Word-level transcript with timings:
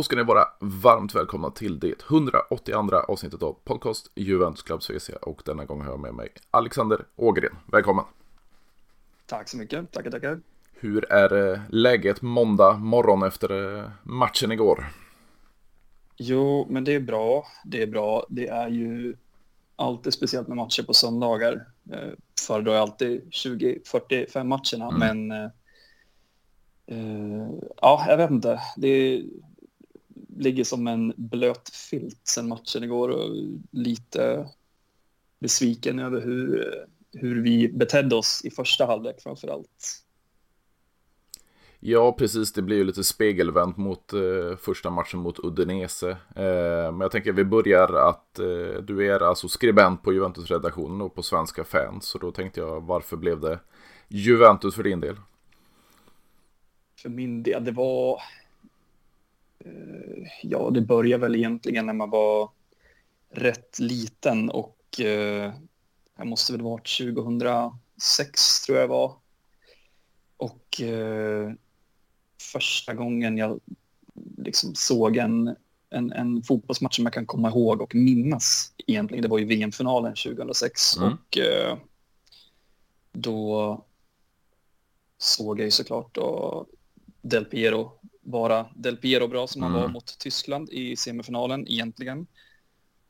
Då 0.00 0.04
ska 0.04 0.16
ni 0.16 0.22
vara 0.22 0.44
varmt 0.60 1.14
välkomna 1.14 1.50
till 1.50 1.78
det 1.78 2.02
182 2.10 2.96
avsnittet 3.08 3.42
av 3.42 3.56
podcast 3.64 4.10
Juventus 4.14 4.62
Club 4.62 4.82
Svecia 4.82 5.16
och 5.16 5.42
denna 5.44 5.64
gång 5.64 5.80
har 5.80 5.90
jag 5.90 6.00
med 6.00 6.14
mig 6.14 6.28
Alexander 6.50 7.04
Ågren. 7.16 7.52
Välkommen! 7.66 8.04
Tack 9.26 9.48
så 9.48 9.56
mycket, 9.56 9.92
tackar 9.92 10.10
tackar. 10.10 10.40
Hur 10.72 11.12
är 11.12 11.52
eh, 11.52 11.60
läget 11.68 12.22
måndag 12.22 12.72
morgon 12.72 13.22
efter 13.22 13.78
eh, 13.78 13.90
matchen 14.02 14.52
igår? 14.52 14.86
Jo, 16.16 16.66
men 16.70 16.84
det 16.84 16.94
är 16.94 17.00
bra. 17.00 17.46
Det 17.64 17.82
är 17.82 17.86
bra. 17.86 18.26
Det 18.28 18.48
är 18.48 18.68
ju 18.68 19.16
alltid 19.76 20.12
speciellt 20.12 20.48
med 20.48 20.56
matcher 20.56 20.82
på 20.82 20.94
söndagar. 20.94 21.66
Eh, 21.92 22.12
föredrar 22.46 22.72
jag 22.72 22.82
alltid 22.82 23.22
20-45 23.30 24.44
matcherna, 24.44 24.96
mm. 24.96 25.26
men 25.26 25.52
eh, 26.86 27.50
ja, 27.80 28.04
jag 28.08 28.16
vet 28.16 28.30
inte. 28.30 28.60
Det 28.76 29.24
ligger 30.40 30.64
som 30.64 30.86
en 30.86 31.12
blöt 31.16 31.68
filt 31.68 32.20
sen 32.24 32.48
matchen 32.48 32.84
igår 32.84 33.08
och 33.08 33.30
lite 33.70 34.48
besviken 35.38 35.98
över 35.98 36.20
hur, 36.20 36.66
hur 37.12 37.42
vi 37.42 37.68
betedde 37.68 38.16
oss 38.16 38.40
i 38.44 38.50
första 38.50 38.86
halvlek 38.86 39.20
framför 39.22 39.48
allt. 39.48 40.04
Ja, 41.82 42.12
precis. 42.12 42.52
Det 42.52 42.62
blir 42.62 42.76
ju 42.76 42.84
lite 42.84 43.04
spegelvänt 43.04 43.76
mot 43.76 44.12
eh, 44.12 44.56
första 44.56 44.90
matchen 44.90 45.20
mot 45.20 45.38
Udinese. 45.38 46.10
Eh, 46.10 46.92
men 46.92 47.00
jag 47.00 47.10
tänker 47.10 47.30
att 47.30 47.38
vi 47.38 47.44
börjar 47.44 48.08
att 48.08 48.38
eh, 48.38 48.82
du 48.82 49.12
är 49.12 49.20
alltså 49.20 49.48
skribent 49.48 50.02
på 50.02 50.12
Juventus-redaktionen 50.12 51.00
och 51.00 51.14
på 51.14 51.22
Svenska 51.22 51.64
fans. 51.64 52.04
Så 52.04 52.18
då 52.18 52.32
tänkte 52.32 52.60
jag, 52.60 52.80
varför 52.80 53.16
blev 53.16 53.40
det 53.40 53.58
Juventus 54.08 54.74
för 54.74 54.82
din 54.82 55.00
del? 55.00 55.16
För 57.02 57.08
min 57.08 57.42
del, 57.42 57.64
det 57.64 57.72
var... 57.72 58.20
Eh, 59.64 60.28
ja, 60.42 60.70
det 60.70 60.80
började 60.80 61.22
väl 61.22 61.36
egentligen 61.36 61.86
när 61.86 61.92
man 61.92 62.10
var 62.10 62.50
rätt 63.30 63.78
liten 63.78 64.50
och 64.50 65.00
eh, 65.00 65.54
jag 66.16 66.26
måste 66.26 66.52
väl 66.52 66.62
varit 66.62 66.98
2006 66.98 68.62
tror 68.66 68.78
jag 68.78 68.88
var. 68.88 69.14
Och 70.36 70.80
eh, 70.80 71.52
första 72.52 72.94
gången 72.94 73.38
jag 73.38 73.60
liksom 74.36 74.74
såg 74.74 75.16
en, 75.16 75.56
en, 75.90 76.12
en 76.12 76.42
fotbollsmatch 76.42 76.96
som 76.96 77.04
jag 77.04 77.12
kan 77.12 77.26
komma 77.26 77.48
ihåg 77.48 77.80
och 77.82 77.94
minnas 77.94 78.72
egentligen. 78.86 79.22
Det 79.22 79.28
var 79.28 79.38
ju 79.38 79.44
VM-finalen 79.44 80.14
2006 80.14 80.96
mm. 80.96 81.12
och 81.12 81.38
då 83.12 83.84
såg 85.18 85.60
jag 85.60 85.64
ju 85.64 85.70
såklart 85.70 86.14
då 86.14 86.66
Del 87.22 87.44
Piero 87.44 87.92
vara 88.20 88.66
Del 88.74 88.96
Piero 88.96 89.28
bra 89.28 89.46
som 89.46 89.62
han 89.62 89.72
var 89.72 89.80
mm. 89.80 89.92
mot 89.92 90.18
Tyskland 90.18 90.70
i 90.72 90.96
semifinalen 90.96 91.68
egentligen. 91.68 92.26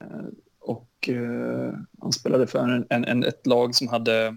Eh, 0.00 0.27
och 0.58 1.08
eh, 1.08 1.75
han 2.00 2.12
spelade 2.12 2.47
för 2.47 2.58
en, 2.58 2.86
en, 2.91 3.05
en, 3.05 3.25
ett 3.25 3.47
lag 3.47 3.75
som 3.75 3.89
hade 3.89 4.36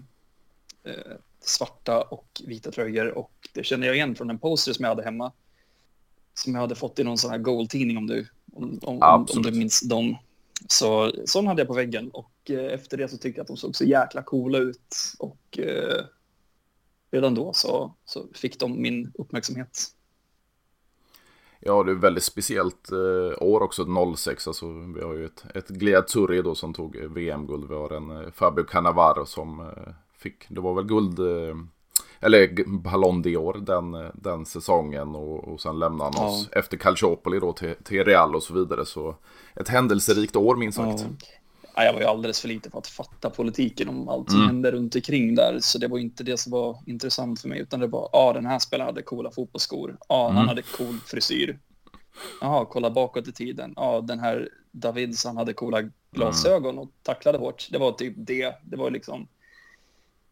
eh, 0.84 1.16
svarta 1.40 2.02
och 2.02 2.42
vita 2.46 2.70
tröjor 2.70 3.18
och 3.18 3.32
det 3.54 3.64
känner 3.64 3.86
jag 3.86 3.96
igen 3.96 4.14
från 4.14 4.30
en 4.30 4.38
poster 4.38 4.72
som 4.72 4.82
jag 4.82 4.90
hade 4.90 5.04
hemma. 5.04 5.32
Som 6.34 6.54
jag 6.54 6.60
hade 6.60 6.74
fått 6.74 6.98
i 6.98 7.04
någon 7.04 7.18
sån 7.18 7.30
här 7.30 7.38
goal-tidning 7.38 7.96
om 7.96 8.06
du, 8.06 8.28
om, 8.52 8.78
om, 8.82 9.26
om, 9.36 9.42
du 9.42 9.52
minns 9.52 9.80
dem. 9.80 10.16
Så 10.68 11.12
sån 11.24 11.46
hade 11.46 11.60
jag 11.60 11.68
på 11.68 11.74
väggen 11.74 12.10
och 12.10 12.50
eh, 12.50 12.72
efter 12.72 12.96
det 12.96 13.08
så 13.08 13.18
tyckte 13.18 13.38
jag 13.38 13.42
att 13.42 13.48
de 13.48 13.56
såg 13.56 13.76
så 13.76 13.84
jäkla 13.84 14.22
coola 14.22 14.58
ut 14.58 14.94
och 15.18 15.58
eh, 15.58 16.04
redan 17.10 17.34
då 17.34 17.52
så, 17.52 17.94
så 18.04 18.26
fick 18.34 18.58
de 18.58 18.82
min 18.82 19.12
uppmärksamhet. 19.14 19.94
Ja, 21.66 21.82
det 21.82 21.90
är 21.90 21.94
väldigt 21.94 22.24
speciellt 22.24 22.92
eh, 22.92 23.42
år 23.42 23.62
också, 23.62 23.86
06. 24.16 24.48
Alltså, 24.48 24.66
vi 24.96 25.02
har 25.02 25.14
ju 25.14 25.26
ett, 25.26 25.44
ett 25.54 25.68
Gliazzurri 25.68 26.42
då 26.42 26.54
som 26.54 26.74
tog 26.74 26.96
VM-guld. 26.96 27.68
Vi 27.68 27.74
har 27.74 27.90
en 27.90 28.10
eh, 28.10 28.30
Fabio 28.30 28.64
Cannavaro 28.64 29.26
som 29.26 29.60
eh, 29.60 29.92
fick, 30.18 30.48
det 30.48 30.60
var 30.60 30.74
väl 30.74 30.84
guld, 30.84 31.18
eh, 31.18 31.56
eller 32.20 32.64
Ballon 32.66 33.24
d'Or 33.24 33.58
den, 33.58 34.10
den 34.14 34.46
säsongen 34.46 35.14
och, 35.14 35.48
och 35.48 35.60
sen 35.60 35.78
lämnade 35.78 36.18
han 36.18 36.26
oss 36.26 36.48
ja. 36.52 36.58
efter 36.58 36.76
Calciopoli 36.76 37.40
då 37.40 37.52
till, 37.52 37.74
till 37.84 38.04
Real 38.04 38.34
och 38.34 38.42
så 38.42 38.54
vidare. 38.54 38.86
Så 38.86 39.16
ett 39.54 39.68
händelserikt 39.68 40.36
år 40.36 40.56
minst 40.56 40.78
sagt. 40.78 41.00
Ja. 41.00 41.06
Jag 41.74 41.92
var 41.92 42.00
ju 42.00 42.06
alldeles 42.06 42.40
för 42.40 42.48
lite 42.48 42.70
för 42.70 42.78
att 42.78 42.86
fatta 42.86 43.30
politiken 43.30 43.88
om 43.88 44.08
allt 44.08 44.30
som 44.30 44.38
mm. 44.38 44.48
hände 44.48 44.70
runt 44.70 44.94
omkring 44.94 45.34
där. 45.34 45.58
Så 45.60 45.78
det 45.78 45.88
var 45.88 45.98
inte 45.98 46.24
det 46.24 46.36
som 46.36 46.52
var 46.52 46.78
intressant 46.86 47.40
för 47.40 47.48
mig, 47.48 47.60
utan 47.60 47.80
det 47.80 47.86
var, 47.86 48.08
ja, 48.12 48.32
den 48.32 48.46
här 48.46 48.58
spelaren 48.58 48.86
hade 48.86 49.02
coola 49.02 49.30
fotbollsskor. 49.30 49.96
Ja, 50.08 50.24
mm. 50.24 50.36
han 50.36 50.48
hade 50.48 50.62
cool 50.62 50.98
frisyr. 51.06 51.58
Jaha, 52.40 52.64
kolla 52.64 52.90
bakåt 52.90 53.28
i 53.28 53.32
tiden. 53.32 53.72
Ja, 53.76 54.00
den 54.00 54.20
här 54.20 54.48
Davids, 54.70 55.24
han 55.24 55.36
hade 55.36 55.52
coola 55.52 55.82
glasögon 56.10 56.78
och 56.78 56.90
tacklade 57.02 57.38
hårt. 57.38 57.68
Det 57.70 57.78
var 57.78 57.92
typ 57.92 58.14
det. 58.16 58.54
Det 58.62 58.76
var 58.76 58.90
liksom 58.90 59.28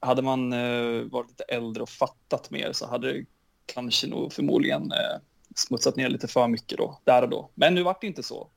hade 0.02 0.22
man 0.22 0.52
eh, 0.52 1.02
varit 1.02 1.28
lite 1.28 1.44
äldre 1.44 1.82
och 1.82 1.88
fattat 1.88 2.50
mer 2.50 2.72
så 2.72 2.86
hade 2.86 3.12
det 3.12 3.24
kanske 3.66 4.06
nog 4.06 4.32
förmodligen 4.32 4.92
eh, 4.92 5.20
smutsat 5.54 5.96
ner 5.96 6.08
lite 6.08 6.28
för 6.28 6.48
mycket 6.48 6.78
då, 6.78 7.00
där 7.04 7.22
och 7.22 7.28
då. 7.28 7.50
Men 7.54 7.74
nu 7.74 7.82
vart 7.82 8.00
det 8.00 8.06
inte 8.06 8.22
så. 8.22 8.48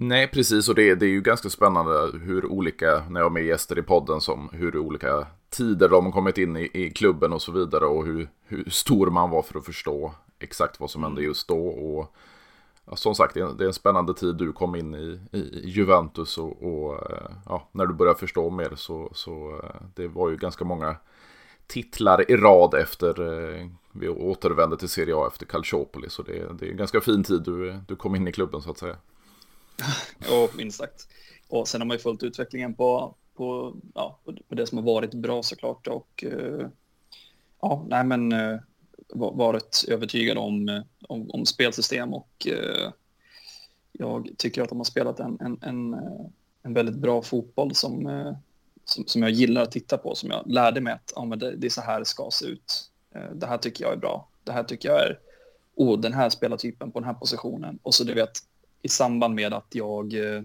Nej, 0.00 0.28
precis. 0.28 0.68
Och 0.68 0.74
det, 0.74 0.94
det 0.94 1.06
är 1.06 1.10
ju 1.10 1.20
ganska 1.20 1.48
spännande 1.48 2.18
hur 2.18 2.46
olika, 2.46 3.02
när 3.10 3.20
jag 3.20 3.24
har 3.24 3.30
med 3.30 3.44
gäster 3.44 3.78
i 3.78 3.82
podden, 3.82 4.20
som 4.20 4.48
hur 4.52 4.78
olika 4.78 5.26
tider 5.50 5.88
de 5.88 6.04
har 6.04 6.12
kommit 6.12 6.38
in 6.38 6.56
i, 6.56 6.70
i 6.72 6.90
klubben 6.90 7.32
och 7.32 7.42
så 7.42 7.52
vidare. 7.52 7.84
Och 7.84 8.06
hur, 8.06 8.28
hur 8.44 8.70
stor 8.70 9.06
man 9.10 9.30
var 9.30 9.42
för 9.42 9.58
att 9.58 9.64
förstå 9.64 10.14
exakt 10.38 10.80
vad 10.80 10.90
som 10.90 11.02
hände 11.02 11.20
mm. 11.20 11.28
just 11.28 11.48
då. 11.48 11.66
Och 11.66 12.14
som 12.98 13.14
sagt, 13.14 13.34
det 13.34 13.40
är 13.40 13.62
en 13.62 13.72
spännande 13.72 14.14
tid 14.14 14.34
du 14.34 14.52
kom 14.52 14.74
in 14.74 14.94
i, 14.94 15.20
i 15.32 15.68
Juventus 15.68 16.38
och, 16.38 16.62
och 16.62 17.10
eh, 17.10 17.30
ja, 17.46 17.68
när 17.72 17.86
du 17.86 17.94
börjar 17.94 18.14
förstå 18.14 18.50
mer 18.50 18.72
så, 18.76 19.10
så 19.14 19.60
eh, 19.64 19.80
det 19.94 20.08
var 20.08 20.30
ju 20.30 20.36
ganska 20.36 20.64
många 20.64 20.96
titlar 21.66 22.30
i 22.30 22.36
rad 22.36 22.74
efter 22.74 23.20
eh, 23.20 23.66
vi 23.92 24.08
återvände 24.08 24.76
till 24.76 24.88
Serie 24.88 25.16
A 25.16 25.26
efter 25.26 25.46
Calciopoli. 25.46 26.10
Så 26.10 26.22
det, 26.22 26.58
det 26.58 26.66
är 26.66 26.70
en 26.70 26.76
ganska 26.76 27.00
fin 27.00 27.24
tid 27.24 27.42
du, 27.42 27.80
du 27.88 27.96
kom 27.96 28.14
in 28.14 28.28
i 28.28 28.32
klubben 28.32 28.62
så 28.62 28.70
att 28.70 28.78
säga. 28.78 28.96
Ja, 30.28 30.48
minst 30.56 30.78
sagt. 30.78 31.08
Och 31.48 31.68
sen 31.68 31.80
har 31.80 31.86
man 31.86 31.94
ju 31.96 32.00
följt 32.00 32.22
utvecklingen 32.22 32.74
på, 32.74 33.14
på, 33.34 33.76
ja, 33.94 34.18
på 34.48 34.54
det 34.54 34.66
som 34.66 34.78
har 34.78 34.84
varit 34.84 35.14
bra 35.14 35.42
såklart. 35.42 35.86
Och 35.86 36.24
eh, 36.24 36.68
ja, 37.60 37.86
nej 37.88 38.04
men 38.04 38.32
eh, 38.32 38.58
varit 39.14 39.84
övertygad 39.88 40.38
om, 40.38 40.68
eh, 40.68 40.82
om, 41.08 41.30
om 41.30 41.46
spelsystem 41.46 42.14
och 42.14 42.46
jag 43.92 44.30
tycker 44.36 44.62
att 44.62 44.68
de 44.68 44.78
har 44.78 44.84
spelat 44.84 45.20
en, 45.20 45.38
en, 45.40 45.58
en, 45.62 45.96
en 46.62 46.74
väldigt 46.74 46.96
bra 46.96 47.22
fotboll 47.22 47.74
som, 47.74 48.34
som, 48.84 49.06
som, 49.06 49.22
jag 49.22 49.30
gillar 49.30 49.62
att 49.62 49.72
titta 49.72 49.98
på, 49.98 50.14
som 50.14 50.30
jag 50.30 50.42
lärde 50.46 50.80
mig 50.80 50.92
att 50.92 51.12
ja, 51.16 51.24
men 51.24 51.38
det, 51.38 51.56
det 51.56 51.66
är 51.66 51.70
så 51.70 51.80
här 51.80 51.98
det 51.98 52.04
ska 52.04 52.28
se 52.32 52.46
ut. 52.46 52.90
Det 53.34 53.46
här 53.46 53.58
tycker 53.58 53.84
jag 53.84 53.92
är 53.92 53.96
bra. 53.96 54.28
Det 54.44 54.52
här 54.52 54.64
tycker 54.64 54.88
jag 54.88 55.02
är, 55.02 55.18
oh, 55.74 56.00
den 56.00 56.12
här 56.12 56.30
spelartypen 56.30 56.90
på 56.92 57.00
den 57.00 57.06
här 57.06 57.14
positionen. 57.14 57.78
Och 57.82 57.94
så 57.94 58.04
du 58.04 58.14
vet, 58.14 58.42
i 58.82 58.88
samband 58.88 59.34
med 59.34 59.52
att 59.52 59.74
jag 59.74 60.14
eh, 60.14 60.42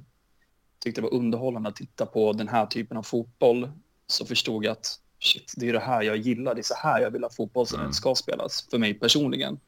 tyckte 0.79 1.01
det 1.01 1.05
var 1.05 1.13
underhållande 1.13 1.69
att 1.69 1.75
titta 1.75 2.05
på 2.05 2.33
den 2.33 2.47
här 2.47 2.65
typen 2.65 2.97
av 2.97 3.03
fotboll 3.03 3.71
så 4.07 4.25
förstod 4.25 4.65
jag 4.65 4.71
att 4.71 4.99
shit, 5.19 5.53
det 5.57 5.69
är 5.69 5.73
det 5.73 5.79
här 5.79 6.01
jag 6.01 6.17
gillar, 6.17 6.55
det 6.55 6.61
är 6.61 6.63
så 6.63 6.75
här 6.75 7.01
jag 7.01 7.11
vill 7.11 7.23
att 7.23 7.35
fotboll 7.35 7.67
mm. 7.75 7.93
ska 7.93 8.15
spelas 8.15 8.67
för 8.71 8.77
mig 8.77 8.93
personligen. 8.93 9.59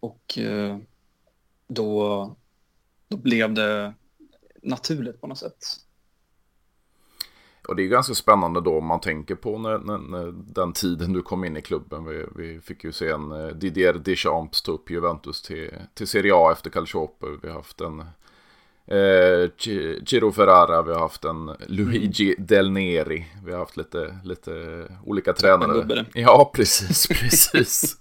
Och 0.00 0.38
eh, 0.38 0.78
då, 1.68 2.36
då 3.08 3.16
blev 3.16 3.54
det 3.54 3.94
naturligt 4.62 5.20
på 5.20 5.26
något 5.26 5.38
sätt. 5.38 5.64
Och 7.68 7.76
det 7.76 7.82
är 7.82 7.86
ganska 7.88 8.14
spännande 8.14 8.60
då 8.60 8.78
om 8.78 8.86
man 8.86 9.00
tänker 9.00 9.34
på 9.34 9.58
när, 9.58 9.78
när, 9.78 9.98
när 9.98 10.34
den 10.34 10.72
tiden 10.72 11.12
du 11.12 11.22
kom 11.22 11.44
in 11.44 11.56
i 11.56 11.62
klubben. 11.62 12.04
Vi, 12.04 12.24
vi 12.36 12.60
fick 12.60 12.84
ju 12.84 12.92
se 12.92 13.08
en 13.08 13.32
eh, 13.32 13.46
Didier 13.46 13.94
Deschamps 13.94 14.62
ta 14.62 14.72
upp 14.72 14.90
Juventus 14.90 15.42
till, 15.42 15.70
till 15.94 16.06
Serie 16.06 16.32
A 16.34 16.52
efter 16.52 16.70
Calciopoli. 16.70 17.36
Vi 17.42 17.48
har 17.48 17.54
haft 17.54 17.80
en 17.80 18.04
Eh, 18.90 19.50
Ciro 20.06 20.32
Ferrara, 20.32 20.82
vi 20.82 20.92
har 20.92 21.00
haft 21.00 21.24
en 21.24 21.56
Luigi 21.66 22.34
mm. 22.34 22.46
Del 22.46 22.70
Neri. 22.70 23.26
Vi 23.44 23.52
har 23.52 23.58
haft 23.58 23.76
lite, 23.76 24.18
lite 24.24 24.84
olika 25.04 25.32
tränare. 25.32 26.04
Ja, 26.14 26.50
precis, 26.54 27.06
precis. 27.20 27.96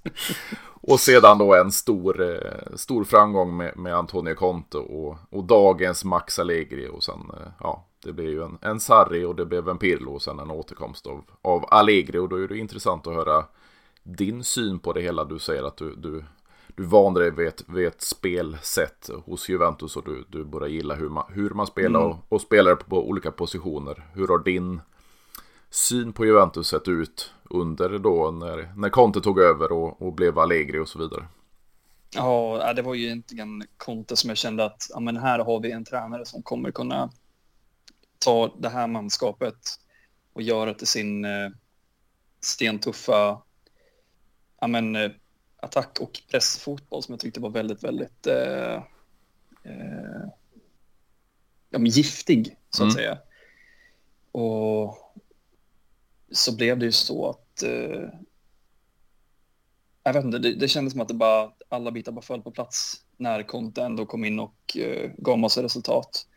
Och 0.88 1.00
sedan 1.00 1.38
då 1.38 1.56
en 1.56 1.72
stor, 1.72 2.22
eh, 2.22 2.76
stor 2.76 3.04
framgång 3.04 3.58
med, 3.58 3.78
med 3.78 3.96
Antonio 3.96 4.36
Conte 4.36 4.78
och, 4.78 5.18
och 5.30 5.44
dagens 5.44 6.04
Max 6.04 6.40
Allegri. 6.40 6.88
Och 6.88 7.04
sen, 7.04 7.32
eh, 7.34 7.52
ja, 7.60 7.86
det 8.04 8.14
blev 8.14 8.30
ju 8.30 8.44
en, 8.44 8.58
en 8.62 8.80
Sarri 8.80 9.26
och 9.26 9.36
det 9.36 9.46
blev 9.46 9.70
en 9.70 9.78
Pirlo 9.78 10.12
och 10.12 10.22
sen 10.22 10.40
en 10.40 10.52
återkomst 10.52 11.08
av, 11.08 11.24
av 11.42 11.66
Allegri. 11.70 12.18
Och 12.18 12.30
då 12.30 12.36
är 12.36 12.48
det 12.48 12.58
intressant 12.58 13.08
att 13.08 13.14
höra 13.14 13.46
din 14.04 14.44
syn 14.44 14.80
på 14.80 14.94
det 14.94 15.02
hela. 15.02 15.24
Du 15.24 15.40
säger 15.40 15.64
att 15.64 15.78
du, 15.78 15.96
du 15.96 16.24
du 16.76 16.84
vande 16.84 17.20
dig 17.20 17.32
vid 17.32 17.48
ett, 17.48 17.64
vid 17.68 17.88
ett 17.88 18.02
spelsätt 18.02 19.10
hos 19.26 19.50
Juventus 19.50 19.96
och 19.96 20.04
du, 20.06 20.26
du 20.30 20.44
börjar 20.44 20.68
gilla 20.68 20.96
hur 20.96 21.10
man, 21.10 21.24
hur 21.30 21.50
man 21.50 21.68
spelar 21.68 22.00
mm. 22.00 22.12
och, 22.12 22.18
och 22.30 22.42
spelar 22.42 22.76
på 22.76 23.10
olika 23.10 23.32
positioner. 23.32 24.06
Hur 24.14 24.28
har 24.28 24.40
din 24.40 24.82
syn 25.78 26.14
på 26.14 26.26
Juventus 26.26 26.68
sett 26.68 26.88
ut 26.88 27.34
under 27.44 28.00
då 28.00 28.32
när, 28.32 28.74
när 28.76 28.90
Conte 28.90 29.22
tog 29.22 29.40
över 29.40 29.72
och, 29.72 30.02
och 30.02 30.14
blev 30.14 30.40
Allegri 30.40 30.80
och 30.80 30.90
så 30.90 31.00
vidare? 31.00 31.28
Ja, 32.16 32.74
det 32.76 32.82
var 32.82 32.94
ju 32.94 33.06
egentligen 33.06 33.64
Conte 33.78 34.16
som 34.16 34.30
jag 34.30 34.38
kände 34.38 34.66
att 34.66 34.88
ja, 34.94 35.00
men 35.00 35.18
här 35.18 35.40
har 35.40 35.60
vi 35.60 35.72
en 35.72 35.86
tränare 35.86 36.26
som 36.26 36.44
kommer 36.44 36.72
kunna 36.72 37.12
ta 38.20 38.56
det 38.60 38.70
här 38.70 38.88
manskapet 38.88 39.58
och 40.34 40.42
göra 40.42 40.74
till 40.74 40.88
sin 40.88 41.26
eh, 41.26 41.50
stentuffa 42.42 43.42
ja, 44.62 44.68
men, 44.68 44.96
eh, 44.96 45.12
attack 45.58 45.98
och 46.02 46.20
pressfotboll 46.32 47.04
som 47.04 47.14
jag 47.14 47.20
tyckte 47.20 47.40
var 47.40 47.50
väldigt, 47.50 47.84
väldigt 47.84 48.28
eh, 48.28 48.76
eh, 49.64 50.26
ja, 51.70 51.80
men 51.80 51.86
giftig 51.86 52.58
så 52.70 52.84
att 52.84 52.94
mm. 52.94 52.96
säga. 52.96 53.18
Och 54.32 55.07
så 56.32 56.56
blev 56.56 56.80
det 56.80 56.86
ju 56.86 56.92
så 56.92 57.30
att 57.30 57.64
eh, 57.64 58.10
jag 60.04 60.14
vet 60.14 60.26
inte, 60.26 60.40
det, 60.40 60.54
det 60.54 60.68
kändes 60.68 60.92
som 60.92 61.02
att 61.02 61.08
det 61.08 61.14
bara, 61.14 61.52
alla 61.70 61.92
bitar 61.92 62.12
bara 62.12 62.22
föll 62.22 62.42
på 62.42 62.52
plats 62.52 63.02
när 63.18 63.44
Conte 63.44 63.84
ändå 63.84 64.06
kom 64.06 64.26
in 64.26 64.40
och 64.40 64.78
eh, 64.78 65.12
gav 65.18 65.40
massa 65.40 65.64
resultat. 65.64 66.28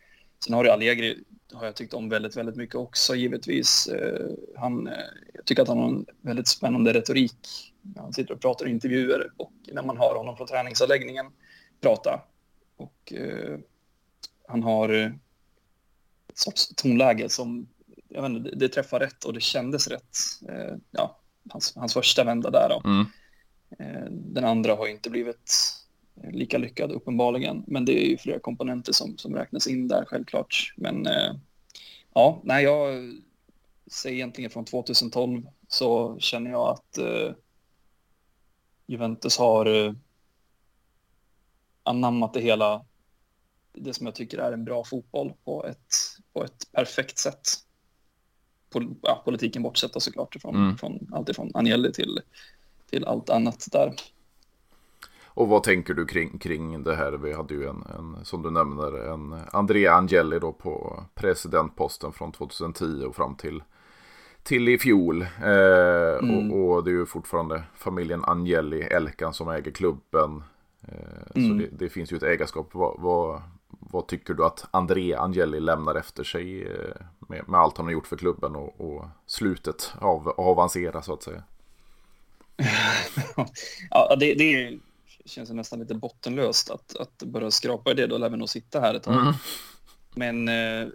Sen 0.45 0.55
har 0.55 0.65
ju 0.65 0.71
Allegri, 0.71 1.25
har 1.53 1.65
jag 1.65 1.77
tyckt 1.77 1.95
om 1.95 2.09
väldigt, 2.09 2.37
väldigt 2.37 2.57
mycket 2.57 2.75
också 2.75 3.15
givetvis. 3.15 3.87
Eh, 3.87 4.27
han, 4.57 4.87
eh, 4.87 4.93
jag 5.35 5.45
tycker 5.45 5.63
att 5.63 5.69
han 5.69 5.79
har 5.79 5.89
en 5.89 6.07
väldigt 6.21 6.49
spännande 6.49 6.93
retorik. 6.93 7.73
Han 7.97 8.13
sitter 8.13 8.35
och 8.35 8.41
pratar 8.41 8.69
i 8.69 8.71
intervjuer 8.71 9.31
och 9.37 9.53
när 9.73 9.83
man 9.83 9.99
hör 9.99 10.15
honom 10.15 10.37
från 10.37 10.47
träningsanläggningen 10.47 11.27
prata. 11.81 12.21
Och 12.77 13.13
eh, 13.13 13.59
han 14.49 14.63
har 14.63 14.89
eh, 14.89 15.13
ett 16.29 16.39
sorts 16.39 16.75
tonläge 16.75 17.29
som, 17.29 17.69
jag 18.11 18.23
vet 18.23 18.31
inte, 18.31 18.51
det, 18.51 18.57
det 18.57 18.69
träffar 18.69 19.01
rätt 19.01 19.25
och 19.25 19.33
det 19.33 19.41
kändes 19.41 19.89
rätt. 19.89 20.17
Eh, 20.49 20.77
ja, 20.91 21.19
hans, 21.51 21.77
hans 21.77 21.95
första 21.95 22.25
vända 22.25 22.51
där 22.51 22.69
då. 22.69 22.83
Mm. 22.85 23.07
Eh, 23.79 24.11
den 24.11 24.45
andra 24.45 24.75
har 24.75 24.87
inte 24.87 25.11
blivit 25.11 25.75
eh, 26.23 26.31
lika 26.31 26.59
lyckad 26.59 26.93
uppenbarligen, 26.93 27.65
men 27.67 27.85
det 27.85 28.05
är 28.05 28.09
ju 28.09 28.17
flera 28.17 28.39
komponenter 28.39 28.93
som, 28.93 29.19
som 29.19 29.35
räknas 29.35 29.67
in 29.67 29.89
där 29.89 30.05
självklart. 30.05 30.75
Men 30.77 31.07
eh, 31.07 31.35
ja, 32.15 32.41
nej, 32.45 32.65
jag 32.65 33.11
säger 33.91 34.17
egentligen 34.17 34.51
från 34.51 34.65
2012 34.65 35.47
så 35.69 36.19
känner 36.19 36.51
jag 36.51 36.69
att 36.69 36.99
eh, 36.99 37.33
Juventus 38.87 39.39
har 39.39 39.67
eh, 39.67 39.93
anammat 41.83 42.35
det 42.35 42.41
hela, 42.41 42.85
det 43.73 43.95
som 43.95 44.07
jag 44.07 44.15
tycker 44.15 44.39
är 44.39 44.53
en 44.53 44.65
bra 44.65 44.85
fotboll 44.85 45.33
på 45.45 45.67
ett, 45.67 45.95
på 46.33 46.45
ett 46.45 46.73
perfekt 46.73 47.19
sätt. 47.19 47.49
Pol 48.73 48.95
ja, 49.03 49.23
politiken 49.25 49.63
bortsett 49.63 50.03
såklart, 50.03 50.37
från, 50.41 50.55
mm. 50.55 50.77
från 50.77 51.09
allt 51.13 51.29
ifrån 51.29 51.51
Agnelli 51.55 51.93
till 51.93 52.21
till 52.91 53.05
allt 53.05 53.31
annat 53.31 53.67
där. 53.73 53.95
Och 55.25 55.49
vad 55.49 55.63
tänker 55.63 55.95
du 55.95 56.07
kring, 56.07 56.39
kring 56.39 56.83
det 56.83 56.97
här? 56.97 57.13
Vi 57.13 57.33
hade 57.33 57.55
ju 57.55 57.69
en, 57.69 57.85
en, 57.99 58.25
som 58.25 58.43
du 58.43 58.51
nämner, 58.51 59.13
en 59.13 59.41
Andrea 59.53 59.93
Angeli 59.95 60.39
då 60.39 60.53
på 60.53 61.05
presidentposten 61.15 62.13
från 62.13 62.33
2010 62.33 63.05
och 63.05 63.17
fram 63.17 63.35
till, 63.35 63.63
till 64.43 64.69
i 64.69 64.79
fjol. 64.79 65.23
Eh, 65.23 66.19
mm. 66.23 66.53
och, 66.53 66.77
och, 66.77 66.85
det 66.85 66.91
är 66.91 66.95
ju 66.95 67.07
fortfarande 67.07 67.63
familjen 67.75 68.25
Angeli, 68.25 68.83
Elkan, 68.83 69.35
som 69.35 69.49
äger 69.49 69.71
klubben. 69.71 70.43
Eh, 70.83 71.37
mm. 71.37 71.49
Så 71.49 71.55
det, 71.55 71.85
det, 71.85 71.91
finns 71.91 72.13
ju 72.13 72.17
ett 72.17 72.23
ägarskap. 72.23 72.69
Vad, 72.73 73.01
vad, 73.01 73.43
vad, 73.69 74.07
tycker 74.07 74.35
du 74.35 74.45
att 74.45 74.67
Andrea 74.71 75.21
Angeli 75.21 75.61
lämnar 75.61 75.95
efter 75.95 76.25
sig 76.25 76.63
eh, 76.63 77.07
med, 77.31 77.49
med, 77.49 77.61
allt 77.61 77.77
han 77.77 77.87
har 77.87 77.93
gjort 77.93 78.07
för 78.07 78.17
klubben 78.17 78.57
och, 78.57 78.81
och 78.81 79.05
slutet 79.27 79.93
av 80.01 80.29
avancera 80.29 81.03
så 81.03 81.13
att 81.13 81.23
säga? 81.23 81.43
ja, 83.91 84.17
det, 84.17 84.35
det 84.35 84.79
känns 85.25 85.51
nästan 85.51 85.79
lite 85.79 85.95
bottenlöst 85.95 86.71
att, 86.71 86.97
att 86.97 87.23
börja 87.23 87.51
skrapa 87.51 87.91
i 87.91 87.95
det. 87.95 88.07
Då 88.07 88.19
lär 88.19 88.31
vi 88.31 88.37
nog 88.37 88.49
sitta 88.49 88.81
här 88.81 88.95
ett 88.95 89.03
tag. 89.03 89.21
Mm. 89.21 89.35
Men 90.15 90.49
eh, 90.49 90.89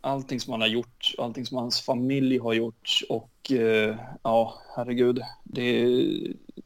allting 0.00 0.40
som 0.40 0.50
han 0.52 0.60
har 0.60 0.68
gjort, 0.68 1.14
allting 1.18 1.46
som 1.46 1.56
hans 1.56 1.80
familj 1.80 2.38
har 2.38 2.52
gjort 2.52 3.00
och 3.08 3.52
eh, 3.52 3.96
ja, 4.22 4.62
herregud, 4.76 5.22
det, 5.44 5.86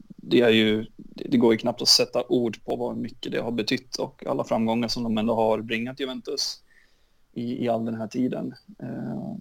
det 0.07 0.41
är 0.41 0.49
ju, 0.49 0.85
det 1.07 1.37
går 1.37 1.53
ju 1.53 1.57
knappt 1.57 1.81
att 1.81 1.87
sätta 1.87 2.23
ord 2.27 2.63
på 2.65 2.75
vad 2.75 2.97
mycket 2.97 3.31
det 3.31 3.41
har 3.41 3.51
betytt 3.51 3.95
och 3.95 4.25
alla 4.25 4.43
framgångar 4.43 4.87
som 4.87 5.03
de 5.03 5.17
ändå 5.17 5.35
har 5.35 5.61
bringat 5.61 5.99
Juventus 5.99 6.63
i, 7.37 7.65
i 7.65 7.69
all 7.69 7.85
den 7.85 7.95
här 7.95 8.07
tiden. 8.07 8.55
Eh, 8.79 9.35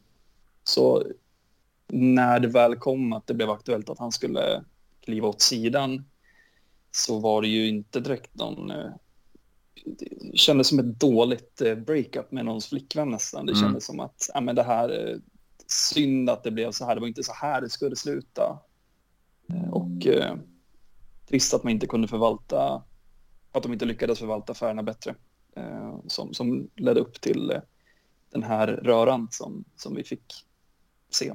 så 0.64 1.04
när 1.88 2.40
det 2.40 2.48
väl 2.48 2.76
kom 2.76 3.12
att 3.12 3.26
det 3.26 3.34
blev 3.34 3.50
aktuellt 3.50 3.90
att 3.90 3.98
han 3.98 4.12
skulle 4.12 4.64
kliva 5.00 5.28
åt 5.28 5.40
sidan 5.40 6.04
så 6.90 7.18
var 7.18 7.42
det 7.42 7.48
ju 7.48 7.68
inte 7.68 8.00
direkt 8.00 8.34
någon... 8.34 8.70
Eh, 8.70 8.90
det 9.84 10.38
kändes 10.38 10.68
som 10.68 10.78
ett 10.78 11.00
dåligt 11.00 11.60
eh, 11.60 11.74
breakup 11.74 12.32
med 12.32 12.44
någons 12.44 12.66
flickvän 12.66 13.10
nästan. 13.10 13.46
Det 13.46 13.52
mm. 13.52 13.62
kändes 13.62 13.86
som 13.86 14.00
att 14.00 14.30
ja, 14.34 14.40
men 14.40 14.56
det 14.56 14.62
här, 14.62 15.18
synd 15.66 16.30
att 16.30 16.44
det 16.44 16.50
blev 16.50 16.70
så 16.70 16.84
här. 16.84 16.94
Det 16.94 17.00
var 17.00 17.08
inte 17.08 17.22
så 17.22 17.32
här 17.32 17.60
det 17.60 17.70
skulle 17.70 17.96
sluta. 17.96 18.58
Och 19.70 20.06
eh, 20.06 20.36
trist 21.28 21.54
att 21.54 21.62
man 21.62 21.72
inte 21.72 21.86
kunde 21.86 22.08
förvalta, 22.08 22.82
att 23.52 23.62
de 23.62 23.72
inte 23.72 23.84
lyckades 23.84 24.18
förvalta 24.18 24.52
affärerna 24.52 24.82
bättre. 24.82 25.14
Eh, 25.56 25.94
som, 26.06 26.34
som 26.34 26.70
ledde 26.76 27.00
upp 27.00 27.20
till 27.20 27.60
den 28.36 28.50
här 28.50 28.66
röran 28.66 29.28
som, 29.30 29.64
som 29.76 29.94
vi 29.94 30.04
fick 30.04 30.44
se. 31.10 31.34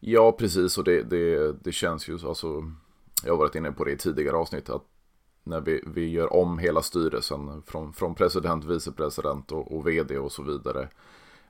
Ja, 0.00 0.32
precis. 0.32 0.78
Och 0.78 0.84
det, 0.84 1.02
det, 1.02 1.52
det 1.52 1.72
känns 1.72 2.08
ju 2.08 2.18
så. 2.18 2.28
Alltså, 2.28 2.72
jag 3.24 3.32
har 3.32 3.38
varit 3.38 3.54
inne 3.54 3.72
på 3.72 3.84
det 3.84 3.92
i 3.92 3.96
tidigare 3.96 4.36
avsnitt. 4.36 4.70
Att 4.70 4.84
när 5.44 5.60
vi, 5.60 5.82
vi 5.86 6.10
gör 6.10 6.32
om 6.32 6.58
hela 6.58 6.82
styrelsen 6.82 7.62
från, 7.66 7.92
från 7.92 8.14
president, 8.14 8.64
vicepresident 8.64 9.52
och, 9.52 9.76
och 9.76 9.86
vd 9.88 10.18
och 10.18 10.32
så 10.32 10.42
vidare. 10.42 10.88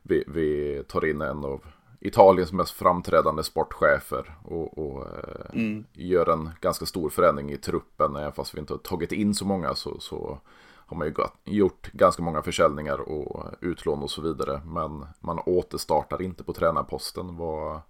Vi, 0.03 0.25
vi 0.27 0.83
tar 0.89 1.05
in 1.05 1.21
en 1.21 1.45
av 1.45 1.65
Italiens 2.01 2.53
mest 2.53 2.71
framträdande 2.71 3.43
sportchefer 3.43 4.35
och, 4.45 4.79
och 4.79 5.07
eh, 5.07 5.61
mm. 5.61 5.85
gör 5.93 6.29
en 6.29 6.51
ganska 6.61 6.87
stor 6.87 7.11
förändring 7.11 7.53
i 7.53 7.57
truppen. 7.57 8.17
Även 8.17 8.33
fast 8.33 8.55
vi 8.55 8.61
inte 8.61 8.73
har 8.73 8.79
tagit 8.79 9.13
in 9.13 9.35
så 9.35 9.45
många 9.47 9.75
så, 9.75 10.01
så 10.01 10.41
har 10.87 10.97
man 10.97 11.07
ju 11.07 11.15
gjort 11.45 11.93
ganska 11.93 12.23
många 12.23 12.43
försäljningar 12.43 13.01
och 13.01 13.45
utlån 13.61 14.03
och 14.03 14.11
så 14.11 14.23
vidare. 14.23 14.61
Men 14.67 15.07
man 15.21 15.39
återstartar 15.39 16.23
inte 16.23 16.45
på 16.45 16.53
tränarposten. 16.53 17.37
Vad, 17.37 17.81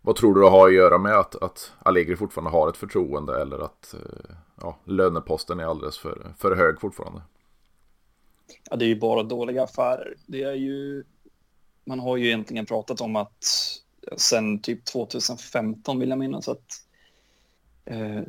vad 0.00 0.16
tror 0.16 0.34
du 0.34 0.40
det 0.40 0.48
har 0.48 0.68
att 0.68 0.74
göra 0.74 0.98
med 0.98 1.14
att, 1.14 1.42
att 1.42 1.72
Allegri 1.78 2.16
fortfarande 2.16 2.50
har 2.50 2.68
ett 2.68 2.76
förtroende 2.76 3.42
eller 3.42 3.58
att 3.58 3.94
eh, 3.94 4.34
ja, 4.60 4.76
löneposten 4.84 5.60
är 5.60 5.64
alldeles 5.64 5.98
för, 5.98 6.34
för 6.38 6.56
hög 6.56 6.80
fortfarande? 6.80 7.22
Ja, 8.70 8.76
det 8.76 8.84
är 8.84 8.88
ju 8.88 9.00
bara 9.00 9.22
dåliga 9.22 9.64
affärer. 9.64 10.14
Det 10.26 10.42
är 10.42 10.54
ju, 10.54 11.04
man 11.84 12.00
har 12.00 12.16
ju 12.16 12.26
egentligen 12.26 12.66
pratat 12.66 13.00
om 13.00 13.16
att 13.16 13.44
sen 14.16 14.58
typ 14.58 14.84
2015 14.84 15.98
vill 15.98 16.10
jag 16.10 16.18
minnas 16.18 16.48
att 16.48 16.86
eh, 17.84 18.22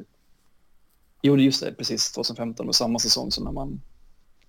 Jo, 1.21 1.37
just 1.37 1.63
det, 1.63 1.73
precis 1.73 2.11
2015 2.11 2.67
och 2.67 2.75
samma 2.75 2.99
säsong 2.99 3.31
som 3.31 3.43
när 3.43 3.51
man 3.51 3.81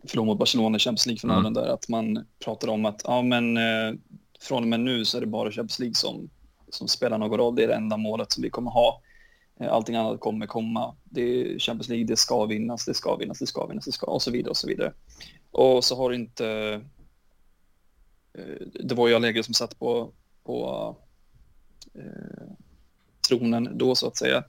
förlorade 0.08 0.26
mot 0.26 0.38
Barcelona 0.38 0.76
i 0.76 0.78
Champions 0.78 1.06
League-finalen 1.06 1.46
mm. 1.46 1.54
där, 1.54 1.66
att 1.66 1.88
man 1.88 2.26
pratade 2.44 2.72
om 2.72 2.84
att 2.84 3.02
ja, 3.04 3.22
men 3.22 3.56
eh, 3.56 3.94
från 4.40 4.62
och 4.62 4.68
med 4.68 4.80
nu 4.80 5.04
så 5.04 5.16
är 5.16 5.20
det 5.20 5.26
bara 5.26 5.50
Champions 5.50 5.78
League 5.78 5.94
som 5.94 6.30
som 6.74 6.88
spelar 6.88 7.18
någon 7.18 7.38
roll. 7.38 7.54
Det 7.54 7.64
är 7.64 7.68
det 7.68 7.74
enda 7.74 7.96
målet 7.96 8.32
som 8.32 8.42
vi 8.42 8.50
kommer 8.50 8.70
ha. 8.70 9.02
Eh, 9.60 9.72
allting 9.72 9.96
annat 9.96 10.20
kommer 10.20 10.46
komma. 10.46 10.96
Det 11.04 11.22
är 11.22 11.58
Champions 11.58 11.88
League, 11.88 12.06
det 12.06 12.16
ska 12.16 12.46
vinnas, 12.46 12.84
det 12.84 12.94
ska 12.94 13.16
vinnas, 13.16 13.38
det 13.38 13.46
ska 13.46 13.66
vinnas, 13.66 13.84
det 13.84 13.92
ska 13.92 14.06
och 14.06 14.22
så 14.22 14.30
vidare 14.30 14.50
och 14.50 14.56
så 14.56 14.66
vidare. 14.68 14.92
Och 15.50 15.84
så 15.84 15.96
har 15.96 16.10
det 16.10 16.16
inte... 16.16 16.46
Eh, 18.38 18.66
det 18.84 18.94
var 18.94 19.08
ju 19.08 19.14
Allegri 19.14 19.42
som 19.42 19.54
satt 19.54 19.78
på, 19.78 20.12
på 20.44 20.96
eh, 21.94 22.52
tronen 23.28 23.78
då 23.78 23.94
så 23.94 24.06
att 24.06 24.16
säga. 24.16 24.44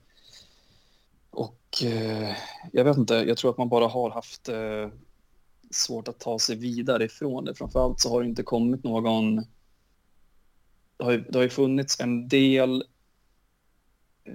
Eh, 1.82 2.36
jag 2.72 2.84
vet 2.84 2.96
inte, 2.96 3.14
jag 3.14 3.36
tror 3.36 3.50
att 3.50 3.58
man 3.58 3.68
bara 3.68 3.86
har 3.86 4.10
haft 4.10 4.48
eh, 4.48 4.88
svårt 5.70 6.08
att 6.08 6.20
ta 6.20 6.38
sig 6.38 6.56
vidare 6.56 7.04
ifrån 7.04 7.44
det. 7.44 7.54
Framförallt 7.54 8.00
så 8.00 8.10
har 8.10 8.22
det 8.22 8.28
inte 8.28 8.42
kommit 8.42 8.84
någon 8.84 9.44
det 10.96 11.04
har 11.04 11.12
ju, 11.12 11.20
det 11.20 11.38
har 11.38 11.42
ju 11.42 11.50
funnits 11.50 12.00
en 12.00 12.28
del 12.28 12.84
eh, 14.24 14.34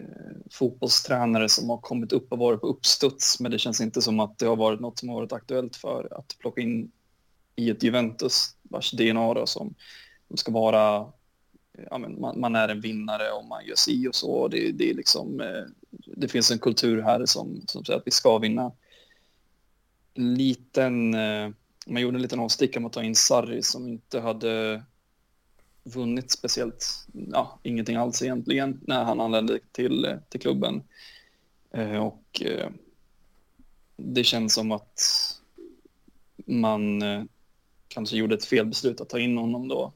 fotbollstränare 0.51 1.49
som 1.49 1.69
har 1.69 1.77
kommit 1.77 2.11
upp 2.11 2.31
och 2.31 2.39
varit 2.39 2.61
på 2.61 2.67
uppstuds, 2.67 3.39
men 3.39 3.51
det 3.51 3.59
känns 3.59 3.81
inte 3.81 4.01
som 4.01 4.19
att 4.19 4.37
det 4.37 4.45
har 4.45 4.55
varit 4.55 4.79
något 4.79 4.99
som 4.99 5.09
har 5.09 5.15
varit 5.15 5.33
aktuellt 5.33 5.75
för 5.75 6.17
att 6.19 6.35
plocka 6.39 6.61
in 6.61 6.91
i 7.55 7.69
ett 7.69 7.83
Juventus 7.83 8.55
vars 8.61 8.91
DNA 8.91 9.33
då, 9.33 9.45
som, 9.45 9.75
som 10.27 10.37
ska 10.37 10.51
vara, 10.51 11.11
ja, 11.89 11.97
men 11.97 12.21
man, 12.21 12.39
man, 12.39 12.55
är 12.55 12.69
en 12.69 12.81
vinnare 12.81 13.31
om 13.31 13.47
man 13.47 13.65
gör 13.65 13.75
si 13.75 14.07
och 14.07 14.15
så. 14.15 14.47
Det, 14.47 14.71
det, 14.71 14.89
är 14.89 14.93
liksom, 14.93 15.41
eh, 15.41 15.63
det 16.19 16.27
finns 16.27 16.51
en 16.51 16.59
kultur 16.59 17.01
här 17.01 17.25
som, 17.25 17.61
som 17.67 17.85
säger 17.85 17.99
att 17.99 18.07
vi 18.07 18.11
ska 18.11 18.37
vinna. 18.37 18.71
Liten, 20.13 21.13
eh, 21.13 21.49
man 21.87 22.01
gjorde 22.01 22.17
en 22.17 22.21
liten 22.21 22.39
avstickare 22.39 22.79
om 22.79 22.85
att 22.85 22.93
ta 22.93 23.03
in 23.03 23.15
Sarri 23.15 23.63
som 23.63 23.87
inte 23.87 24.19
hade 24.19 24.83
vunnit 25.83 26.31
speciellt, 26.31 27.07
ja, 27.13 27.59
ingenting 27.63 27.95
alls 27.95 28.21
egentligen 28.21 28.79
när 28.87 29.03
han 29.03 29.19
anlände 29.19 29.59
till, 29.71 30.17
till 30.29 30.39
klubben. 30.39 30.83
Eh, 31.71 32.05
och 32.05 32.41
eh, 32.45 32.69
det 33.95 34.23
känns 34.23 34.53
som 34.53 34.71
att 34.71 35.01
man 36.45 37.03
kanske 37.87 38.17
gjorde 38.17 38.35
ett 38.35 38.45
felbeslut 38.45 39.01
att 39.01 39.09
ta 39.09 39.19
in 39.19 39.37
honom 39.37 39.67
då. 39.67 39.93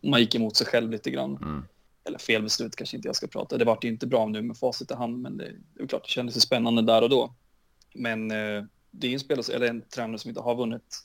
Man 0.00 0.20
gick 0.20 0.34
emot 0.34 0.56
sig 0.56 0.66
själv 0.66 0.90
lite 0.90 1.10
grann. 1.10 1.36
Mm. 1.36 1.64
Eller 2.04 2.18
fel 2.18 2.42
beslut 2.42 2.76
kanske 2.76 2.96
inte 2.96 3.08
jag 3.08 3.16
ska 3.16 3.26
prata. 3.26 3.58
Det 3.58 3.64
vart 3.64 3.84
ju 3.84 3.88
inte 3.88 4.06
bra 4.06 4.26
nu 4.26 4.42
med 4.42 4.56
facit 4.56 4.90
i 4.90 4.94
hand, 4.94 5.22
men 5.22 5.36
det, 5.36 5.52
det 5.74 5.82
är 5.82 5.86
klart 5.86 6.04
det 6.04 6.10
kändes 6.10 6.42
spännande 6.42 6.82
där 6.82 7.02
och 7.02 7.10
då. 7.10 7.34
Men 7.94 8.30
eh, 8.30 8.64
det 8.90 9.06
är 9.06 9.12
en 9.12 9.20
spelare, 9.20 9.54
eller 9.54 9.66
en 9.66 9.82
tränare 9.82 10.18
som 10.18 10.28
inte 10.28 10.40
har 10.40 10.54
vunnit. 10.54 11.00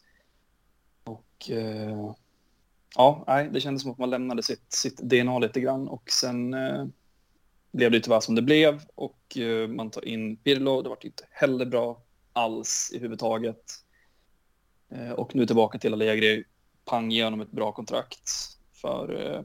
Och 1.03 1.51
eh, 1.51 2.13
ja, 2.96 3.24
nej, 3.27 3.50
det 3.51 3.62
kändes 3.62 3.82
som 3.82 3.91
att 3.91 3.98
man 3.98 4.10
lämnade 4.10 4.44
sitt, 4.44 4.74
sitt 4.74 4.98
DNA 4.98 5.39
lite 5.39 5.60
grann 5.60 5.88
och 5.88 6.12
sen 6.12 6.53
eh, 6.53 6.86
blev 7.72 7.91
det 7.91 8.00
tyvärr 8.00 8.20
som 8.20 8.36
det 8.36 8.41
blev 8.41 8.82
och 8.96 9.38
eh, 9.38 9.68
man 9.68 9.89
tar 9.89 10.06
in 10.06 10.38
Pirlo. 10.38 10.82
Det 10.82 10.89
vart 10.89 11.03
inte 11.03 11.24
heller 11.32 11.65
bra 11.65 12.01
alls 12.34 12.91
i 12.94 13.00
huvudtaget. 13.00 13.63
Eh, 14.91 15.12
och 15.12 15.36
nu 15.36 15.46
tillbaka 15.46 15.79
till 15.79 15.94
Allegri, 15.94 16.44
pang 16.86 17.12
igenom 17.12 17.41
ett 17.41 17.51
bra 17.51 17.72
kontrakt 17.72 18.29
för 18.74 19.34
eh, 19.36 19.41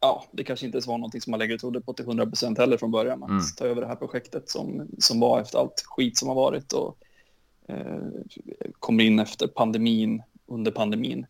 ja, 0.00 0.24
det 0.32 0.44
kanske 0.44 0.66
inte 0.66 0.76
ens 0.76 0.86
var 0.86 0.98
någonting 0.98 1.20
som 1.20 1.34
Allegri 1.34 1.58
trodde 1.58 1.80
på 1.80 1.92
till 1.92 2.04
100 2.04 2.26
procent 2.26 2.58
heller 2.58 2.76
från 2.76 2.90
början. 2.90 3.22
Att 3.22 3.30
mm. 3.30 3.42
ta 3.56 3.64
över 3.64 3.80
det 3.80 3.86
här 3.86 3.96
projektet 3.96 4.48
som, 4.50 4.88
som 4.98 5.20
var 5.20 5.40
efter 5.40 5.58
allt 5.58 5.82
skit 5.86 6.18
som 6.18 6.28
har 6.28 6.34
varit 6.34 6.72
och 6.72 6.98
eh, 7.68 8.08
kommer 8.72 9.04
in 9.04 9.18
efter 9.18 9.46
pandemin, 9.46 10.22
under 10.46 10.70
pandemin. 10.70 11.26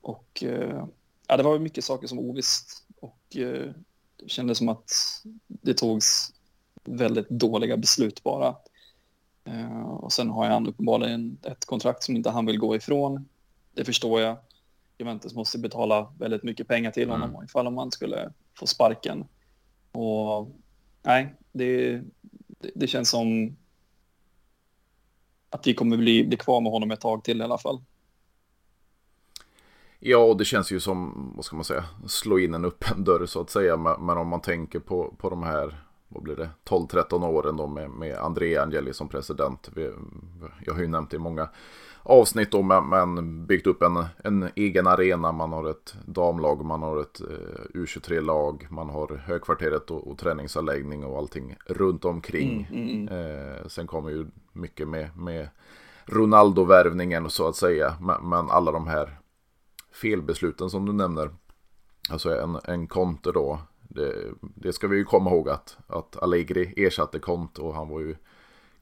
Och 0.00 0.44
eh, 0.44 0.86
ja, 1.28 1.36
det 1.36 1.42
var 1.42 1.58
mycket 1.58 1.84
saker 1.84 2.06
som 2.06 2.18
var 2.18 2.24
ovisst 2.24 2.86
och 3.00 3.36
eh, 3.36 3.72
det 4.16 4.28
kändes 4.28 4.58
som 4.58 4.68
att 4.68 4.92
det 5.46 5.74
togs 5.74 6.32
väldigt 6.84 7.28
dåliga 7.28 7.76
beslut 7.76 8.22
bara. 8.22 8.56
Eh, 9.44 9.82
och 9.82 10.12
sen 10.12 10.30
har 10.30 10.46
han 10.46 10.66
uppenbarligen 10.66 11.38
ett 11.42 11.64
kontrakt 11.64 12.02
som 12.02 12.16
inte 12.16 12.30
han 12.30 12.46
vill 12.46 12.58
gå 12.58 12.76
ifrån. 12.76 13.28
Det 13.74 13.84
förstår 13.84 14.20
jag. 14.20 14.36
Juventus 15.02 15.34
måste 15.34 15.58
betala 15.58 16.12
väldigt 16.18 16.42
mycket 16.42 16.68
pengar 16.68 16.90
till 16.90 17.10
honom 17.10 17.30
mm. 17.30 17.44
ifall 17.44 17.70
man 17.70 17.90
skulle 17.90 18.32
få 18.58 18.66
sparken. 18.66 19.24
Och 19.92 20.50
nej, 21.02 21.34
det, 21.52 22.02
det, 22.74 22.86
känns 22.86 23.10
som 23.10 23.56
att 25.50 25.66
vi 25.66 25.74
kommer 25.74 25.96
bli, 25.96 26.24
bli 26.24 26.36
kvar 26.36 26.60
med 26.60 26.72
honom 26.72 26.90
ett 26.90 27.00
tag 27.00 27.24
till 27.24 27.40
i 27.40 27.44
alla 27.44 27.58
fall. 27.58 27.80
Ja, 29.98 30.18
och 30.18 30.36
det 30.36 30.44
känns 30.44 30.72
ju 30.72 30.80
som, 30.80 31.32
vad 31.36 31.44
ska 31.44 31.56
man 31.56 31.64
säga, 31.64 31.84
slå 32.06 32.38
in 32.38 32.54
en 32.54 32.64
öppen 32.64 33.04
dörr 33.04 33.26
så 33.26 33.40
att 33.40 33.50
säga. 33.50 33.76
Men 33.76 34.18
om 34.18 34.28
man 34.28 34.40
tänker 34.40 34.78
på, 34.80 35.14
på 35.18 35.30
de 35.30 35.42
här, 35.42 35.84
vad 36.08 36.22
blir 36.22 36.36
det, 36.36 36.50
12-13 36.64 37.26
åren 37.26 37.56
då 37.56 37.66
med, 37.66 37.90
med 37.90 38.18
André 38.18 38.56
Angeli 38.56 38.92
som 38.92 39.08
president. 39.08 39.68
Vi, 39.74 39.90
jag 40.66 40.74
har 40.74 40.80
ju 40.80 40.88
nämnt 40.88 41.10
det 41.10 41.16
i 41.16 41.20
många 41.20 41.48
avsnitt 42.02 42.52
då, 42.52 42.62
men, 42.62 42.88
men 42.88 43.46
byggt 43.46 43.66
upp 43.66 43.82
en, 43.82 44.04
en 44.24 44.48
egen 44.56 44.86
arena. 44.86 45.32
Man 45.32 45.52
har 45.52 45.70
ett 45.70 45.94
damlag, 46.06 46.64
man 46.64 46.82
har 46.82 47.00
ett 47.00 47.20
eh, 47.20 47.78
U23-lag, 47.80 48.66
man 48.70 48.88
har 48.88 49.22
högkvarteret 49.26 49.90
och, 49.90 50.10
och 50.10 50.18
träningsanläggning 50.18 51.04
och 51.04 51.18
allting 51.18 51.56
runt 51.66 52.04
omkring. 52.04 52.66
Mm, 52.70 52.82
mm, 52.82 53.08
mm. 53.08 53.54
Eh, 53.58 53.66
sen 53.66 53.86
kommer 53.86 54.10
ju 54.10 54.26
mycket 54.52 54.88
med, 54.88 55.16
med 55.16 55.48
Ronaldo-värvningen 56.06 57.30
så 57.30 57.48
att 57.48 57.56
säga. 57.56 57.94
Men, 58.00 58.28
men, 58.28 58.50
alla 58.50 58.72
de 58.72 58.86
här 58.86 59.18
felbesluten 59.92 60.70
som 60.70 60.86
du 60.86 60.92
nämner. 60.92 61.30
Alltså 62.10 62.40
en, 62.40 62.58
en 62.64 62.86
Conte 62.86 63.32
då. 63.32 63.60
Det, 63.88 64.14
det 64.40 64.72
ska 64.72 64.88
vi 64.88 64.96
ju 64.96 65.04
komma 65.04 65.30
ihåg 65.30 65.48
att, 65.48 65.76
att 65.86 66.22
Allegri 66.22 66.74
ersatte 66.76 67.18
Conte 67.18 67.62
och 67.62 67.74
han 67.74 67.88
var 67.88 68.00
ju 68.00 68.16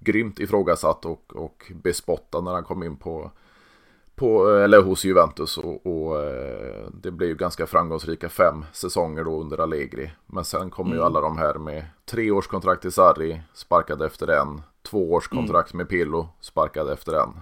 grymt 0.01 0.41
ifrågasatt 0.41 1.05
och, 1.05 1.37
och 1.37 1.73
bespottad 1.75 2.41
när 2.41 2.53
han 2.53 2.65
kom 2.65 2.83
in 2.83 2.97
på, 2.97 3.31
på 4.15 4.49
eller 4.49 4.83
hos 4.83 5.05
Juventus. 5.05 5.59
Och, 5.59 5.87
och 5.87 6.25
eh, 6.25 6.89
det 7.03 7.11
blev 7.11 7.29
ju 7.29 7.35
ganska 7.35 7.67
framgångsrika 7.67 8.29
fem 8.29 8.65
säsonger 8.73 9.25
då 9.25 9.41
under 9.41 9.59
Allegri. 9.59 10.11
Men 10.27 10.45
sen 10.45 10.71
kommer 10.71 10.91
mm. 10.91 10.99
ju 10.99 11.05
alla 11.05 11.21
de 11.21 11.39
här 11.39 11.55
med 11.55 11.85
tre 12.05 12.31
års 12.31 12.47
kontrakt 12.47 12.85
i 12.85 12.91
Sarri, 12.91 13.41
sparkade 13.55 14.07
efter 14.07 14.29
en. 14.29 14.63
Två 14.83 15.13
års 15.13 15.33
mm. 15.33 15.65
med 15.73 15.89
Pillo, 15.89 16.29
sparkade 16.41 16.93
efter 16.93 17.13
en. 17.13 17.41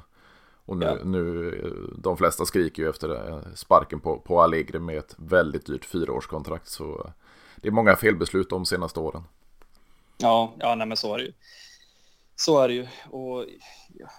Och 0.64 0.76
nu, 0.76 0.86
ja. 0.86 0.96
nu, 1.04 1.94
de 1.98 2.16
flesta 2.16 2.44
skriker 2.44 2.82
ju 2.82 2.88
efter 2.88 3.28
eh, 3.28 3.38
sparken 3.54 4.00
på, 4.00 4.18
på 4.18 4.40
Allegri 4.40 4.78
med 4.78 4.98
ett 4.98 5.14
väldigt 5.18 5.66
dyrt 5.66 5.84
fyraårskontrakt. 5.84 6.68
Så 6.68 7.10
det 7.56 7.68
är 7.68 7.72
många 7.72 7.96
felbeslut 7.96 8.50
de 8.50 8.66
senaste 8.66 9.00
åren. 9.00 9.22
Ja, 10.18 10.54
ja 10.58 10.74
nej, 10.74 10.86
men 10.86 10.96
så 10.96 11.14
är 11.14 11.18
det 11.18 11.24
ju. 11.24 11.32
Så 12.40 12.60
är 12.60 12.68
det 12.68 12.74
ju. 12.74 12.86
Och 13.10 13.46
ja, 13.94 14.10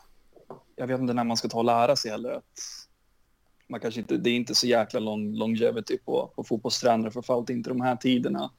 jag 0.75 0.87
vet 0.87 0.99
inte 0.99 1.13
när 1.13 1.23
man 1.23 1.37
ska 1.37 1.47
ta 1.47 1.57
och 1.57 1.65
lära 1.65 1.95
sig 1.95 2.11
heller 2.11 2.31
att 2.31 2.59
man 3.67 3.79
kanske 3.79 3.99
inte, 3.99 4.17
det 4.17 4.29
är 4.29 4.35
inte 4.35 4.55
så 4.55 4.67
jäkla 4.67 4.99
long, 4.99 5.33
longevity 5.33 5.97
på, 5.97 6.31
på 6.35 6.43
fotbollstränare, 6.43 7.11
framförallt 7.11 7.49
inte 7.49 7.69
de 7.69 7.81
här 7.81 7.95
tiderna. 7.95 8.51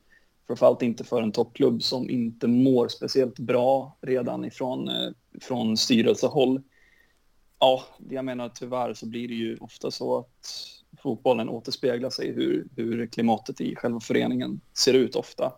Framförallt 0.46 0.82
inte 0.82 1.04
för 1.04 1.22
en 1.22 1.32
toppklubb 1.32 1.82
som 1.82 2.10
inte 2.10 2.48
mår 2.48 2.88
speciellt 2.88 3.38
bra 3.38 3.98
redan 4.00 4.44
ifrån 4.44 4.88
eh, 4.88 5.10
från 5.40 5.76
styrelsehåll. 5.76 6.62
Ja, 7.58 7.84
jag 8.10 8.24
menar 8.24 8.48
tyvärr 8.48 8.94
så 8.94 9.06
blir 9.06 9.28
det 9.28 9.34
ju 9.34 9.56
ofta 9.56 9.90
så 9.90 10.18
att 10.18 10.56
fotbollen 11.02 11.48
återspeglar 11.48 12.10
sig 12.10 12.32
hur, 12.32 12.68
hur 12.76 13.06
klimatet 13.06 13.60
i 13.60 13.76
själva 13.76 14.00
föreningen 14.00 14.60
ser 14.78 14.94
ut 14.94 15.16
ofta. 15.16 15.52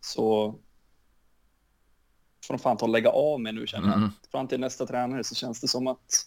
Så 0.00 0.54
får 2.48 2.54
de 2.54 2.58
fan 2.58 2.76
ta 2.76 2.86
och 2.86 2.92
lägga 2.92 3.10
av 3.10 3.40
med 3.40 3.54
nu 3.54 3.66
känner 3.66 3.88
jag. 3.88 3.96
Mm. 3.96 4.10
Fram 4.30 4.48
till 4.48 4.60
nästa 4.60 4.86
tränare 4.86 5.24
så 5.24 5.34
känns 5.34 5.60
det 5.60 5.68
som 5.68 5.86
att 5.86 6.26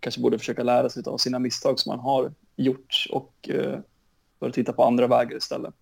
kanske 0.00 0.20
borde 0.20 0.38
försöka 0.38 0.62
lära 0.62 0.88
sig 0.88 1.02
av 1.06 1.18
sina 1.18 1.38
misstag 1.38 1.78
som 1.78 1.90
man 1.90 2.00
har 2.00 2.32
gjort 2.56 3.06
och 3.10 3.48
eh, 3.48 3.78
börja 4.38 4.52
titta 4.52 4.72
på 4.72 4.84
andra 4.84 5.06
vägar 5.06 5.36
istället. 5.36 5.74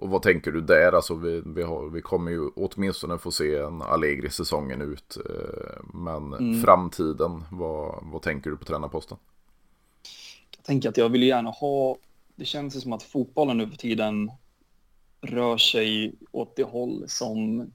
Och 0.00 0.08
vad 0.08 0.22
tänker 0.22 0.52
du 0.52 0.60
där? 0.60 0.92
Alltså 0.92 1.14
vi, 1.14 1.42
vi, 1.46 1.62
har, 1.62 1.88
vi 1.90 2.00
kommer 2.02 2.30
ju 2.30 2.48
åtminstone 2.56 3.18
få 3.18 3.30
se 3.30 3.56
en 3.56 3.82
Allegri 3.82 4.30
säsongen 4.30 4.82
ut. 4.82 5.16
Eh, 5.16 5.84
men 5.94 6.32
mm. 6.34 6.62
framtiden, 6.62 7.44
vad, 7.50 7.98
vad 8.02 8.22
tänker 8.22 8.50
du 8.50 8.56
på 8.56 8.64
tränarposten? 8.64 9.18
Jag 10.56 10.64
tänker 10.64 10.88
att 10.88 10.96
jag 10.96 11.08
vill 11.08 11.22
gärna 11.22 11.50
ha, 11.50 11.96
det 12.36 12.44
känns 12.44 12.82
som 12.82 12.92
att 12.92 13.02
fotbollen 13.02 13.58
nu 13.58 13.70
för 13.70 13.76
tiden 13.76 14.30
rör 15.20 15.56
sig 15.56 16.14
åt 16.32 16.56
det 16.56 16.62
håll 16.62 17.04
som 17.08 17.70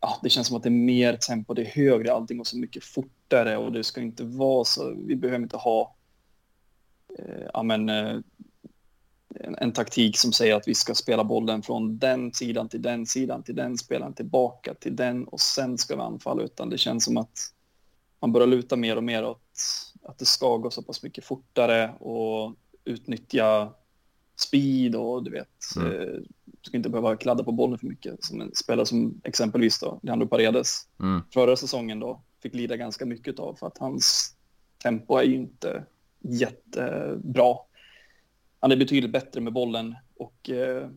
ja, 0.00 0.18
det 0.22 0.30
känns 0.30 0.46
som 0.46 0.56
att 0.56 0.62
det 0.62 0.68
är 0.68 0.70
mer 0.70 1.16
tempo, 1.16 1.54
det 1.54 1.62
är 1.62 1.66
högre, 1.66 2.12
allting 2.12 2.36
går 2.36 2.44
så 2.44 2.58
mycket 2.58 2.84
fortare 2.84 3.56
och 3.56 3.72
det 3.72 3.84
ska 3.84 4.00
inte 4.00 4.24
vara 4.24 4.64
så, 4.64 4.94
vi 5.06 5.16
behöver 5.16 5.42
inte 5.42 5.56
ha 5.56 5.94
eh, 7.18 7.46
ja, 7.52 7.62
men, 7.62 7.88
eh, 7.88 8.18
en, 9.40 9.54
en, 9.58 9.72
taktik 9.72 10.18
som 10.18 10.32
säger 10.32 10.54
att 10.54 10.68
vi 10.68 10.74
ska 10.74 10.94
spela 10.94 11.24
bollen 11.24 11.62
från 11.62 11.98
den 11.98 12.32
sidan 12.32 12.68
till 12.68 12.82
den 12.82 13.06
sidan 13.06 13.42
till 13.42 13.54
den 13.54 13.78
spelaren 13.78 14.14
tillbaka 14.14 14.74
till 14.74 14.96
den 14.96 15.24
och 15.24 15.40
sen 15.40 15.78
ska 15.78 15.96
vi 15.96 16.02
anfalla 16.02 16.42
utan 16.42 16.70
det 16.70 16.78
känns 16.78 17.04
som 17.04 17.16
att 17.16 17.38
man 18.20 18.32
börjar 18.32 18.46
luta 18.46 18.76
mer 18.76 18.96
och 18.96 19.04
mer 19.04 19.24
åt 19.24 19.62
att 20.02 20.18
det 20.18 20.24
ska 20.24 20.56
gå 20.56 20.70
så 20.70 20.82
pass 20.82 21.02
mycket 21.02 21.24
fortare 21.24 21.94
och 22.00 22.54
utnyttja 22.84 23.72
speed 24.36 24.96
och 24.96 25.24
du 25.24 25.30
vet, 25.30 25.76
mm. 25.76 25.92
eh, 25.92 26.20
ska 26.62 26.76
inte 26.76 26.88
behöva 26.88 27.16
kladda 27.16 27.44
på 27.44 27.52
bollen 27.52 27.78
för 27.78 27.86
mycket. 27.86 28.24
Som 28.24 28.40
en 28.40 28.54
spelare 28.54 28.86
som 28.86 29.20
exempelvis 29.24 29.80
då, 29.80 30.00
Leandro 30.02 30.28
Paredes, 30.28 30.88
mm. 31.00 31.22
förra 31.34 31.56
säsongen 31.56 32.00
då, 32.00 32.22
fick 32.42 32.54
lida 32.54 32.76
ganska 32.76 33.06
mycket 33.06 33.38
av 33.38 33.54
för 33.54 33.66
att 33.66 33.78
hans 33.78 34.36
tempo 34.82 35.16
är 35.16 35.22
ju 35.22 35.34
inte 35.34 35.84
jättebra. 36.20 37.56
Han 38.60 38.72
är 38.72 38.76
betydligt 38.76 39.12
bättre 39.12 39.40
med 39.40 39.52
bollen 39.52 39.94
och 40.16 40.50
eh, 40.50 40.88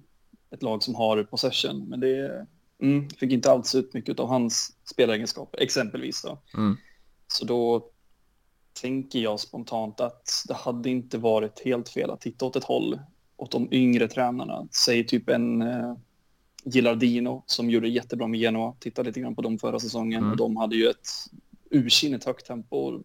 ett 0.49 0.63
lag 0.63 0.83
som 0.83 0.95
har 0.95 1.23
possession, 1.23 1.89
men 1.89 1.99
det 1.99 2.47
mm, 2.81 3.09
fick 3.09 3.31
inte 3.31 3.51
alls 3.51 3.75
ut 3.75 3.93
mycket 3.93 4.19
av 4.19 4.27
hans 4.27 4.77
spelegenskaper, 4.85 5.59
exempelvis 5.59 6.21
då. 6.21 6.39
Mm. 6.57 6.77
Så 7.27 7.45
då 7.45 7.89
tänker 8.81 9.19
jag 9.19 9.39
spontant 9.39 9.99
att 9.99 10.43
det 10.47 10.53
hade 10.53 10.89
inte 10.89 11.17
varit 11.17 11.59
helt 11.65 11.89
fel 11.89 12.09
att 12.09 12.21
titta 12.21 12.45
åt 12.45 12.55
ett 12.55 12.63
håll 12.63 12.99
åt 13.37 13.51
de 13.51 13.67
yngre 13.71 14.07
tränarna. 14.07 14.67
Säg 14.71 15.07
typ 15.07 15.29
en 15.29 15.61
eh, 15.61 15.95
Gilardino 16.63 17.43
som 17.45 17.69
gjorde 17.69 17.87
jättebra 17.87 18.27
med 18.27 18.39
Genoa. 18.39 18.75
Titta 18.79 19.01
lite 19.01 19.19
grann 19.19 19.35
på 19.35 19.41
dem 19.41 19.59
förra 19.59 19.79
säsongen 19.79 20.23
mm. 20.23 20.37
de 20.37 20.57
hade 20.57 20.75
ju 20.75 20.87
ett 20.87 21.07
ursinnigt 21.69 22.25
högt 22.25 22.45
tempo. 22.45 22.91
De 22.91 23.03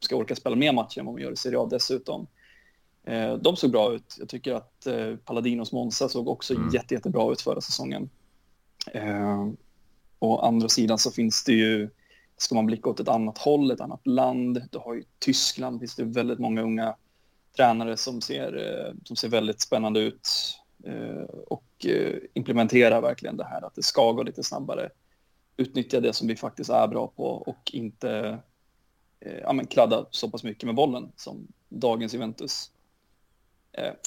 ska 0.00 0.16
orka 0.16 0.36
spela 0.36 0.56
mer 0.56 0.72
matcher 0.72 0.98
än 1.00 1.06
vad 1.06 1.16
de 1.16 1.22
gör 1.22 1.32
i 1.32 1.36
Serie 1.36 1.58
A 1.58 1.68
dessutom. 1.70 2.26
Eh, 3.04 3.34
de 3.34 3.56
såg 3.56 3.70
bra 3.70 3.92
ut. 3.94 4.16
Jag 4.18 4.28
tycker 4.28 4.54
att 4.54 4.86
eh, 4.86 5.16
Paladinos 5.16 5.72
Monza 5.72 6.08
såg 6.08 6.28
också 6.28 6.54
mm. 6.54 6.70
jätte, 6.70 6.94
jättebra 6.94 7.32
ut 7.32 7.40
förra 7.40 7.60
säsongen. 7.60 8.10
Eh, 8.92 9.48
och 10.18 10.46
andra 10.46 10.68
sidan 10.68 10.98
så 10.98 11.10
finns 11.10 11.44
det 11.44 11.52
ju, 11.52 11.90
ska 12.36 12.54
man 12.54 12.66
blicka 12.66 12.90
åt 12.90 13.00
ett 13.00 13.08
annat 13.08 13.38
håll, 13.38 13.70
ett 13.70 13.80
annat 13.80 14.06
land. 14.06 14.62
Du 14.70 14.78
har 14.78 14.94
ju 14.94 15.04
Tyskland, 15.18 15.80
finns 15.80 15.96
det 15.96 16.04
väldigt 16.04 16.38
många 16.38 16.62
unga 16.62 16.94
tränare 17.58 17.96
som 17.96 18.20
ser, 18.20 18.56
eh, 18.56 18.94
som 19.04 19.16
ser 19.16 19.28
väldigt 19.28 19.60
spännande 19.60 20.00
ut 20.00 20.28
eh, 20.84 21.22
och 21.46 21.86
eh, 21.86 22.16
implementerar 22.34 23.00
verkligen 23.00 23.36
det 23.36 23.44
här 23.44 23.66
att 23.66 23.74
det 23.74 23.82
ska 23.82 24.12
gå 24.12 24.22
lite 24.22 24.42
snabbare. 24.42 24.90
utnyttja 25.56 26.00
det 26.00 26.12
som 26.12 26.28
vi 26.28 26.36
faktiskt 26.36 26.70
är 26.70 26.88
bra 26.88 27.06
på 27.06 27.24
och 27.24 27.70
inte 27.72 28.38
ja, 29.42 29.52
men 29.52 29.66
kladda 29.66 30.06
så 30.10 30.30
pass 30.30 30.44
mycket 30.44 30.64
med 30.64 30.74
bollen 30.74 31.12
som 31.16 31.46
dagens 31.68 32.14
Juventus. 32.14 32.70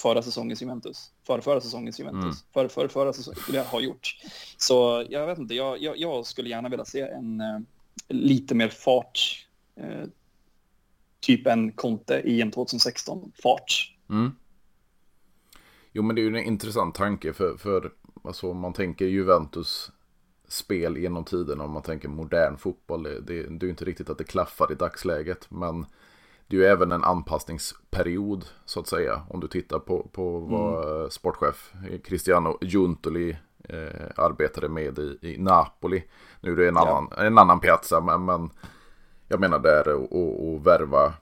Förra 0.01 0.21
säsongens 0.21 0.61
Juventus, 0.61 1.11
förra, 1.23 1.41
förra 1.41 1.61
säsongens 1.61 1.99
Juventus, 1.99 2.23
mm. 2.23 2.35
förra, 2.53 2.69
förra, 2.69 2.89
förra 2.89 3.13
säsongen 3.13 3.65
har 3.65 3.81
gjort. 3.81 4.17
Så 4.57 5.05
jag 5.09 5.27
vet 5.27 5.37
inte, 5.37 5.55
jag, 5.55 5.81
jag, 5.81 5.97
jag 5.97 6.25
skulle 6.25 6.49
gärna 6.49 6.69
vilja 6.69 6.85
se 6.85 7.01
en 7.01 7.43
lite 8.07 8.55
mer 8.55 8.69
fart, 8.69 9.47
typ 11.21 11.47
en 11.47 11.71
Conte 11.71 12.21
i 12.25 12.41
en 12.41 12.51
2016-fart. 12.51 13.95
Mm. 14.09 14.31
Jo, 15.91 16.03
men 16.03 16.15
det 16.15 16.21
är 16.21 16.23
ju 16.23 16.37
en 16.37 16.43
intressant 16.43 16.95
tanke 16.95 17.33
för, 17.33 17.57
för 17.57 17.91
alltså, 18.23 18.51
om 18.51 18.57
man 18.57 18.73
tänker 18.73 19.05
Juventus 19.05 19.91
spel 20.47 20.97
genom 20.97 21.23
tiden 21.23 21.61
om 21.61 21.71
man 21.71 21.81
tänker 21.81 22.09
modern 22.09 22.57
fotboll. 22.57 23.03
Det, 23.03 23.19
det, 23.19 23.43
det 23.43 23.63
är 23.63 23.67
ju 23.67 23.69
inte 23.69 23.85
riktigt 23.85 24.09
att 24.09 24.17
det 24.17 24.23
klaffar 24.23 24.71
i 24.71 24.75
dagsläget, 24.75 25.51
men 25.51 25.85
det 26.47 26.55
är 26.55 26.59
ju 26.59 26.65
även 26.65 26.91
en 26.91 27.03
anpassningsperiod 27.03 28.45
så 28.65 28.79
att 28.79 28.87
säga. 28.87 29.21
Om 29.29 29.39
du 29.39 29.47
tittar 29.47 29.79
på, 29.79 30.09
på 30.11 30.39
vad 30.39 30.97
mm. 30.97 31.09
sportchef 31.09 31.73
Cristiano 32.03 32.57
Giuntoli 32.61 33.37
eh, 33.69 34.05
arbetade 34.15 34.69
med 34.69 34.99
i, 34.99 35.17
i, 35.21 35.37
Napoli. 35.37 36.03
Nu 36.41 36.51
är 36.51 36.55
det 36.55 36.67
en, 36.67 36.75
ja. 36.75 36.81
annan, 36.81 37.27
en 37.27 37.37
annan 37.37 37.59
piazza, 37.59 38.01
men, 38.01 38.25
men 38.25 38.49
jag 39.31 39.39
menar 39.39 39.59
där 39.59 39.79
att 39.79 40.65
värva 40.65 41.13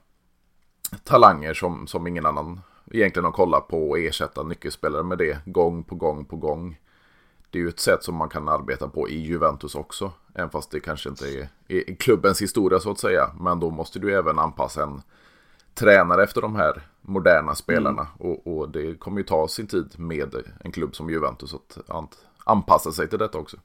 talanger 1.04 1.54
som, 1.54 1.86
som 1.86 2.06
ingen 2.06 2.26
annan 2.26 2.60
egentligen 2.90 3.24
har 3.24 3.32
kollat 3.32 3.68
på 3.68 3.90
och 3.90 3.98
ersätta 3.98 4.42
nyckelspelare 4.42 5.02
med 5.02 5.18
det 5.18 5.38
gång 5.46 5.82
på 5.82 5.94
gång 5.94 6.24
på 6.24 6.36
gång. 6.36 6.80
Det 7.50 7.58
är 7.58 7.62
ju 7.62 7.68
ett 7.68 7.80
sätt 7.80 8.04
som 8.04 8.14
man 8.14 8.28
kan 8.28 8.48
arbeta 8.48 8.88
på 8.88 9.08
i 9.08 9.18
Juventus 9.20 9.74
också. 9.74 10.12
Även 10.34 10.50
fast 10.50 10.70
det 10.70 10.80
kanske 10.80 11.08
inte 11.08 11.28
är, 11.28 11.48
är 11.68 11.94
klubbens 11.94 12.42
historia 12.42 12.80
så 12.80 12.90
att 12.90 12.98
säga. 12.98 13.30
Men 13.40 13.60
då 13.60 13.70
måste 13.70 13.98
du 13.98 14.14
även 14.14 14.38
anpassa 14.38 14.82
en 14.82 15.02
tränare 15.74 16.22
efter 16.24 16.40
de 16.40 16.56
här 16.56 16.82
moderna 17.00 17.54
spelarna. 17.54 18.06
Mm. 18.20 18.32
Och, 18.32 18.56
och, 18.56 18.68
det 18.68 18.94
kommer 18.94 19.18
ju 19.18 19.24
ta 19.24 19.48
sin 19.48 19.66
tid 19.66 19.94
med 19.96 20.34
en 20.60 20.72
klubb 20.72 20.96
som 20.96 21.10
Juventus 21.10 21.54
att 21.54 22.24
anpassa 22.44 22.92
sig 22.92 23.08
till 23.08 23.18
detta 23.18 23.38
också. 23.38 23.56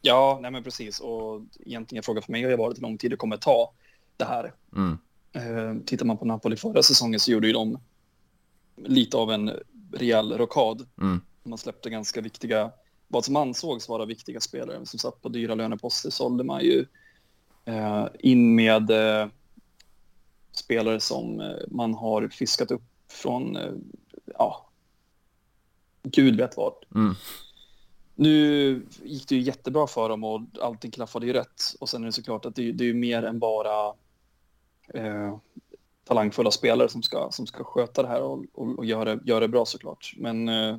Ja, 0.00 0.38
nej 0.42 0.50
men 0.50 0.62
precis. 0.62 1.00
Och 1.00 1.42
egentligen 1.66 2.02
frågan 2.02 2.22
för 2.22 2.32
mig 2.32 2.42
har 2.42 2.50
ju 2.50 2.56
varit 2.56 2.76
hur 2.76 2.82
lång 2.82 2.98
tid 2.98 3.10
det 3.10 3.16
kommer 3.16 3.36
ta 3.36 3.72
det 4.16 4.24
här. 4.24 4.52
Mm. 4.76 4.98
Eh, 5.32 5.84
tittar 5.86 6.06
man 6.06 6.18
på 6.18 6.24
Napoli 6.24 6.56
förra 6.56 6.82
säsongen 6.82 7.20
så 7.20 7.30
gjorde 7.30 7.46
ju 7.46 7.52
de 7.52 7.78
lite 8.76 9.16
av 9.16 9.32
en 9.32 9.52
rejäl 9.92 10.38
rockad. 10.38 10.86
Mm. 11.00 11.20
Man 11.42 11.58
släppte 11.58 11.90
ganska 11.90 12.20
viktiga, 12.20 12.70
vad 13.08 13.24
som 13.24 13.36
ansågs 13.36 13.88
vara 13.88 14.04
viktiga 14.04 14.40
spelare 14.40 14.86
som 14.86 14.98
satt 14.98 15.22
på 15.22 15.28
dyra 15.28 15.54
löneposter 15.54 16.10
sålde 16.10 16.44
man 16.44 16.62
ju 16.62 16.86
eh, 17.64 18.06
in 18.18 18.54
med 18.54 18.90
eh, 18.90 19.28
spelare 20.52 21.00
som 21.00 21.54
man 21.68 21.94
har 21.94 22.28
fiskat 22.28 22.70
upp 22.70 22.82
från, 23.08 23.58
ja, 24.38 24.70
gud 26.02 26.36
vet 26.36 26.56
vad. 26.56 26.74
Mm. 26.94 27.14
Nu 28.20 28.86
gick 29.02 29.28
det 29.28 29.34
ju 29.34 29.40
jättebra 29.40 29.86
för 29.86 30.08
dem 30.08 30.24
och 30.24 30.40
allting 30.62 30.90
klaffade 30.90 31.26
ju 31.26 31.32
rätt. 31.32 31.62
Och 31.80 31.88
sen 31.88 32.02
är 32.02 32.06
det 32.06 32.12
såklart 32.12 32.44
att 32.44 32.54
det, 32.54 32.72
det 32.72 32.84
är 32.84 32.94
mer 32.94 33.22
än 33.22 33.38
bara 33.38 33.94
eh, 34.94 35.38
talangfulla 36.04 36.50
spelare 36.50 36.88
som 36.88 37.02
ska, 37.02 37.28
som 37.30 37.46
ska 37.46 37.64
sköta 37.64 38.02
det 38.02 38.08
här 38.08 38.22
och, 38.22 38.44
och, 38.52 38.78
och 38.78 38.84
göra, 38.84 39.18
göra 39.24 39.40
det 39.40 39.48
bra 39.48 39.64
såklart. 39.64 40.14
Men 40.16 40.48
eh, 40.48 40.76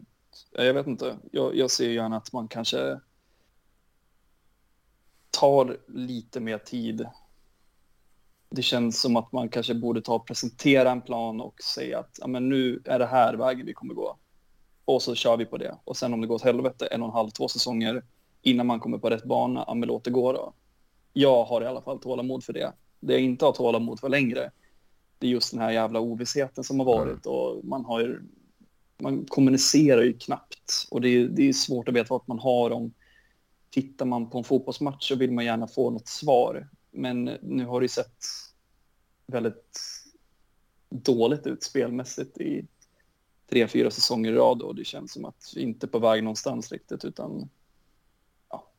jag 0.52 0.74
vet 0.74 0.88
inte, 0.88 1.18
jag, 1.32 1.56
jag 1.56 1.72
ser 1.72 1.90
gärna 1.90 2.18
att 2.18 2.34
man 2.34 2.48
kanske 2.48 3.00
tar 5.32 5.78
lite 5.88 6.40
mer 6.40 6.58
tid. 6.58 7.08
Det 8.50 8.62
känns 8.62 9.02
som 9.02 9.16
att 9.16 9.32
man 9.32 9.50
kanske 9.50 9.76
borde 9.76 10.02
ta 10.02 10.16
och 10.16 10.28
presentera 10.28 10.92
en 10.92 11.02
plan 11.02 11.42
och 11.42 11.62
säga 11.64 12.00
att 12.00 12.18
ja, 12.22 12.28
men 12.28 12.50
nu 12.50 12.82
är 12.86 13.00
det 13.00 13.06
här 13.06 13.34
vägen 13.34 13.66
vi 13.66 13.74
kommer 13.74 13.94
gå. 13.94 14.18
Och 14.90 15.02
så 15.02 15.16
kör 15.16 15.38
vi 15.38 15.46
på 15.46 15.58
det. 15.58 15.78
Och 15.84 15.98
sen 15.98 16.14
om 16.14 16.22
det 16.22 16.28
går 16.28 16.36
åt 16.36 16.42
helvete 16.42 16.86
en 16.86 17.02
och 17.02 17.08
en 17.08 17.14
halv, 17.14 17.30
två 17.30 17.48
säsonger 17.48 18.04
innan 18.42 18.68
man 18.68 18.80
kommer 18.80 18.98
på 18.98 19.10
rätt 19.10 19.24
bana, 19.24 19.64
ja 19.68 19.74
men 19.74 19.88
låt 19.88 20.04
det 20.04 20.12
gå 20.12 20.34
då. 20.34 20.54
Jag 21.14 21.44
har 21.44 21.62
i 21.62 21.66
alla 21.66 21.82
fall 21.82 22.00
tålamod 22.00 22.44
för 22.44 22.54
det. 22.54 22.74
Det 23.00 23.14
jag 23.14 23.22
inte 23.22 23.46
har 23.46 23.52
tålamod 23.52 24.00
för 24.00 24.10
längre, 24.10 24.52
det 25.20 25.28
är 25.28 25.32
just 25.32 25.52
den 25.52 25.62
här 25.62 25.72
jävla 25.72 26.00
ovissheten 26.00 26.64
som 26.64 26.80
har 26.80 26.86
varit 26.86 27.26
och 27.26 27.66
man 27.66 27.86
har 27.86 28.00
ju, 28.00 28.22
man 29.00 29.26
kommunicerar 29.26 30.02
ju 30.02 30.14
knappt 30.14 30.88
och 30.92 31.02
det 31.02 31.10
är, 31.10 31.28
det 31.28 31.50
är 31.50 31.54
svårt 31.54 31.88
att 31.88 31.96
veta 31.96 32.08
vad 32.10 32.22
man 32.26 32.40
har 32.40 32.72
om 32.72 32.94
tittar 33.70 34.06
man 34.06 34.30
på 34.30 34.38
en 34.38 34.44
fotbollsmatch 34.44 35.08
så 35.08 35.16
vill 35.16 35.32
man 35.32 35.46
gärna 35.46 35.68
få 35.68 35.90
något 35.90 36.08
svar. 36.08 36.70
Men 36.92 37.24
nu 37.42 37.66
har 37.66 37.82
det 37.82 37.90
sett 37.90 38.24
väldigt 39.28 39.80
dåligt 40.90 41.48
ut 41.48 41.64
spelmässigt 41.64 42.38
i 42.38 42.68
tre, 43.50 43.68
fyra 43.68 43.92
säsonger 43.92 44.32
i 44.32 44.36
rad 44.36 44.62
och 44.62 44.76
det 44.76 44.86
känns 44.86 45.14
som 45.14 45.26
att 45.26 45.54
vi 45.56 45.62
inte 45.62 45.86
är 45.86 45.88
på 45.88 46.00
väg 46.00 46.24
någonstans 46.24 46.72
riktigt 46.72 47.06
utan 47.06 47.50
ja, 48.50 48.72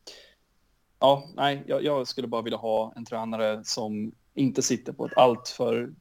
ja 0.99 1.29
nej, 1.35 1.63
jag, 1.67 1.83
jag 1.83 2.07
skulle 2.07 2.27
bara 2.27 2.41
vilja 2.41 2.57
ha 2.57 2.93
en 2.95 3.05
tränare 3.05 3.63
som 3.63 4.11
inte 4.33 4.61
sitter 4.61 4.93
på 4.93 5.05
ett 5.05 5.17
alltför 5.17 5.93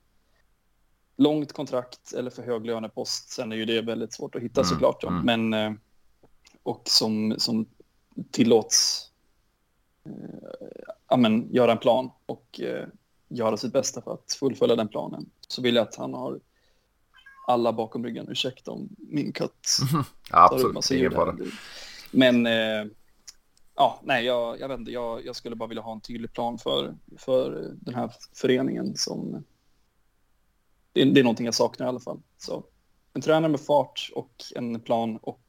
långt 1.17 1.53
kontrakt 1.53 2.13
eller 2.13 2.31
för 2.31 2.43
hög 2.43 2.67
lönepost. 2.67 3.31
Sen 3.31 3.53
är 3.53 3.57
ju 3.57 3.65
det 3.65 3.83
väldigt 3.83 4.13
svårt 4.13 4.35
att 4.35 4.43
hitta 4.43 4.61
mm, 4.61 4.69
såklart. 4.69 5.05
Mm. 5.05 5.25
Men, 5.25 5.55
eh, 5.55 5.79
och 6.63 6.83
som, 6.85 7.35
som 7.39 7.67
tillåts 8.31 9.07
eh, 10.05 11.29
göra 11.51 11.73
en 11.73 11.79
plan 11.79 12.11
och 12.27 12.61
eh, 12.61 12.87
göra 13.29 13.57
sitt 13.57 13.73
bästa 13.73 14.03
för 14.03 14.15
att 14.15 14.33
fullfölja 14.33 14.77
den 14.77 14.89
planen. 14.89 15.31
Så 15.49 15.63
vill 15.63 15.75
jag 15.75 15.83
att 15.83 15.97
han 15.97 16.15
har 16.15 16.41
alla 17.51 17.73
bakom 17.73 18.05
ryggen. 18.05 18.29
Ursäkta 18.29 18.71
om 18.71 18.89
min 18.99 19.33
katt 19.33 19.67
ja, 20.31 20.49
absolut, 20.53 20.91
ingen 20.91 21.13
fara. 21.13 21.37
Men 22.11 22.47
eh, 22.47 22.87
ja, 23.77 24.01
nej, 24.03 24.25
jag, 24.25 24.61
jag 24.61 24.69
vet 24.69 24.79
inte. 24.79 24.91
Jag, 24.91 25.27
jag, 25.27 25.37
skulle 25.37 25.57
bara 25.57 25.69
vilja 25.69 25.83
ha 25.83 25.93
en 25.93 26.01
tydlig 26.01 26.33
plan 26.33 26.59
för, 26.59 26.97
för 27.19 27.75
den 27.81 27.95
här 27.95 28.13
föreningen 28.35 28.97
som 28.97 29.45
det, 30.93 31.05
det 31.05 31.21
är 31.21 31.25
någonting 31.25 31.47
jag 31.47 31.55
saknar 31.55 31.87
i 31.87 31.89
alla 31.89 32.01
fall. 32.01 32.21
Så 32.39 32.65
en 33.13 33.23
tränare 33.23 33.51
med 33.51 33.61
fart 33.61 34.11
och 34.15 34.35
en 34.55 34.81
plan 34.81 35.17
och 35.17 35.43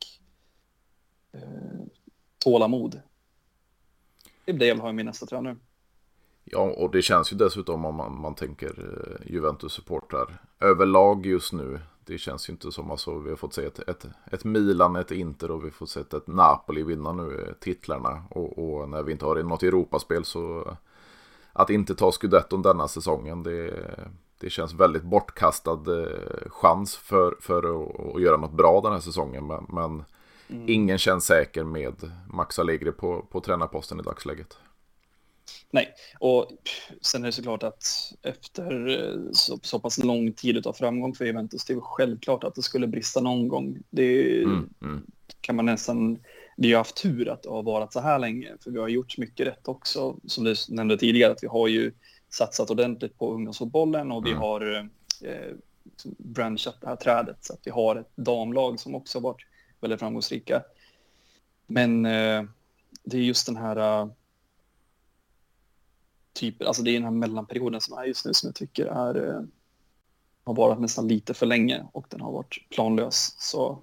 eh, 1.33 1.81
tålamod. 2.37 3.01
Det 4.45 4.51
är 4.51 4.57
det 4.57 4.65
jag 4.65 4.75
vill 4.75 4.81
ha 4.81 4.89
i 4.89 4.93
min 4.93 5.05
nästa 5.05 5.25
tränare. 5.25 5.57
Ja, 6.43 6.61
och 6.61 6.91
det 6.91 7.01
känns 7.01 7.33
ju 7.33 7.37
dessutom 7.37 7.85
om 7.85 7.95
man, 7.95 8.21
man 8.21 8.35
tänker 8.35 8.67
eh, 8.67 9.31
Juventus-supportrar 9.31 10.37
överlag 10.59 11.25
just 11.25 11.53
nu. 11.53 11.79
Det 12.05 12.17
känns 12.17 12.49
ju 12.49 12.51
inte 12.51 12.71
som 12.71 12.91
alltså, 12.91 13.19
vi 13.19 13.29
har 13.29 13.37
fått 13.37 13.53
se 13.53 13.65
ett, 13.65 13.79
ett, 13.79 14.05
ett 14.31 14.43
Milan, 14.43 14.95
ett 14.95 15.11
Inter 15.11 15.51
och 15.51 15.59
vi 15.59 15.67
har 15.67 15.71
fått 15.71 15.89
se 15.89 15.99
ett 15.99 16.27
Napoli 16.27 16.83
vinna 16.83 17.13
nu 17.13 17.45
eh, 17.47 17.53
titlarna. 17.53 18.23
Och, 18.29 18.59
och, 18.59 18.89
när 18.89 19.03
vi 19.03 19.11
inte 19.11 19.25
har 19.25 19.43
något 19.43 19.63
Europaspel 19.63 20.25
så 20.25 20.75
att 21.53 21.69
inte 21.69 21.95
ta 21.95 22.11
scudetton 22.11 22.61
denna 22.61 22.87
säsongen, 22.87 23.43
det, 23.43 23.73
det 24.37 24.49
känns 24.49 24.73
väldigt 24.73 25.03
bortkastad 25.03 25.71
eh, 25.71 26.49
chans 26.49 26.95
för, 26.97 27.35
för 27.39 27.57
att, 27.57 28.15
att, 28.15 28.21
göra 28.21 28.37
något 28.37 28.53
bra 28.53 28.81
den 28.81 28.93
här 28.93 28.99
säsongen. 28.99 29.47
Men, 29.47 29.65
men 29.69 30.03
mm. 30.47 30.65
ingen 30.67 30.97
känns 30.97 31.25
säker 31.25 31.63
med 31.63 32.11
Max 32.33 32.59
Allegri 32.59 32.91
på, 32.91 33.25
på 33.31 33.41
tränarposten 33.41 33.99
i 33.99 34.03
dagsläget. 34.03 34.57
Nej, 35.71 35.93
och 36.19 36.51
sen 37.01 37.23
är 37.23 37.25
det 37.25 37.31
såklart 37.31 37.63
att 37.63 38.13
efter 38.21 38.87
eh, 38.87 39.31
så, 39.31 39.59
så 39.61 39.79
pass 39.79 40.03
lång 40.03 40.33
tid 40.33 40.67
av 40.67 40.73
framgång 40.73 41.15
för 41.15 41.25
Juventus, 41.25 41.65
det 41.65 41.73
är 41.73 41.79
självklart 41.79 42.43
att 42.43 42.55
det 42.55 42.61
skulle 42.61 42.87
brista 42.87 43.21
någon 43.21 43.47
gång. 43.47 43.77
Det 43.89 44.41
mm, 44.43 44.69
mm. 44.81 45.01
kan 45.41 45.55
man 45.55 45.65
nästan, 45.65 46.19
vi 46.57 46.71
har 46.71 46.77
haft 46.77 46.95
tur 46.95 47.29
att 47.29 47.43
det 47.43 47.49
har 47.49 47.63
varit 47.63 47.93
så 47.93 47.99
här 47.99 48.19
länge, 48.19 48.51
för 48.63 48.71
vi 48.71 48.79
har 48.79 48.87
gjort 48.87 49.17
mycket 49.17 49.47
rätt 49.47 49.67
också, 49.67 50.15
som 50.27 50.43
du 50.43 50.55
nämnde 50.69 50.97
tidigare, 50.97 51.31
att 51.31 51.43
vi 51.43 51.47
har 51.47 51.67
ju 51.67 51.91
satsat 52.29 52.69
ordentligt 52.69 53.17
på 53.17 53.33
ungdomsfotbollen 53.33 54.11
och 54.11 54.25
vi 54.25 54.29
mm. 54.29 54.41
har 54.41 54.89
eh, 55.21 55.55
branchat 56.17 56.81
det 56.81 56.87
här 56.87 56.95
trädet 56.95 57.37
så 57.41 57.53
att 57.53 57.59
vi 57.63 57.71
har 57.71 57.95
ett 57.95 58.15
damlag 58.15 58.79
som 58.79 58.95
också 58.95 59.17
har 59.17 59.23
varit 59.23 59.45
väldigt 59.81 59.99
framgångsrika. 59.99 60.63
Men 61.67 62.05
eh, 62.05 62.43
det 63.03 63.17
är 63.17 63.21
just 63.21 63.45
den 63.45 63.55
här 63.55 64.09
typer, 66.33 66.65
alltså 66.65 66.83
det 66.83 66.91
är 66.91 66.93
den 66.93 67.03
här 67.03 67.11
mellanperioden 67.11 67.81
som 67.81 67.97
är 67.97 68.03
just 68.03 68.25
nu 68.25 68.33
som 68.33 68.47
jag 68.47 68.55
tycker 68.55 68.85
är 68.85 69.29
eh, 69.29 69.41
har 70.43 70.53
varit 70.53 70.79
nästan 70.79 71.07
lite 71.07 71.33
för 71.33 71.45
länge 71.45 71.85
och 71.91 72.05
den 72.09 72.21
har 72.21 72.31
varit 72.31 72.69
planlös. 72.69 73.35
Så 73.37 73.81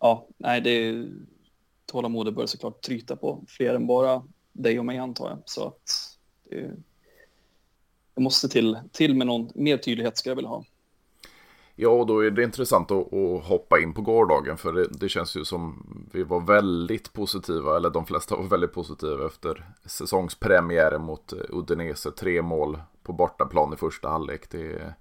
ja, 0.00 0.26
nej, 0.36 0.60
det 0.60 0.70
är 0.70 1.08
tålamodet 1.86 2.34
börjar 2.34 2.46
såklart 2.46 2.82
tryta 2.82 3.16
på 3.16 3.44
fler 3.48 3.74
än 3.74 3.86
bara 3.86 4.22
dig 4.52 4.78
och 4.78 4.84
mig 4.84 4.98
antar 4.98 5.28
jag. 5.28 5.38
Så 5.44 5.66
att 5.66 6.16
eh, 6.50 6.58
det, 6.58 6.76
det 8.14 8.20
måste 8.20 8.48
till, 8.48 8.78
till 8.92 9.14
med 9.14 9.26
någon 9.26 9.50
mer 9.54 9.76
tydlighet 9.76 10.18
ska 10.18 10.30
jag 10.30 10.36
vilja 10.36 10.48
ha. 10.48 10.64
Ja, 11.76 11.88
och 11.88 12.06
då 12.06 12.24
är 12.24 12.30
det 12.30 12.42
intressant 12.42 12.90
att, 12.90 13.14
att 13.14 13.44
hoppa 13.44 13.80
in 13.80 13.94
på 13.94 14.02
gårdagen 14.02 14.56
för 14.56 14.72
det, 14.72 14.86
det, 14.90 15.08
känns 15.08 15.36
ju 15.36 15.44
som 15.44 15.86
vi 16.12 16.22
var 16.22 16.40
väldigt 16.40 17.12
positiva, 17.12 17.76
eller 17.76 17.90
de 17.90 18.06
flesta 18.06 18.36
var 18.36 18.44
väldigt 18.44 18.72
positiva 18.72 19.26
efter 19.26 19.64
säsongspremiären 19.84 21.02
mot 21.02 21.32
Udinese. 21.48 22.10
Tre 22.10 22.42
mål 22.42 22.78
på 23.02 23.12
bortaplan 23.12 23.72
i 23.72 23.76
första 23.76 24.08
halvlek. 24.08 24.50
Det, 24.50 24.94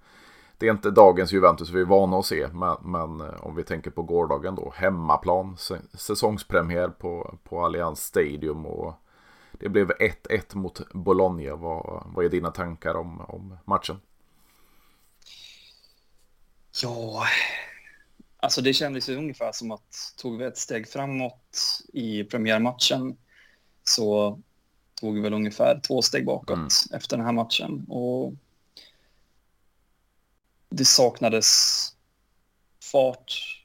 det 0.57 0.67
är 0.67 0.71
inte 0.71 0.91
dagens 0.91 1.33
Juventus 1.33 1.69
vi 1.69 1.81
är 1.81 1.85
vana 1.85 2.17
att 2.17 2.25
se, 2.25 2.47
men, 2.53 2.77
men 2.81 3.21
eh, 3.21 3.45
om 3.45 3.55
vi 3.55 3.63
tänker 3.63 3.91
på 3.91 4.03
gårdagen 4.03 4.55
då, 4.55 4.73
hemmaplan, 4.75 5.57
säsongspremiär 5.93 6.87
på, 6.89 7.37
på 7.43 7.65
Allianz 7.65 7.99
Stadium 7.99 8.65
och 8.65 8.93
det 9.51 9.69
blev 9.69 9.91
1-1 9.91 10.55
mot 10.55 10.91
Bologna. 10.93 11.55
Vad, 11.55 12.03
vad 12.05 12.25
är 12.25 12.29
dina 12.29 12.51
tankar 12.51 12.95
om, 12.95 13.21
om 13.21 13.57
matchen? 13.65 13.97
Ja, 16.81 17.25
alltså 18.37 18.61
det 18.61 18.73
kändes 18.73 19.09
ju 19.09 19.15
ungefär 19.15 19.51
som 19.51 19.71
att 19.71 20.13
tog 20.17 20.37
vi 20.37 20.45
ett 20.45 20.57
steg 20.57 20.87
framåt 20.87 21.81
i 21.93 22.23
premiärmatchen 22.23 23.17
så 23.83 24.39
tog 24.95 25.15
vi 25.15 25.21
väl 25.21 25.33
ungefär 25.33 25.79
två 25.79 26.01
steg 26.01 26.25
bakåt 26.25 26.57
mm. 26.57 26.67
efter 26.93 27.17
den 27.17 27.25
här 27.25 27.33
matchen. 27.33 27.85
Och 27.89 28.33
det 30.69 30.85
saknades 30.85 31.47
fart. 32.91 33.59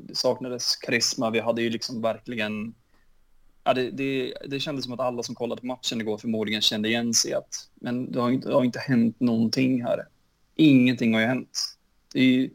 Det 0.00 0.14
saknades 0.14 0.76
karisma. 0.76 1.30
Vi 1.30 1.40
hade 1.40 1.62
ju 1.62 1.70
liksom 1.70 2.02
verkligen... 2.02 2.74
Ja, 3.64 3.74
det, 3.74 3.90
det, 3.90 4.34
det 4.46 4.60
kändes 4.60 4.84
som 4.84 4.94
att 4.94 5.00
alla 5.00 5.22
som 5.22 5.34
kollade 5.34 5.60
på 5.60 5.66
matchen 5.66 6.00
igår 6.00 6.18
förmodligen 6.18 6.60
kände 6.60 6.88
igen 6.88 7.14
sig 7.14 7.34
att 7.34 7.68
men 7.74 8.12
det 8.12 8.20
har 8.20 8.30
inte, 8.30 8.48
det 8.48 8.54
har 8.54 8.64
inte 8.64 8.78
hänt 8.78 9.20
någonting 9.20 9.82
här. 9.84 10.06
Ingenting 10.60 11.14
har 11.14 11.20
ju 11.20 11.26
hänt. 11.26 11.78
Det 12.12 12.50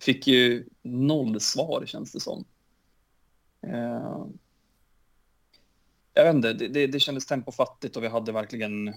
fick 0.00 0.26
ju 0.26 0.68
noll 0.82 1.40
svar 1.40 1.86
känns 1.86 2.12
det 2.12 2.20
som. 2.20 2.44
Uh, 3.66 4.26
jag 6.14 6.24
vet 6.24 6.34
inte, 6.34 6.52
det, 6.52 6.68
det, 6.68 6.86
det 6.86 7.00
kändes 7.00 7.26
tempofattigt 7.26 7.96
och 7.96 8.02
vi 8.02 8.08
hade 8.08 8.32
verkligen 8.32 8.94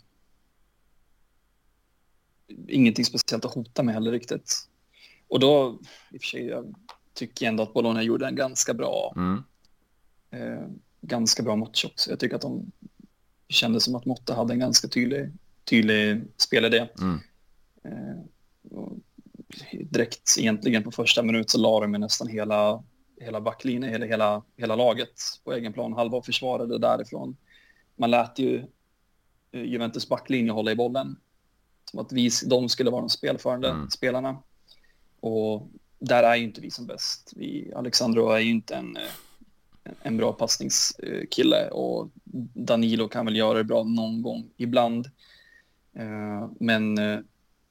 ingenting 2.67 3.05
speciellt 3.05 3.45
att 3.45 3.53
hota 3.53 3.83
med 3.83 3.93
heller 3.93 4.11
riktigt. 4.11 4.69
Och 5.27 5.39
då, 5.39 5.79
i 6.11 6.17
och 6.17 6.21
för 6.21 6.27
sig, 6.27 6.45
jag 6.45 6.75
tycker 7.13 7.47
ändå 7.47 7.63
att 7.63 7.73
Bologna 7.73 8.03
gjorde 8.03 8.27
en 8.27 8.35
ganska 8.35 8.73
bra, 8.73 9.13
mm. 9.15 9.43
eh, 10.31 10.67
ganska 11.01 11.43
bra 11.43 11.55
match 11.55 11.85
också. 11.85 12.09
Jag 12.09 12.19
tycker 12.19 12.35
att 12.35 12.41
de 12.41 12.71
kände 13.49 13.79
som 13.79 13.95
att 13.95 14.05
Motta 14.05 14.35
hade 14.35 14.53
en 14.53 14.59
ganska 14.59 14.87
tydlig, 14.87 15.31
tydlig 15.63 16.21
spelidé. 16.37 16.87
Mm. 17.01 17.19
Eh, 17.83 18.17
direkt 19.71 20.35
egentligen 20.39 20.83
på 20.83 20.91
första 20.91 21.23
minut 21.23 21.49
så 21.49 21.57
la 21.57 21.79
de 21.79 21.91
nästan 21.91 22.27
hela, 22.27 22.83
hela 23.19 23.41
backlinjen, 23.41 23.91
hela, 23.91 24.05
hela, 24.05 24.43
hela 24.57 24.75
laget 24.75 25.21
på 25.43 25.53
egen 25.53 25.73
plan. 25.73 25.93
Halva 25.93 26.21
försvarade 26.21 26.79
därifrån. 26.79 27.37
Man 27.95 28.11
lät 28.11 28.39
ju 28.39 28.65
eh, 29.51 29.63
Juventus 29.63 30.09
backlinje 30.09 30.51
hålla 30.51 30.71
i 30.71 30.75
bollen. 30.75 31.15
Som 31.91 31.99
att 31.99 32.11
vi, 32.11 32.29
de 32.45 32.69
skulle 32.69 32.91
vara 32.91 33.01
de 33.01 33.09
spelförande 33.09 33.69
mm. 33.69 33.89
spelarna. 33.89 34.37
Och 35.19 35.69
där 35.99 36.23
är 36.23 36.35
ju 36.35 36.43
inte 36.43 36.61
vi 36.61 36.71
som 36.71 36.87
bäst. 36.87 37.33
Vi, 37.35 37.71
Alexandro 37.75 38.29
är 38.29 38.39
ju 38.39 38.49
inte 38.49 38.75
en, 38.75 38.97
eh, 38.97 39.91
en 40.01 40.17
bra 40.17 40.33
passningskille 40.33 41.69
och 41.69 42.09
Danilo 42.53 43.07
kan 43.07 43.25
väl 43.25 43.35
göra 43.35 43.57
det 43.57 43.63
bra 43.63 43.83
någon 43.83 44.21
gång 44.21 44.49
ibland. 44.57 45.09
Men 46.59 46.99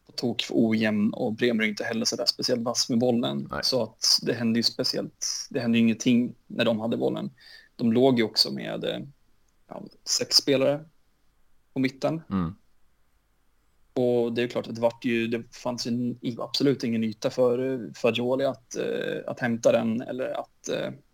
på 0.07 0.13
tok 0.13 0.43
för 0.43 0.55
ojämn 0.57 1.13
och 1.13 1.33
Bremer 1.33 1.65
är 1.65 1.69
inte 1.69 1.85
heller 1.85 2.05
så 2.05 2.17
där 2.17 2.27
speciellt 2.27 2.63
vass 2.63 2.89
med 2.89 2.99
bollen. 2.99 3.49
Nej. 3.51 3.61
Så 3.63 3.83
att 3.83 4.19
det 4.23 4.35
hände 4.35 4.59
ju 4.59 4.63
speciellt, 4.63 5.27
det 5.51 5.61
hände 5.61 5.79
ju 5.79 5.83
ingenting 5.83 6.35
när 6.47 6.65
de 6.65 6.81
hade 6.81 6.97
bollen. 6.97 7.31
De 7.77 7.93
låg 7.93 8.19
ju 8.19 8.25
också 8.25 8.53
med 8.53 9.07
ja, 9.69 9.83
sex 10.05 10.37
spelare 10.37 10.85
på 11.73 11.81
mitten. 11.81 12.23
Mm. 12.31 12.55
Och 13.95 14.33
det 14.33 14.43
är 14.43 14.49
klart 14.49 14.67
att 14.67 14.75
det, 14.75 14.81
vart 14.81 15.05
ju, 15.05 15.27
det 15.27 15.57
fanns 15.57 15.87
ju 15.87 16.15
absolut 16.39 16.85
ingen 16.85 17.05
yta 17.05 17.31
för 17.31 17.91
Fagioli 17.95 18.45
att, 18.45 18.77
uh, 18.79 19.21
att 19.27 19.41
hämta 19.41 19.73
den 19.73 20.03
eller 20.03 20.41
att 20.41 20.69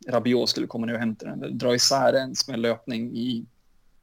Rabiot 0.09 0.49
skulle 0.49 0.67
komma 0.67 0.87
ner 0.87 0.95
och 0.95 1.01
hämta 1.01 1.27
den 1.27 1.43
eller 1.43 1.55
dra 1.55 1.75
isär 1.75 2.13
en 2.13 2.35
med 2.49 2.59
löpning 2.59 3.17
i, 3.17 3.47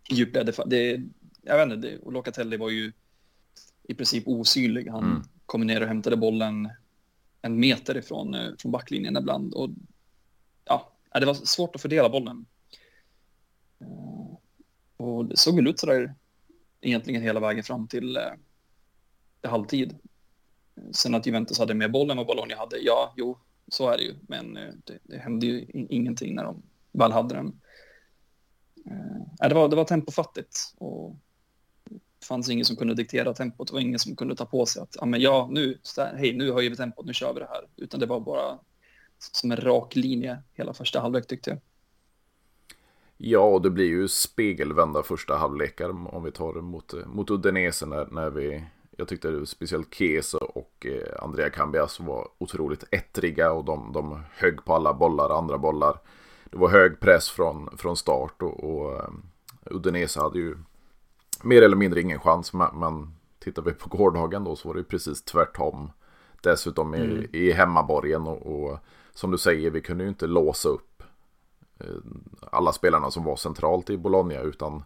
i 0.10 0.16
djupled. 0.16 0.56
Det, 0.66 1.02
jag 1.42 1.58
vet 1.58 1.76
inte, 1.76 1.88
det, 1.88 1.98
och 1.98 2.14
Locatelli 2.14 2.58
var 2.58 2.70
ju 2.70 2.92
i 3.88 3.94
princip 3.94 4.28
osynlig. 4.28 4.88
Han 4.88 5.04
mm. 5.04 5.24
kom 5.46 5.62
ner 5.62 5.82
och 5.82 5.88
hämtade 5.88 6.18
bollen 6.18 6.70
en 7.42 7.60
meter 7.60 7.98
ifrån 7.98 8.34
eh, 8.34 8.52
från 8.60 8.72
backlinjen 8.72 9.18
ibland. 9.18 9.54
Och, 9.54 9.70
ja, 10.66 10.92
det 11.20 11.26
var 11.26 11.34
svårt 11.34 11.76
att 11.76 11.82
fördela 11.82 12.10
bollen. 12.10 12.46
Eh, 13.80 14.38
och 14.98 15.26
det 15.26 15.38
såg 15.38 15.56
väl 15.56 15.68
ut 15.68 15.80
sådär 15.80 16.16
egentligen 16.82 17.22
hela 17.22 17.40
vägen 17.40 17.64
fram 17.64 17.88
till, 17.88 18.18
eh, 18.18 19.50
halvtid. 19.50 19.98
Sen 20.92 21.16
att 21.16 21.26
Juventus 21.26 21.60
hade 21.60 21.74
mer 21.74 21.88
bollen 21.88 22.12
än 22.12 22.18
vad 22.18 22.28
Bologna 22.28 22.56
hade, 22.56 22.78
ja, 22.78 23.14
jo, 23.18 23.38
så 23.68 23.90
är 23.90 23.98
det 23.98 24.04
ju. 24.04 24.16
Men 24.22 24.54
det, 24.54 25.00
det 25.04 25.18
hände 25.18 25.46
ju 25.46 25.66
ingenting 25.90 26.36
när 26.36 26.44
de 26.44 26.62
väl 26.92 27.12
hade 27.12 27.36
den. 27.36 27.62
det, 29.40 29.54
var, 29.54 29.70
det 29.70 29.76
var 29.76 29.86
tempofattigt 29.86 30.74
och 30.78 31.16
fanns 32.28 32.50
ingen 32.50 32.66
som 32.66 32.76
kunde 32.76 32.94
diktera 32.94 33.34
tempot. 33.34 33.68
Det 33.68 33.74
var 33.74 33.80
ingen 33.80 34.00
som 34.00 34.16
kunde 34.16 34.36
ta 34.36 34.46
på 34.46 34.66
sig 34.66 34.82
att, 34.82 34.96
ja 35.00 35.06
men 35.06 35.22
ja, 35.22 35.48
nu, 35.52 35.80
hej, 35.98 36.34
nu 36.34 36.52
höjer 36.52 36.70
vi 36.70 36.76
tempot, 36.76 37.06
nu 37.06 37.14
kör 37.14 37.34
vi 37.34 37.40
det 37.40 37.48
här. 37.50 37.68
Utan 37.76 38.00
det 38.00 38.06
var 38.06 38.20
bara 38.20 38.60
som 39.18 39.52
en 39.52 39.58
rak 39.58 39.96
linje 39.96 40.44
hela 40.54 40.74
första 40.74 41.00
halvlek 41.00 41.28
tyckte 41.28 41.50
jag. 41.50 41.60
Ja, 43.18 43.40
och 43.40 43.62
det 43.62 43.70
blir 43.70 43.86
ju 43.86 44.08
spegelvända 44.08 45.04
första 45.04 45.38
halvlekar 45.38 45.90
om 46.16 46.24
vi 46.24 46.32
tar 46.32 46.54
det 46.54 46.62
mot, 46.62 46.94
mot 47.06 47.30
Udinese 47.30 47.86
när, 47.86 48.06
när 48.06 48.30
vi 48.30 48.64
jag 48.98 49.08
tyckte 49.08 49.32
det 49.32 49.46
speciellt 49.46 49.94
Kese 49.94 50.38
och 50.38 50.86
eh, 50.86 51.24
Andrea 51.24 51.50
Cambias 51.50 52.00
var 52.00 52.28
otroligt 52.38 52.84
ettriga 52.92 53.52
och 53.52 53.66
de, 53.66 53.92
de 53.94 54.24
högg 54.32 54.66
på 54.66 54.74
alla 54.74 54.94
bollar, 54.94 55.38
andra 55.38 55.58
bollar. 55.58 56.00
Det 56.50 56.58
var 56.58 56.70
hög 56.70 57.00
press 57.00 57.30
från, 57.30 57.78
från 57.78 57.98
start 57.98 58.42
och, 58.42 58.64
och 58.64 58.94
eh, 58.94 59.06
um, 59.08 59.24
Udinese 59.66 60.20
hade 60.20 60.40
ju 60.40 60.58
mer 61.44 61.62
eller 61.62 61.76
mindre 61.76 62.02
ingen 62.02 62.20
chans. 62.20 62.54
Men 62.54 63.16
tittar 63.40 63.62
vi 63.62 63.72
på 63.72 63.90
gårdagen 63.90 64.44
då 64.44 64.56
så 64.56 64.68
var 64.68 64.76
det 64.76 64.84
precis 64.84 65.22
tvärtom. 65.22 65.92
Dessutom 66.42 66.96
i, 66.96 67.00
mm. 67.00 67.26
i 67.34 67.52
hemmaborgen 67.52 68.22
och, 68.22 68.46
och, 68.46 68.80
som 69.14 69.32
du 69.32 69.38
säger, 69.38 69.72
vi 69.72 69.82
kunde 69.82 70.04
ju 70.04 70.10
inte 70.10 70.28
låsa 70.28 70.70
upp 70.70 71.04
eh, 71.80 71.88
alla 72.52 72.72
spelarna 72.72 73.12
som 73.12 73.24
var 73.24 73.36
centralt 73.36 73.90
i 73.90 73.98
Bologna 73.98 74.40
utan 74.40 74.84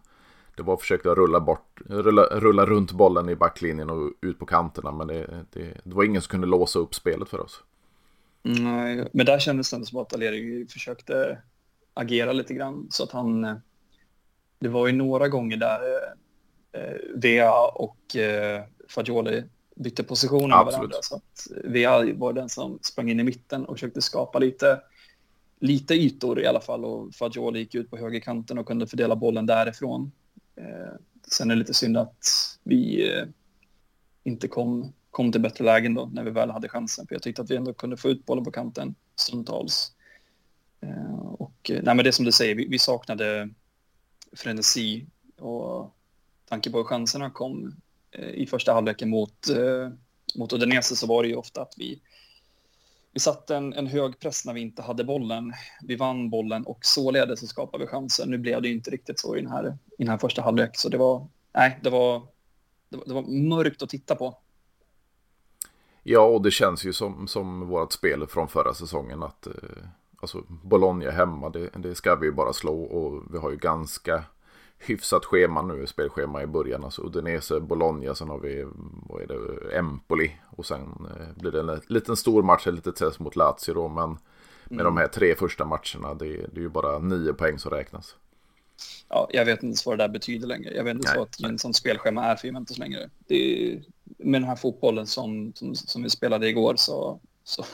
det 0.56 0.62
var 0.62 0.74
att 0.74 0.80
försöka 0.80 1.08
rulla, 1.08 1.40
bort, 1.40 1.80
rulla, 1.86 2.22
rulla 2.22 2.66
runt 2.66 2.92
bollen 2.92 3.28
i 3.28 3.36
backlinjen 3.36 3.90
och 3.90 4.12
ut 4.20 4.38
på 4.38 4.46
kanterna 4.46 4.92
men 4.92 5.06
det, 5.06 5.44
det, 5.50 5.80
det 5.84 5.94
var 5.94 6.04
ingen 6.04 6.22
som 6.22 6.30
kunde 6.30 6.46
låsa 6.46 6.78
upp 6.78 6.94
spelet 6.94 7.28
för 7.28 7.40
oss. 7.40 7.62
Nej, 8.42 9.08
men 9.12 9.26
där 9.26 9.38
kändes 9.38 9.70
det 9.70 9.86
som 9.86 9.98
att 9.98 10.14
Aleri 10.14 10.66
försökte 10.66 11.38
agera 11.94 12.32
lite 12.32 12.54
grann 12.54 12.86
så 12.90 13.04
att 13.04 13.12
han 13.12 13.44
eh, 13.44 13.56
det 14.58 14.68
var 14.68 14.86
ju 14.86 14.92
några 14.92 15.28
gånger 15.28 15.56
där 15.56 15.80
eh, 15.80 16.12
Vea 17.14 17.66
och 17.66 18.16
eh, 18.16 18.64
Fagioli 18.88 19.44
bytte 19.74 20.04
positioner 20.04 20.48
med 20.48 20.66
varandra. 20.66 20.96
Så 21.02 21.16
att 21.16 21.46
Vea 21.64 22.14
var 22.14 22.32
den 22.32 22.48
som 22.48 22.78
sprang 22.82 23.10
in 23.10 23.20
i 23.20 23.24
mitten 23.24 23.64
och 23.64 23.76
försökte 23.76 24.02
skapa 24.02 24.38
lite, 24.38 24.80
lite 25.60 25.94
ytor 25.94 26.40
i 26.40 26.46
alla 26.46 26.60
fall. 26.60 26.84
Och 26.84 27.14
Fagioli 27.14 27.58
gick 27.58 27.74
ut 27.74 27.90
på 27.90 27.96
högerkanten 27.96 28.58
och 28.58 28.66
kunde 28.66 28.86
fördela 28.86 29.16
bollen 29.16 29.46
därifrån. 29.46 30.12
Eh, 30.56 30.94
sen 31.32 31.50
är 31.50 31.54
det 31.54 31.58
lite 31.58 31.74
synd 31.74 31.96
att 31.96 32.24
vi 32.62 33.10
eh, 33.12 33.24
inte 34.24 34.48
kom, 34.48 34.92
kom 35.10 35.32
till 35.32 35.40
bättre 35.40 35.64
lägen 35.64 35.94
då 35.94 36.10
när 36.12 36.24
vi 36.24 36.30
väl 36.30 36.50
hade 36.50 36.68
chansen. 36.68 37.06
För 37.06 37.14
jag 37.14 37.22
tyckte 37.22 37.42
att 37.42 37.50
vi 37.50 37.56
ändå 37.56 37.72
kunde 37.72 37.96
få 37.96 38.08
ut 38.08 38.26
bollen 38.26 38.44
på 38.44 38.50
kanten 38.50 38.94
stundtals. 39.16 39.92
Eh, 40.80 41.24
och 41.24 41.70
nej, 41.82 41.94
men 41.94 42.04
det 42.04 42.12
som 42.12 42.24
du 42.24 42.32
säger, 42.32 42.54
vi, 42.54 42.66
vi 42.68 42.78
saknade 42.78 43.48
frenesi 44.32 45.06
och 45.38 45.94
tanke 46.50 46.70
på 46.70 46.78
hur 46.78 46.84
chanserna 46.84 47.30
kom 47.30 47.74
eh, 48.10 48.28
i 48.28 48.46
första 48.46 48.72
halvleken 48.72 49.10
mot, 49.10 49.48
eh, 49.48 49.88
mot 50.34 50.52
Udinese 50.52 50.96
så 50.96 51.06
var 51.06 51.22
det 51.22 51.28
ju 51.28 51.36
ofta 51.36 51.62
att 51.62 51.74
vi, 51.76 52.00
vi 53.12 53.20
satte 53.20 53.56
en, 53.56 53.72
en 53.72 53.86
hög 53.86 54.18
press 54.18 54.46
när 54.46 54.52
vi 54.52 54.60
inte 54.60 54.82
hade 54.82 55.04
bollen. 55.04 55.52
Vi 55.82 55.96
vann 55.96 56.30
bollen 56.30 56.64
och 56.64 56.78
således 56.82 57.40
så 57.40 57.46
skapade 57.46 57.84
vi 57.84 57.88
chanser. 57.88 58.26
Nu 58.26 58.38
blev 58.38 58.62
det 58.62 58.68
ju 58.68 58.74
inte 58.74 58.90
riktigt 58.90 59.20
så 59.20 59.36
i 59.36 59.40
den 59.40 59.50
här, 59.50 59.78
i 59.98 60.04
den 60.04 60.08
här 60.08 60.18
första 60.18 60.42
halvlek. 60.42 60.70
Så 60.72 60.88
det 60.88 60.98
var, 60.98 61.26
nej, 61.52 61.78
det 61.82 61.90
var, 61.90 62.22
det 62.88 62.96
var, 62.96 63.04
det 63.06 63.14
var 63.14 63.22
mörkt 63.22 63.82
att 63.82 63.88
titta 63.88 64.14
på. 64.14 64.38
Ja, 66.02 66.20
och 66.20 66.42
det 66.42 66.50
känns 66.50 66.84
ju 66.84 66.92
som, 66.92 67.28
som 67.28 67.68
vårt 67.68 67.92
spel 67.92 68.26
från 68.26 68.48
förra 68.48 68.74
säsongen 68.74 69.22
att 69.22 69.46
eh, 69.46 69.52
alltså 70.20 70.44
Bologna 70.48 71.10
hemma, 71.10 71.50
det, 71.50 71.70
det 71.76 71.94
ska 71.94 72.14
vi 72.14 72.26
ju 72.26 72.32
bara 72.32 72.52
slå 72.52 72.82
och 72.82 73.22
vi 73.34 73.38
har 73.38 73.50
ju 73.50 73.56
ganska 73.56 74.24
hyfsat 74.80 75.24
schema 75.24 75.62
nu, 75.62 75.86
spelschema 75.86 76.42
i 76.42 76.46
början. 76.46 76.84
Alltså 76.84 77.02
Udinese, 77.02 77.60
Bologna, 77.60 78.14
sen 78.14 78.28
har 78.28 78.38
vi 78.38 78.66
vad 79.08 79.22
är 79.22 79.26
det, 79.26 79.76
Empoli. 79.76 80.32
Och 80.56 80.66
sen 80.66 80.80
eh, 80.80 81.40
blir 81.40 81.52
det 81.52 81.60
en 81.60 81.80
liten 81.86 82.16
stor 82.16 82.42
match, 82.42 82.66
ett 82.66 82.74
litet 82.74 82.96
test 82.96 83.18
mot 83.20 83.36
Lazio 83.36 83.74
då. 83.74 83.88
Men 83.88 84.10
med 84.64 84.80
mm. 84.80 84.84
de 84.84 84.96
här 84.96 85.08
tre 85.08 85.34
första 85.34 85.64
matcherna, 85.64 86.14
det, 86.14 86.26
det 86.26 86.56
är 86.56 86.62
ju 86.62 86.68
bara 86.68 86.98
nio 86.98 87.32
poäng 87.32 87.58
som 87.58 87.70
räknas. 87.70 88.16
Ja, 89.08 89.28
jag 89.32 89.44
vet 89.44 89.62
inte 89.62 89.82
vad 89.86 89.98
det 89.98 90.04
där 90.04 90.08
betyder 90.08 90.46
längre. 90.46 90.74
Jag 90.74 90.84
vet 90.84 90.94
inte 90.94 91.12
vad 91.16 91.28
ett 91.28 91.40
gynnsamt 91.40 91.76
spelschema 91.76 92.24
är 92.24 92.36
för 92.36 92.46
Juventus 92.46 92.78
längre. 92.78 93.10
Är, 93.28 93.82
med 94.18 94.40
den 94.40 94.48
här 94.48 94.56
fotbollen 94.56 95.06
som, 95.06 95.52
som, 95.54 95.74
som 95.74 96.02
vi 96.02 96.10
spelade 96.10 96.48
igår 96.48 96.74
så, 96.76 97.20
så, 97.44 97.64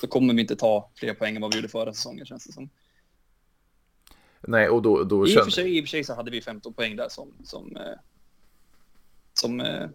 så 0.00 0.06
kommer 0.06 0.34
vi 0.34 0.40
inte 0.40 0.56
ta 0.56 0.90
fler 0.94 1.14
poäng 1.14 1.36
än 1.36 1.42
vad 1.42 1.52
vi 1.52 1.58
gjorde 1.58 1.68
förra 1.68 1.92
säsongen 1.92 2.26
känns 2.26 2.46
det 2.46 2.52
som. 2.52 2.68
Nej, 4.40 4.68
och 4.68 4.82
då... 4.82 5.04
då 5.04 5.26
I, 5.26 5.38
och 5.38 5.44
för 5.44 5.50
sig, 5.50 5.78
I 5.78 5.80
och 5.80 5.84
för 5.84 5.88
sig 5.88 6.04
så 6.04 6.14
hade 6.14 6.30
vi 6.30 6.40
15 6.40 6.72
poäng 6.72 6.96
där 6.96 7.08
som, 7.08 7.32
som, 7.44 7.76
eh, 7.76 7.82
som 9.34 9.60
eh, 9.60 9.88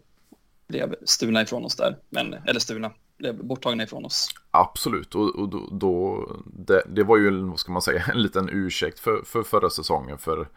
blev 0.67 0.95
stulna 1.05 1.41
ifrån 1.41 1.65
oss 1.65 1.75
där. 1.75 1.97
Men, 2.10 2.34
eller 2.34 2.60
stulna, 2.60 2.91
blev 3.17 3.45
borttagna 3.45 3.84
ifrån 3.84 4.05
oss. 4.05 4.27
Absolut, 4.51 5.15
och, 5.15 5.36
och 5.36 5.49
då, 5.49 5.67
då 5.71 6.27
det, 6.45 6.84
det, 6.88 7.03
var 7.03 7.17
ju, 7.17 7.41
vad 7.41 7.60
ska 7.60 7.71
man 7.71 7.81
säga, 7.81 8.03
en 8.13 8.21
liten 8.21 8.49
ursäkt 8.51 8.99
för, 8.99 9.21
för 9.25 9.43
förra 9.43 9.69
säsongen. 9.69 10.17
För, 10.17 10.47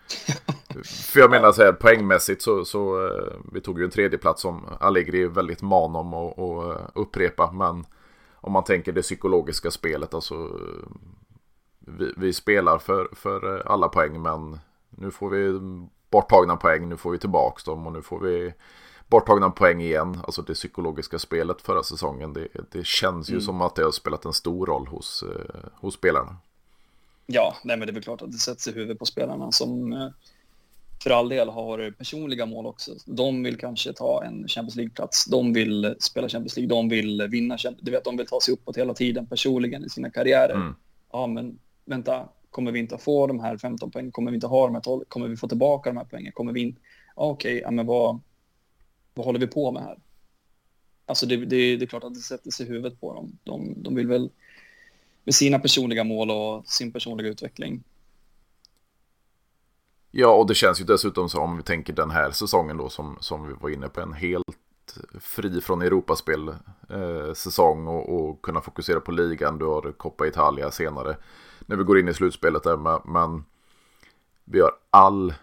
för 0.85 1.21
jag 1.21 1.31
menar 1.31 1.53
så 1.53 1.63
här, 1.63 1.73
poängmässigt 1.73 2.43
så, 2.43 2.65
så 2.65 3.07
eh, 3.07 3.35
vi 3.53 3.61
tog 3.61 3.79
ju 3.79 3.85
en 3.85 3.91
tredje 3.91 4.19
plats 4.19 4.43
som 4.43 4.65
Allegri 4.81 5.23
är 5.23 5.29
väldigt 5.29 5.63
man 5.63 5.97
om 5.97 6.15
att 6.15 6.91
upprepa. 6.95 7.53
Men 7.53 7.87
om 8.35 8.53
man 8.53 8.65
tänker 8.65 8.93
det 8.93 9.03
psykologiska 9.03 9.71
spelet, 9.71 10.15
alltså 10.15 10.35
vi, 11.99 12.13
vi, 12.17 12.33
spelar 12.33 12.79
för, 12.79 13.09
för 13.13 13.63
alla 13.67 13.89
poäng 13.89 14.23
men 14.23 14.59
nu 14.91 15.11
får 15.11 15.31
vi 15.31 15.61
borttagna 16.11 16.57
poäng, 16.57 16.89
nu 16.89 16.97
får 16.97 17.11
vi 17.11 17.19
tillbaka 17.19 17.71
dem 17.71 17.87
och 17.87 17.93
nu 17.93 18.03
får 18.03 18.21
vi 18.21 18.55
borttagna 19.09 19.51
poäng 19.51 19.81
igen. 19.81 20.21
Alltså 20.25 20.43
det 20.43 20.55
psykologiska 20.55 21.19
spelet 21.19 21.63
förra 21.63 21.83
säsongen, 21.83 22.33
det, 22.33 22.49
det 22.73 22.87
känns 22.87 23.31
ju 23.31 23.33
mm. 23.33 23.43
som 23.43 23.61
att 23.61 23.75
det 23.75 23.83
har 23.83 23.93
spelat 23.93 24.25
en 24.25 24.33
stor 24.33 24.67
roll 24.67 24.87
hos, 24.87 25.23
eh, 25.23 25.71
hos 25.75 25.95
spelarna. 25.95 26.37
Ja, 27.27 27.57
nej, 27.65 27.77
men 27.77 27.87
det 27.87 27.93
är 27.93 27.95
väl 27.95 28.03
klart 28.03 28.23
att 28.23 28.33
det 28.33 28.39
sätts 28.39 28.69
i 28.69 28.73
huvudet 28.73 28.99
på 28.99 29.07
spelarna 29.07 29.53
som 29.53 29.93
eh, 29.93 30.09
för 31.03 31.11
all 31.11 31.29
del 31.29 31.49
har 31.49 31.91
personliga 31.91 32.47
mål 32.47 32.67
också. 32.67 32.91
De 33.05 33.43
vill 33.43 33.57
kanske 33.57 33.93
ta 33.93 34.25
en 34.25 34.49
Champions 34.49 34.77
League-plats, 34.77 35.25
de 35.25 35.53
vill 35.53 35.95
spela 35.99 36.29
Champions 36.29 36.57
League, 36.57 36.69
de 36.69 36.89
vill 36.89 37.29
vinna, 37.31 37.59
du 37.81 37.91
vet, 37.91 38.05
de 38.05 38.17
vill 38.17 38.27
ta 38.27 38.41
sig 38.41 38.55
uppåt 38.55 38.77
hela 38.77 38.95
tiden 38.95 39.27
personligen 39.27 39.85
i 39.85 39.89
sina 39.89 40.11
karriärer. 40.11 40.55
Mm. 40.55 40.75
Ja, 41.13 41.27
men 41.27 41.59
vänta, 41.89 42.29
kommer 42.51 42.73
vi 42.73 42.79
inte 42.79 42.99
få 42.99 43.27
de 43.27 43.41
här 43.41 43.57
15 43.57 43.91
poängen? 43.91 44.13
Kommer 44.13 44.31
vi 44.31 44.35
inte 44.35 44.47
ha 44.47 44.67
de 44.67 44.75
här 44.75 44.83
12? 44.83 45.05
Kommer 45.09 45.29
vi 45.29 45.37
få 45.37 45.49
tillbaka 45.49 45.91
de 45.91 45.97
här 45.97 46.05
poängen? 46.11 46.33
Kommer 46.33 46.53
vi 46.53 46.61
inte? 46.61 46.81
Okej, 47.15 47.53
okay, 47.53 47.63
ja, 47.63 47.71
men 47.71 47.87
vad, 47.87 48.21
vad 49.15 49.27
håller 49.27 49.41
vi 49.41 49.47
på 49.47 49.73
med 49.73 49.83
här? 49.83 49.99
Alltså 51.07 51.27
det, 51.27 51.37
det, 51.37 51.77
det 51.77 51.85
är 51.85 51.87
klart 51.87 52.05
att 52.05 52.15
det 52.15 52.21
sätter 52.21 52.51
sig 52.51 52.67
i 52.67 52.69
huvudet 52.69 53.01
på 53.01 53.15
dem. 53.15 53.39
De, 53.45 53.83
de 53.83 53.95
vill 53.95 54.07
väl 54.07 54.31
med 55.25 55.35
sina 55.35 55.59
personliga 55.59 56.05
mål 56.05 56.31
och 56.31 56.67
sin 56.67 56.93
personliga 56.93 57.29
utveckling. 57.29 57.85
Ja, 60.11 60.35
och 60.35 60.47
det 60.47 60.55
känns 60.55 60.81
ju 60.81 60.85
dessutom 60.85 61.29
som 61.29 61.43
om 61.43 61.57
vi 61.57 61.63
tänker 61.63 61.93
den 61.93 62.11
här 62.11 62.31
säsongen 62.31 62.77
då 62.77 62.89
som, 62.89 63.17
som 63.21 63.49
vi 63.49 63.55
var 63.61 63.71
inne 63.71 63.89
på 63.89 64.01
en 64.01 64.13
helt 64.13 64.45
fri 65.21 65.61
från 65.61 65.83
Europaspel 65.83 66.49
eh, 66.91 67.33
säsong 67.35 67.87
och, 67.87 68.09
och, 68.15 68.43
kunna 68.43 68.61
fokusera 68.61 69.01
på 69.01 69.13
ligan. 69.13 69.59
Du 69.59 69.65
har 69.65 69.93
Coppa 69.93 70.27
Italia 70.27 70.71
senare 70.71 71.17
när 71.69 71.77
vi 71.77 71.85
går 71.85 71.99
in 71.99 72.09
i 72.09 72.15
slutspelet 72.15 72.63
där. 72.63 73.03
Men, 73.05 73.45
vi 74.45 74.61
har 74.61 74.73
all 74.91 75.35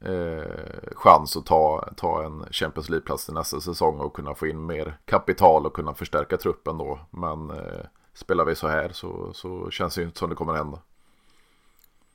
eh, 0.00 0.92
chans 0.92 1.36
att 1.36 1.46
ta, 1.46 1.92
ta 1.96 2.24
en 2.24 2.44
Champions 2.50 2.88
League-plats 2.88 3.24
till 3.24 3.34
nästa 3.34 3.60
säsong 3.60 4.00
och 4.00 4.16
kunna 4.16 4.34
få 4.34 4.46
in 4.46 4.66
mer 4.66 4.98
kapital 5.04 5.66
och 5.66 5.74
kunna 5.76 5.94
förstärka 5.94 6.36
truppen 6.36 6.78
då. 6.78 6.98
Men 7.10 7.50
eh, 7.50 7.86
spelar 8.12 8.44
vi 8.44 8.54
så 8.54 8.68
här 8.68 8.90
så, 8.92 9.32
så 9.32 9.70
känns 9.70 9.94
det 9.94 10.00
ju 10.00 10.06
inte 10.06 10.18
som 10.18 10.30
det 10.30 10.36
kommer 10.36 10.54
hända. 10.54 10.78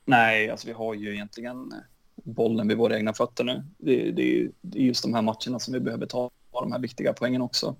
Nej, 0.05 0.49
alltså 0.49 0.67
vi 0.67 0.73
har 0.73 0.93
ju 0.93 1.13
egentligen 1.13 1.73
bollen 2.15 2.67
vid 2.67 2.77
våra 2.77 2.97
egna 2.97 3.13
fötter 3.13 3.43
nu. 3.43 3.63
Det, 3.77 4.11
det, 4.11 4.51
det 4.61 4.79
är 4.79 4.83
just 4.83 5.03
de 5.03 5.13
här 5.13 5.21
matcherna 5.21 5.59
som 5.59 5.73
vi 5.73 5.79
behöver 5.79 6.05
ta 6.05 6.31
de 6.51 6.71
här 6.71 6.79
viktiga 6.79 7.13
poängen 7.13 7.41
också. 7.41 7.75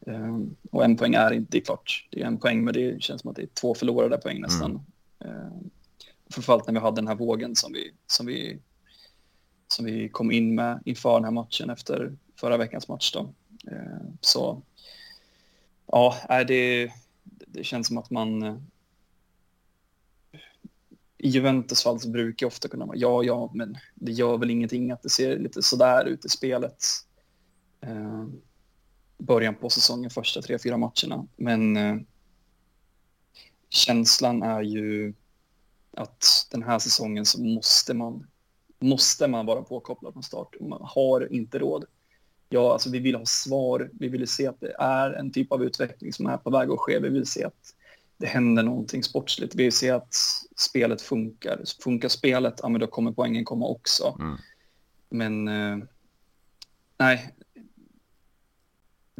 Um, 0.00 0.56
och 0.70 0.84
en 0.84 0.96
poäng 0.96 1.14
är 1.14 1.32
inte, 1.32 1.50
det 1.50 1.58
är 1.58 1.64
klart, 1.64 2.08
det 2.10 2.22
är 2.22 2.26
en 2.26 2.38
poäng, 2.38 2.64
men 2.64 2.74
det 2.74 3.02
känns 3.02 3.20
som 3.20 3.30
att 3.30 3.36
det 3.36 3.42
är 3.42 3.48
två 3.60 3.74
förlorade 3.74 4.18
poäng 4.18 4.40
nästan. 4.40 4.70
Mm. 4.70 4.82
Um, 5.18 5.70
framförallt 6.30 6.66
när 6.66 6.74
vi 6.74 6.80
hade 6.80 6.96
den 6.96 7.08
här 7.08 7.14
vågen 7.14 7.56
som 7.56 7.72
vi, 7.72 7.92
som 8.06 8.26
vi, 8.26 8.58
som 9.68 9.84
vi 9.84 10.08
kom 10.08 10.30
in 10.30 10.54
med 10.54 10.82
inför 10.84 11.14
den 11.14 11.24
här 11.24 11.30
matchen 11.30 11.70
efter 11.70 12.16
förra 12.36 12.56
veckans 12.56 12.88
match. 12.88 13.12
Då. 13.12 13.34
Eh, 13.70 14.08
så 14.20 14.62
ja, 15.86 16.16
det, 16.48 16.92
det 17.46 17.64
känns 17.64 17.86
som 17.86 17.98
att 17.98 18.10
man 18.10 18.42
eh, 18.42 18.56
i 21.18 21.28
Juventus 21.28 21.82
fall 21.82 22.00
så 22.00 22.08
brukar 22.08 22.44
jag 22.44 22.48
ofta 22.48 22.68
kunna 22.68 22.86
vara 22.86 22.96
ja, 22.96 23.22
ja, 23.22 23.50
men 23.54 23.76
det 23.94 24.12
gör 24.12 24.38
väl 24.38 24.50
ingenting 24.50 24.90
att 24.90 25.02
det 25.02 25.08
ser 25.08 25.38
lite 25.38 25.62
sådär 25.62 26.04
ut 26.04 26.24
i 26.24 26.28
spelet. 26.28 26.84
Eh, 27.80 28.26
början 29.18 29.54
på 29.54 29.70
säsongen, 29.70 30.10
första 30.10 30.42
tre, 30.42 30.58
fyra 30.58 30.76
matcherna. 30.76 31.26
Men 31.36 31.76
eh, 31.76 31.96
känslan 33.70 34.42
är 34.42 34.62
ju 34.62 35.14
att 35.96 36.48
den 36.50 36.62
här 36.62 36.78
säsongen 36.78 37.24
så 37.24 37.40
måste 37.40 37.94
man, 37.94 38.26
måste 38.78 39.28
man 39.28 39.46
vara 39.46 39.62
påkopplad 39.62 40.12
från 40.12 40.22
start. 40.22 40.56
Man 40.60 40.80
har 40.82 41.32
inte 41.32 41.58
råd. 41.58 41.84
Ja, 42.48 42.72
alltså 42.72 42.90
vi 42.90 42.98
vill 42.98 43.14
ha 43.14 43.26
svar. 43.26 43.90
Vi 43.92 44.08
vill 44.08 44.28
se 44.28 44.46
att 44.46 44.60
det 44.60 44.76
är 44.78 45.10
en 45.10 45.32
typ 45.32 45.52
av 45.52 45.64
utveckling 45.64 46.12
som 46.12 46.26
är 46.26 46.36
på 46.36 46.50
väg 46.50 46.70
att 46.70 46.78
ske. 46.78 46.98
Vi 46.98 47.08
vill 47.08 47.26
se 47.26 47.44
att 47.44 47.74
det 48.16 48.26
händer 48.26 48.62
någonting 48.62 49.02
sportsligt. 49.02 49.54
Vi 49.54 49.62
vill 49.62 49.72
se 49.72 49.90
att 49.90 50.14
spelet 50.56 51.02
funkar. 51.02 51.64
Funkar 51.82 52.08
spelet, 52.08 52.60
ja 52.62 52.68
men 52.68 52.80
då 52.80 52.86
kommer 52.86 53.12
poängen 53.12 53.44
komma 53.44 53.66
också. 53.66 54.16
Mm. 54.20 54.36
Men 55.08 55.48
eh, 55.48 55.86
nej, 56.98 57.34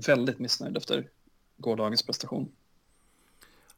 väldigt 0.06 0.38
missnöjd 0.38 0.76
efter 0.76 1.08
gårdagens 1.56 2.02
prestation. 2.02 2.52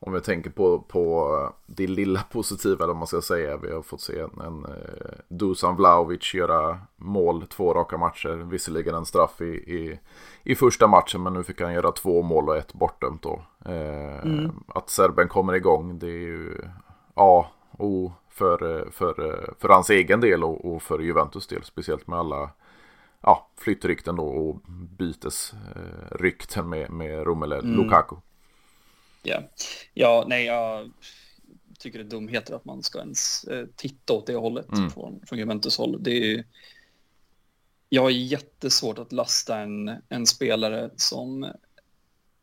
Om 0.03 0.13
vi 0.13 0.21
tänker 0.21 0.51
på, 0.51 0.79
på 0.79 1.53
det 1.67 1.87
lilla 1.87 2.23
positiva, 2.33 2.85
eller 2.85 2.95
man 2.95 3.07
ska 3.07 3.23
säga. 3.23 3.57
Vi 3.57 3.73
har 3.73 3.83
fått 3.83 4.01
se 4.01 4.21
en, 4.21 4.41
en 4.41 4.65
eh, 4.65 5.13
Dusan 5.29 5.77
Vlaovic 5.77 6.35
göra 6.35 6.79
mål 6.97 7.47
två 7.47 7.75
raka 7.75 7.99
matcher. 7.99 8.37
Visserligen 8.51 8.95
en 8.95 9.07
straff 9.07 9.41
i, 9.41 9.45
i, 9.45 9.99
i, 10.45 10.55
första 10.55 10.87
matchen, 10.87 11.23
men 11.23 11.33
nu 11.33 11.43
fick 11.43 11.61
han 11.61 11.73
göra 11.73 11.93
två 11.93 12.23
mål 12.23 12.49
och 12.49 12.57
ett 12.57 12.73
bortdömt 12.73 13.23
då. 13.23 13.43
Eh, 13.65 14.23
mm. 14.23 14.51
Att 14.69 14.91
Serben 14.91 15.29
kommer 15.29 15.53
igång, 15.55 15.99
det 15.99 16.07
är 16.07 16.21
ju 16.21 16.55
A 17.15 17.47
och 17.71 17.87
O 17.87 18.13
för, 18.29 18.89
för, 18.91 19.15
för 19.59 19.69
hans 19.69 19.91
egen 19.91 20.21
del 20.21 20.45
och, 20.45 20.73
och 20.75 20.83
för 20.83 20.99
Juventus 20.99 21.47
del. 21.47 21.65
Speciellt 21.65 22.07
med 22.07 22.19
alla 22.19 22.51
ja, 23.21 23.49
flyttrykten 23.57 24.17
då 24.17 24.25
och 24.25 24.57
bytesrykten 24.99 26.69
med, 26.69 26.91
med 26.91 27.27
Romelu 27.27 27.59
mm. 27.59 27.77
Lukaku. 27.77 28.17
Ja. 29.23 29.43
ja, 29.95 30.25
nej, 30.29 30.45
jag 30.45 30.91
tycker 31.79 31.99
det 31.99 32.05
är 32.05 32.11
dumheter 32.11 32.55
att 32.55 32.65
man 32.65 32.83
ska 32.83 32.99
ens 32.99 33.45
eh, 33.45 33.67
titta 33.77 34.13
åt 34.13 34.27
det 34.27 34.35
hållet 34.35 34.73
mm. 34.73 34.91
från, 34.91 35.21
från 35.27 35.39
Juventus 35.39 35.79
håll. 35.79 36.03
Det 36.03 36.33
är, 36.33 36.45
jag 37.89 38.03
har 38.03 38.11
jättesvårt 38.11 38.99
att 38.99 39.13
lasta 39.13 39.59
en, 39.59 39.91
en 40.09 40.27
spelare 40.27 40.91
som 40.97 41.53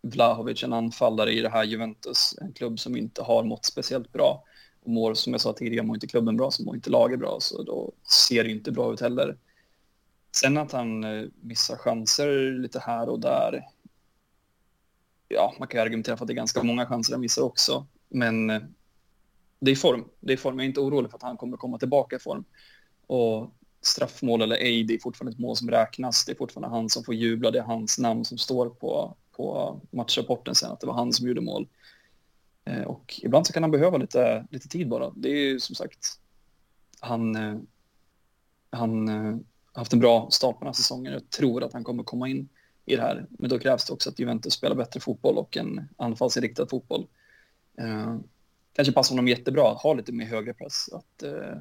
Vlahovic, 0.01 0.63
en 0.63 0.73
anfallare 0.73 1.31
i 1.31 1.41
det 1.41 1.49
här 1.49 1.63
Juventus, 1.63 2.35
en 2.41 2.53
klubb 2.53 2.79
som 2.79 2.97
inte 2.97 3.21
har 3.21 3.43
mått 3.43 3.65
speciellt 3.65 4.13
bra. 4.13 4.43
Och 4.83 4.89
mår, 4.89 5.13
som 5.13 5.33
jag 5.33 5.41
sa 5.41 5.53
tidigare, 5.53 5.85
mår 5.85 5.95
inte 5.95 6.07
klubben 6.07 6.37
bra 6.37 6.51
så 6.51 6.63
mår 6.63 6.75
inte 6.75 6.89
laget 6.89 7.19
bra, 7.19 7.37
så 7.39 7.63
då 7.63 7.91
ser 8.29 8.43
det 8.43 8.51
inte 8.51 8.71
bra 8.71 8.93
ut 8.93 9.01
heller. 9.01 9.37
Sen 10.35 10.57
att 10.57 10.71
han 10.71 11.03
eh, 11.03 11.25
missar 11.41 11.75
chanser 11.75 12.59
lite 12.59 12.79
här 12.79 13.09
och 13.09 13.19
där. 13.19 13.65
Ja, 15.27 15.55
man 15.59 15.67
kan 15.67 15.79
ju 15.79 15.81
argumentera 15.81 16.17
för 16.17 16.23
att 16.23 16.27
det 16.27 16.33
är 16.33 16.35
ganska 16.35 16.63
många 16.63 16.85
chanser 16.85 17.13
han 17.13 17.21
missar 17.21 17.41
också. 17.41 17.85
Men 18.09 18.49
eh, 18.49 18.61
det 19.59 19.71
är 19.71 19.75
form. 19.75 20.05
Det 20.19 20.33
är 20.33 20.37
form. 20.37 20.59
Jag 20.59 20.63
är 20.63 20.67
inte 20.67 20.79
orolig 20.79 21.11
för 21.11 21.17
att 21.17 21.23
han 21.23 21.37
kommer 21.37 21.57
komma 21.57 21.77
tillbaka 21.77 22.15
i 22.15 22.19
form. 22.19 22.43
Och 23.07 23.51
straffmål 23.81 24.41
eller 24.41 24.55
ej, 24.55 24.83
det 24.83 24.93
är 24.93 24.99
fortfarande 24.99 25.31
ett 25.31 25.39
mål 25.39 25.55
som 25.55 25.69
räknas. 25.69 26.25
Det 26.25 26.31
är 26.31 26.35
fortfarande 26.35 26.75
han 26.75 26.89
som 26.89 27.03
får 27.03 27.15
jubla. 27.15 27.51
Det 27.51 27.59
är 27.59 27.63
hans 27.63 27.99
namn 27.99 28.25
som 28.25 28.37
står 28.37 28.69
på, 28.69 29.15
på 29.31 29.79
matchrapporten 29.91 30.55
sen, 30.55 30.71
att 30.71 30.79
det 30.79 30.87
var 30.87 30.93
han 30.93 31.13
som 31.13 31.27
gjorde 31.27 31.41
mål. 31.41 31.67
Eh, 32.65 32.81
och 32.83 33.19
ibland 33.23 33.47
så 33.47 33.53
kan 33.53 33.63
han 33.63 33.71
behöva 33.71 33.97
lite, 33.97 34.47
lite 34.51 34.67
tid 34.67 34.89
bara. 34.89 35.11
Det 35.15 35.29
är 35.29 35.51
ju 35.51 35.59
som 35.59 35.75
sagt, 35.75 36.19
han, 36.99 37.35
eh, 37.35 37.59
han 38.69 39.09
haft 39.73 39.93
en 39.93 39.99
bra 39.99 40.27
start 40.31 40.55
på 40.55 40.59
den 40.59 40.67
här 40.67 40.73
säsongen. 40.73 41.13
Jag 41.13 41.29
tror 41.29 41.63
att 41.63 41.73
han 41.73 41.83
kommer 41.83 42.03
komma 42.03 42.27
in 42.27 42.49
i 42.87 42.95
det 42.95 43.01
här. 43.01 43.25
Men 43.29 43.49
då 43.49 43.59
krävs 43.59 43.85
det 43.85 43.93
också 43.93 44.09
att 44.09 44.19
Juventus 44.19 44.53
spelar 44.53 44.75
bättre 44.75 44.99
fotboll 44.99 45.37
och 45.37 45.57
en 45.57 45.89
anfallsinriktad 45.97 46.67
fotboll. 46.67 47.07
Eh, 47.77 48.17
kanske 48.73 48.91
passar 48.91 49.15
honom 49.15 49.27
jättebra 49.27 49.71
att 49.71 49.81
ha 49.81 49.93
lite 49.93 50.11
mer 50.11 50.25
högre 50.25 50.53
press. 50.53 50.89
Att, 50.93 51.23
eh, 51.23 51.57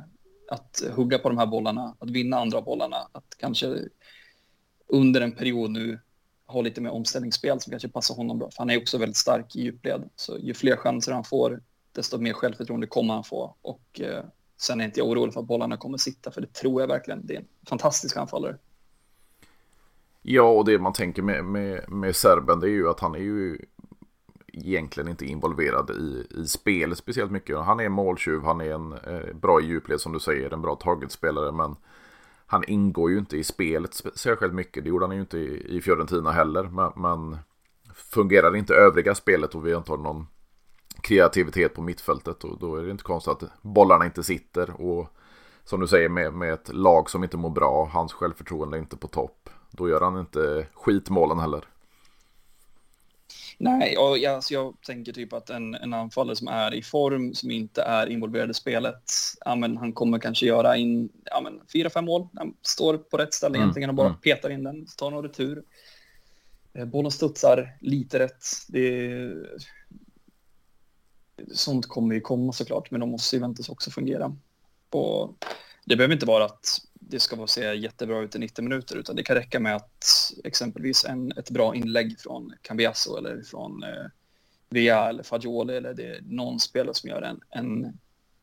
att 0.50 0.82
hugga 0.94 1.18
på 1.18 1.28
de 1.28 1.38
här 1.38 1.46
bollarna, 1.46 1.96
att 1.98 2.10
vinna 2.10 2.38
andra 2.38 2.62
bollarna, 2.62 2.96
att 3.12 3.34
kanske 3.38 3.78
under 4.86 5.20
en 5.20 5.32
period 5.32 5.70
nu 5.70 5.98
ha 6.46 6.60
lite 6.60 6.80
mer 6.80 6.90
omställningsspel 6.90 7.60
som 7.60 7.70
kanske 7.70 7.88
passar 7.88 8.14
honom 8.14 8.38
bra. 8.38 8.50
För 8.50 8.58
han 8.58 8.70
är 8.70 8.78
också 8.78 8.98
väldigt 8.98 9.16
stark 9.16 9.56
i 9.56 9.62
djupled. 9.62 10.08
Så 10.16 10.38
ju 10.38 10.54
fler 10.54 10.76
chanser 10.76 11.12
han 11.12 11.24
får, 11.24 11.62
desto 11.92 12.18
mer 12.18 12.32
självförtroende 12.32 12.86
kommer 12.86 13.14
han 13.14 13.24
få. 13.24 13.56
Och 13.62 14.00
eh, 14.00 14.24
sen 14.56 14.80
är 14.80 14.84
inte 14.84 15.00
jag 15.00 15.08
orolig 15.08 15.34
för 15.34 15.40
att 15.40 15.46
bollarna 15.46 15.76
kommer 15.76 15.98
sitta, 15.98 16.30
för 16.30 16.40
det 16.40 16.52
tror 16.52 16.80
jag 16.80 16.88
verkligen. 16.88 17.26
Det 17.26 17.34
är 17.34 17.38
en 17.38 17.46
fantastisk 17.68 18.16
anfallare. 18.16 18.56
Ja, 20.28 20.42
och 20.42 20.64
det 20.64 20.78
man 20.78 20.92
tänker 20.92 21.22
med, 21.22 21.44
med, 21.44 21.84
med 21.88 22.16
serben 22.16 22.60
det 22.60 22.66
är 22.66 22.70
ju 22.70 22.88
att 22.88 23.00
han 23.00 23.14
är 23.14 23.18
ju 23.18 23.58
egentligen 24.52 25.08
inte 25.08 25.24
involverad 25.24 25.90
i, 25.90 26.26
i 26.42 26.46
spelet 26.46 26.98
speciellt 26.98 27.30
mycket. 27.30 27.58
Han 27.58 27.80
är 27.80 27.88
måltjuv, 27.88 28.42
han 28.42 28.60
är 28.60 28.74
en 28.74 28.92
eh, 28.92 29.34
bra 29.34 29.60
djupled 29.60 30.00
som 30.00 30.12
du 30.12 30.20
säger, 30.20 30.52
en 30.52 30.62
bra 30.62 30.74
targetspelare, 30.74 31.52
men 31.52 31.76
han 32.46 32.64
ingår 32.64 33.10
ju 33.10 33.18
inte 33.18 33.36
i 33.36 33.44
spelet 33.44 33.94
särskilt 34.14 34.54
mycket. 34.54 34.84
Det 34.84 34.88
gjorde 34.88 35.06
han 35.06 35.14
ju 35.14 35.20
inte 35.20 35.38
i, 35.38 35.76
i 35.76 35.80
Fiorentina 35.80 36.30
heller, 36.30 36.62
men, 36.62 36.92
men 36.96 37.38
fungerar 37.94 38.56
inte 38.56 38.74
övriga 38.74 39.14
spelet 39.14 39.54
och 39.54 39.66
vi 39.66 39.74
inte 39.74 39.92
har 39.92 39.98
någon 39.98 40.26
kreativitet 41.02 41.74
på 41.74 41.82
mittfältet 41.82 42.44
och 42.44 42.58
då 42.58 42.76
är 42.76 42.82
det 42.82 42.90
inte 42.90 43.04
konstigt 43.04 43.32
att 43.32 43.62
bollarna 43.62 44.04
inte 44.04 44.22
sitter 44.22 44.80
och 44.80 45.08
som 45.64 45.80
du 45.80 45.86
säger 45.86 46.08
med, 46.08 46.32
med 46.32 46.52
ett 46.52 46.74
lag 46.74 47.10
som 47.10 47.24
inte 47.24 47.36
mår 47.36 47.50
bra, 47.50 47.90
hans 47.92 48.12
självförtroende 48.12 48.76
är 48.76 48.80
inte 48.80 48.96
på 48.96 49.08
topp. 49.08 49.50
Då 49.76 49.88
gör 49.88 50.00
han 50.00 50.20
inte 50.20 50.66
skitmålen 50.74 51.38
heller. 51.38 51.64
Nej, 53.58 53.98
och 53.98 54.18
jag, 54.18 54.34
alltså 54.34 54.54
jag 54.54 54.74
tänker 54.86 55.12
typ 55.12 55.32
att 55.32 55.50
en, 55.50 55.74
en 55.74 55.94
anfallare 55.94 56.36
som 56.36 56.48
är 56.48 56.74
i 56.74 56.82
form, 56.82 57.34
som 57.34 57.50
inte 57.50 57.82
är 57.82 58.06
involverad 58.06 58.50
i 58.50 58.54
spelet, 58.54 59.12
ja, 59.44 59.54
men 59.54 59.76
han 59.76 59.92
kommer 59.92 60.18
kanske 60.18 60.46
göra 60.46 60.76
in 60.76 61.08
ja, 61.24 61.40
men 61.40 61.60
fyra, 61.72 61.90
fem 61.90 62.04
mål. 62.04 62.28
Han 62.34 62.54
står 62.62 62.98
på 62.98 63.16
rätt 63.16 63.34
ställe 63.34 63.56
mm. 63.56 63.62
egentligen 63.62 63.90
och 63.90 63.96
bara 63.96 64.06
mm. 64.06 64.20
petar 64.20 64.50
in 64.50 64.62
den, 64.62 64.86
tar 64.96 65.10
någon 65.10 65.24
retur. 65.24 65.62
Eh, 66.72 66.84
bollen 66.84 67.10
studsar 67.10 67.76
lite 67.80 68.18
rätt. 68.18 68.44
Det, 68.68 69.32
sånt 71.52 71.86
kommer 71.86 72.14
ju 72.14 72.20
komma 72.20 72.52
såklart, 72.52 72.90
men 72.90 73.00
då 73.00 73.06
måste 73.06 73.36
Juventus 73.36 73.68
också 73.68 73.90
fungera. 73.90 74.36
Och 74.90 75.44
det 75.84 75.96
behöver 75.96 76.14
inte 76.14 76.26
vara 76.26 76.44
att 76.44 76.80
det 77.08 77.20
ska 77.20 77.46
se 77.46 77.74
jättebra 77.74 78.20
ut 78.20 78.36
i 78.36 78.38
90 78.38 78.62
minuter, 78.62 78.96
utan 78.96 79.16
det 79.16 79.22
kan 79.22 79.36
räcka 79.36 79.60
med 79.60 79.76
att 79.76 80.04
exempelvis 80.44 81.04
en, 81.04 81.32
ett 81.32 81.50
bra 81.50 81.74
inlägg 81.74 82.20
från 82.20 82.52
Cambiasso 82.62 83.16
eller 83.16 83.42
från 83.42 83.82
eh, 83.82 84.06
Via 84.68 85.08
eller 85.08 85.22
Fagioli 85.22 85.76
eller 85.76 85.94
det 85.94 86.04
är 86.04 86.20
någon 86.22 86.60
spelare 86.60 86.94
som 86.94 87.10
gör 87.10 87.22
en, 87.22 87.40
en, 87.50 87.98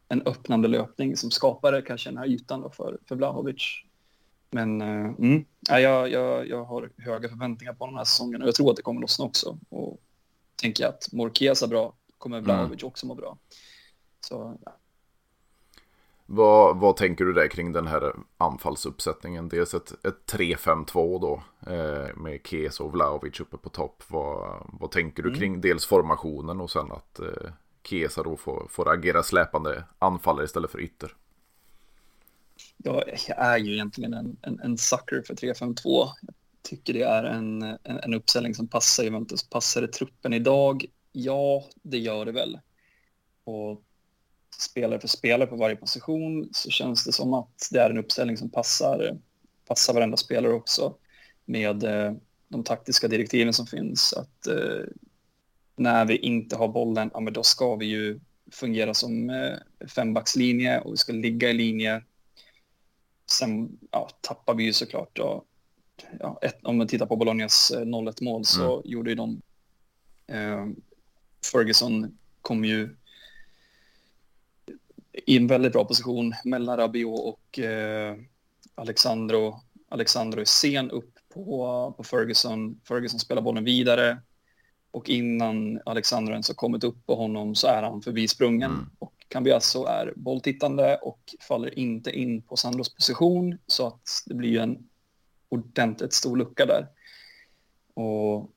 en 0.07 0.21
öppnande 0.21 0.67
löpning 0.67 1.17
som 1.17 1.31
skapar 1.31 1.81
kanske 1.81 2.09
den 2.09 2.17
här 2.17 2.27
ytan 2.27 2.61
då 2.61 2.69
för, 2.69 2.97
för 3.05 3.15
Vlahovic. 3.15 3.83
Men 4.51 4.81
eh, 4.81 5.13
mm, 5.19 5.45
jag, 5.69 6.09
jag, 6.09 6.47
jag 6.47 6.65
har 6.65 6.91
höga 6.97 7.29
förväntningar 7.29 7.73
på 7.73 7.85
den 7.85 7.95
här 7.95 8.03
säsongen 8.03 8.41
och 8.41 8.47
jag 8.47 8.55
tror 8.55 8.69
att 8.69 8.75
det 8.75 8.81
kommer 8.81 9.01
lossna 9.01 9.25
också. 9.25 9.57
Och 9.69 10.01
tänker 10.55 10.83
jag 10.83 10.89
att 10.89 11.11
Morkesa 11.11 11.67
bra 11.67 11.93
kommer 12.17 12.41
Vlahovic 12.41 12.81
mm. 12.81 12.87
också 12.87 13.05
må 13.05 13.15
bra. 13.15 13.37
Så 14.21 14.57
ja. 14.65 14.77
Vad, 16.25 16.77
vad 16.77 16.97
tänker 16.97 17.25
du 17.25 17.33
där 17.33 17.47
kring 17.47 17.71
den 17.71 17.87
här 17.87 18.13
anfallsuppsättningen? 18.37 19.49
Dels 19.49 19.73
ett, 19.73 20.05
ett 20.05 20.31
3-5-2 20.31 21.21
då 21.21 21.43
eh, 21.71 22.15
med 22.15 22.39
Kes 22.43 22.79
och 22.79 22.91
Vlaovic 22.91 23.39
uppe 23.39 23.57
på 23.57 23.69
topp. 23.69 24.03
Vad, 24.07 24.67
vad 24.79 24.91
tänker 24.91 25.23
du 25.23 25.29
mm. 25.29 25.39
kring 25.39 25.61
dels 25.61 25.85
formationen 25.85 26.61
och 26.61 26.71
sen 26.71 26.91
att 26.91 27.19
eh, 27.19 27.51
Kesa 27.83 28.23
då 28.23 28.37
får, 28.37 28.67
får 28.69 28.93
agera 28.93 29.23
släpande 29.23 29.83
anfallare 29.99 30.45
istället 30.45 30.71
för 30.71 30.81
ytter? 30.81 31.15
Jag 32.77 33.03
är 33.27 33.57
ju 33.57 33.73
egentligen 33.73 34.13
en, 34.13 34.37
en, 34.41 34.59
en 34.59 34.77
sucker 34.77 35.23
för 35.27 35.33
3-5-2. 35.33 35.75
Jag 35.83 36.35
tycker 36.61 36.93
det 36.93 37.03
är 37.03 37.23
en, 37.23 37.61
en, 37.63 37.99
en 38.03 38.13
uppställning 38.13 38.55
som 38.55 38.67
passar 38.67 39.03
Juventus. 39.03 39.49
Passar 39.49 39.81
det 39.81 39.87
truppen 39.87 40.33
idag? 40.33 40.85
Ja, 41.11 41.63
det 41.81 41.97
gör 41.97 42.25
det 42.25 42.31
väl. 42.31 42.59
Och 43.43 43.81
spelare 44.63 44.99
för 44.99 45.07
spelare 45.07 45.47
på 45.47 45.55
varje 45.55 45.75
position 45.75 46.49
så 46.51 46.69
känns 46.69 47.05
det 47.05 47.11
som 47.11 47.33
att 47.33 47.67
det 47.71 47.79
är 47.79 47.89
en 47.89 47.97
uppställning 47.97 48.37
som 48.37 48.49
passar, 48.49 49.17
passar 49.67 49.93
varenda 49.93 50.17
spelare 50.17 50.53
också 50.53 50.95
med 51.45 51.83
eh, 51.83 52.13
de 52.47 52.63
taktiska 52.63 53.07
direktiven 53.07 53.53
som 53.53 53.67
finns. 53.67 54.13
Att 54.13 54.47
eh, 54.47 54.85
när 55.75 56.05
vi 56.05 56.17
inte 56.17 56.55
har 56.55 56.67
bollen, 56.67 57.11
ja, 57.13 57.19
men 57.19 57.33
då 57.33 57.43
ska 57.43 57.75
vi 57.75 57.85
ju 57.85 58.19
fungera 58.51 58.93
som 58.93 59.29
eh, 59.29 59.87
fembackslinje 59.87 60.79
och 60.79 60.93
vi 60.93 60.97
ska 60.97 61.13
ligga 61.13 61.49
i 61.49 61.53
linje. 61.53 62.03
Sen 63.31 63.77
ja, 63.91 64.09
tappar 64.21 64.53
vi 64.53 64.63
ju 64.63 64.73
såklart 64.73 65.15
då, 65.15 65.43
ja, 66.19 66.39
ett, 66.41 66.59
om 66.63 66.77
man 66.77 66.87
tittar 66.87 67.05
på 67.05 67.15
Bolognas 67.15 67.71
0-1 67.75 68.23
mål 68.23 68.45
så 68.45 68.73
mm. 68.73 68.91
gjorde 68.91 69.09
ju 69.09 69.15
de 69.15 69.41
eh, 70.27 70.67
Ferguson 71.51 72.17
kom 72.41 72.65
ju 72.65 72.95
i 75.13 75.37
en 75.37 75.47
väldigt 75.47 75.73
bra 75.73 75.85
position 75.85 76.33
mellan 76.43 76.77
Rabiot 76.77 77.19
och 77.19 77.59
eh, 77.59 78.15
Alexandro. 78.75 79.61
Alexandro 79.89 80.41
är 80.41 80.45
sen 80.45 80.91
upp 80.91 81.13
på, 81.33 81.93
på 81.97 82.03
Ferguson. 82.03 82.81
Ferguson 82.87 83.19
spelar 83.19 83.41
bollen 83.41 83.63
vidare 83.63 84.17
och 84.91 85.09
innan 85.09 85.81
Alexandro 85.85 86.31
ens 86.31 86.47
har 86.47 86.55
kommit 86.55 86.83
upp 86.83 87.05
på 87.05 87.15
honom 87.15 87.55
så 87.55 87.67
är 87.67 87.83
han 87.83 88.01
förbisprungen. 88.01 88.71
Mm. 88.71 88.89
Och 88.99 89.13
Cambiasso 89.27 89.85
är 89.85 90.13
bolltittande 90.15 90.97
och 90.97 91.19
faller 91.47 91.79
inte 91.79 92.11
in 92.11 92.41
på 92.41 92.55
Sandros 92.55 92.95
position 92.95 93.57
så 93.67 93.87
att 93.87 94.23
det 94.25 94.33
blir 94.33 94.59
en 94.59 94.89
ordentligt 95.49 96.13
stor 96.13 96.37
lucka 96.37 96.65
där. 96.65 96.87
Och 97.93 98.52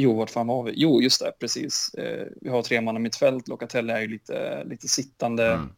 Jo, 0.00 0.16
vart 0.16 0.30
fan 0.30 0.46
var 0.46 0.62
vi? 0.62 0.72
Jo, 0.76 1.02
just 1.02 1.20
det, 1.20 1.32
precis. 1.38 1.94
Eh, 1.94 2.26
vi 2.40 2.48
har 2.48 2.62
tre 2.62 2.80
man 2.80 2.96
i 2.96 2.98
mittfält. 2.98 3.48
Locatelli 3.48 3.92
är 3.92 4.00
ju 4.00 4.08
lite, 4.08 4.64
lite 4.64 4.88
sittande. 4.88 5.46
Mm. 5.46 5.72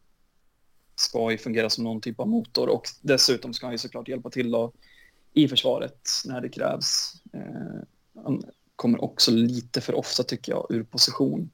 Ska 0.95 1.31
ju 1.31 1.37
fungera 1.37 1.69
som 1.69 1.83
någon 1.83 2.01
typ 2.01 2.19
av 2.19 2.27
motor 2.27 2.69
och 2.69 2.89
dessutom 3.01 3.53
ska 3.53 3.65
han 3.65 3.73
ju 3.73 3.77
såklart 3.77 4.07
hjälpa 4.07 4.29
till 4.29 4.51
då 4.51 4.71
i 5.33 5.47
försvaret 5.47 6.09
när 6.25 6.41
det 6.41 6.49
krävs. 6.49 7.13
Eh, 7.33 8.21
han 8.23 8.43
kommer 8.75 9.03
också 9.03 9.31
lite 9.31 9.81
för 9.81 9.95
ofta 9.95 10.23
tycker 10.23 10.51
jag 10.51 10.67
ur 10.69 10.83
position. 10.83 11.51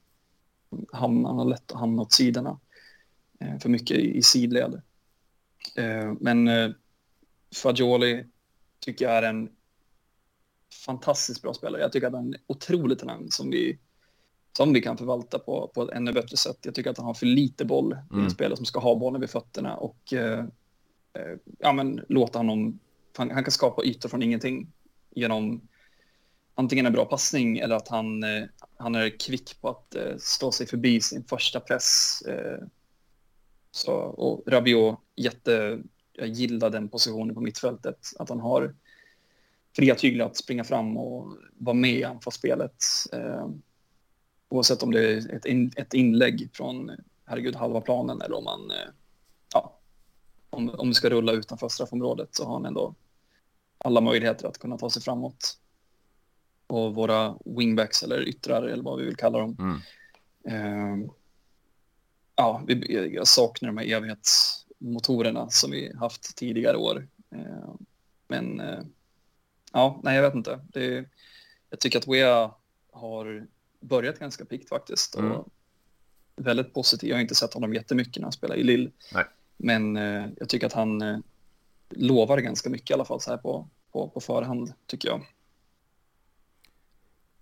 Han, 0.92 1.24
han 1.24 1.38
har 1.38 1.44
lätt 1.44 1.72
att 1.72 1.80
hamna 1.80 2.02
åt 2.02 2.12
sidorna. 2.12 2.58
Eh, 3.40 3.58
för 3.58 3.68
mycket 3.68 3.96
i, 3.96 4.16
i 4.16 4.22
sidled. 4.22 4.82
Eh, 5.76 6.12
men 6.20 6.48
eh, 6.48 6.70
Fagioli 7.62 8.24
tycker 8.80 9.04
jag 9.04 9.14
är 9.14 9.22
en 9.22 9.50
fantastiskt 10.86 11.42
bra 11.42 11.54
spelare. 11.54 11.82
Jag 11.82 11.92
tycker 11.92 12.06
att 12.06 12.12
han 12.12 12.24
är 12.24 12.38
en 12.38 12.42
otrolig 12.46 12.98
talang 12.98 13.30
som 13.30 13.50
vi, 13.50 13.78
som 14.56 14.72
vi 14.72 14.80
kan 14.80 14.96
förvalta 14.96 15.38
på, 15.38 15.70
på 15.74 15.82
ett 15.82 15.90
ännu 15.90 16.12
bättre 16.12 16.36
sätt. 16.36 16.58
Jag 16.62 16.74
tycker 16.74 16.90
att 16.90 16.96
han 16.96 17.06
har 17.06 17.14
för 17.14 17.26
lite 17.26 17.64
boll. 17.64 17.88
Det 17.90 17.96
är 17.96 18.14
en 18.14 18.18
mm. 18.18 18.30
spelare 18.30 18.56
som 18.56 18.66
ska 18.66 18.80
ha 18.80 18.94
bollen 18.94 19.20
vid 19.20 19.30
fötterna 19.30 19.76
och 19.76 20.12
eh, 20.12 20.38
eh, 21.12 21.36
ja, 21.58 21.72
men, 21.72 22.00
låta 22.08 22.38
honom... 22.38 22.78
Han, 23.16 23.30
han, 23.30 23.44
kan 23.44 23.52
skapa 23.52 23.84
ytor 23.84 24.08
från 24.08 24.22
ingenting 24.22 24.72
genom 25.10 25.68
antingen 26.54 26.86
en 26.86 26.92
bra 26.92 27.04
passning 27.04 27.58
eller 27.58 27.76
att 27.76 27.88
han, 27.88 28.22
eh, 28.22 28.44
han 28.76 28.94
är 28.94 29.18
kvick 29.18 29.60
på 29.60 29.68
att 29.68 29.94
eh, 29.94 30.16
slå 30.18 30.52
sig 30.52 30.66
förbi 30.66 31.00
sin 31.00 31.24
första 31.24 31.60
press. 31.60 32.22
Eh, 32.28 32.66
så, 33.70 33.92
och 33.94 34.42
Rabiot, 34.46 34.98
jätte... 35.16 35.78
Jag 36.12 36.28
gillar 36.28 36.70
den 36.70 36.88
positionen 36.88 37.34
på 37.34 37.40
mittfältet. 37.40 37.98
Att 38.18 38.28
han 38.28 38.40
har 38.40 38.74
fria 39.76 39.94
tyglar 39.94 40.26
att 40.26 40.36
springa 40.36 40.64
fram 40.64 40.96
och 40.96 41.36
vara 41.58 41.74
med 41.74 41.94
i 41.94 42.04
anfallsspelet. 42.04 42.84
Eh, 43.12 43.48
oavsett 44.48 44.82
om 44.82 44.92
det 44.92 45.12
är 45.12 45.34
ett, 45.34 45.46
in, 45.46 45.72
ett 45.76 45.94
inlägg 45.94 46.50
från, 46.52 46.90
herregud, 47.24 47.56
halva 47.56 47.80
planen 47.80 48.22
eller 48.22 48.36
om 48.36 48.44
man, 48.44 48.70
eh, 48.70 48.88
ja, 49.54 49.78
om, 50.50 50.70
om 50.70 50.94
ska 50.94 51.10
rulla 51.10 51.32
utanför 51.32 51.68
straffområdet 51.68 52.34
så 52.34 52.44
har 52.44 52.52
han 52.52 52.66
ändå 52.66 52.94
alla 53.78 54.00
möjligheter 54.00 54.48
att 54.48 54.58
kunna 54.58 54.78
ta 54.78 54.90
sig 54.90 55.02
framåt. 55.02 55.56
Och 56.66 56.94
våra 56.94 57.38
wingbacks 57.44 58.02
eller 58.02 58.28
yttrar 58.28 58.62
eller 58.62 58.82
vad 58.82 58.98
vi 58.98 59.04
vill 59.04 59.16
kalla 59.16 59.38
dem. 59.38 59.56
Mm. 59.58 59.80
Eh, 60.44 61.10
ja, 62.36 62.62
vi, 62.66 63.14
jag 63.14 63.26
saknar 63.26 63.66
de 63.66 63.76
här 63.76 63.96
evighetsmotorerna 63.96 65.50
som 65.50 65.70
vi 65.70 65.96
haft 65.96 66.36
tidigare 66.36 66.76
år. 66.76 67.08
Eh, 67.34 67.74
men 68.28 68.60
eh, 68.60 68.80
Ja, 69.72 70.00
nej 70.02 70.16
jag 70.16 70.22
vet 70.22 70.34
inte. 70.34 70.60
Det, 70.72 71.04
jag 71.70 71.80
tycker 71.80 71.98
att 71.98 72.08
Wea 72.08 72.50
har 72.92 73.46
börjat 73.80 74.18
ganska 74.18 74.44
pikt 74.44 74.68
faktiskt. 74.68 75.14
Och 75.14 75.22
mm. 75.22 75.42
Väldigt 76.36 76.74
positiv. 76.74 77.08
Jag 77.08 77.16
har 77.16 77.20
inte 77.20 77.34
sett 77.34 77.54
honom 77.54 77.74
jättemycket 77.74 78.16
när 78.16 78.22
han 78.22 78.32
spelar 78.32 78.56
i 78.56 78.62
Lille. 78.62 78.90
Nej. 79.14 79.24
Men 79.56 79.96
eh, 79.96 80.26
jag 80.36 80.48
tycker 80.48 80.66
att 80.66 80.72
han 80.72 81.02
eh, 81.02 81.18
lovar 81.88 82.38
ganska 82.38 82.70
mycket 82.70 82.90
i 82.90 82.94
alla 82.94 83.04
fall 83.04 83.20
så 83.20 83.30
här 83.30 83.38
på, 83.38 83.68
på, 83.92 84.08
på 84.08 84.20
förhand 84.20 84.72
tycker 84.86 85.08
jag. 85.08 85.20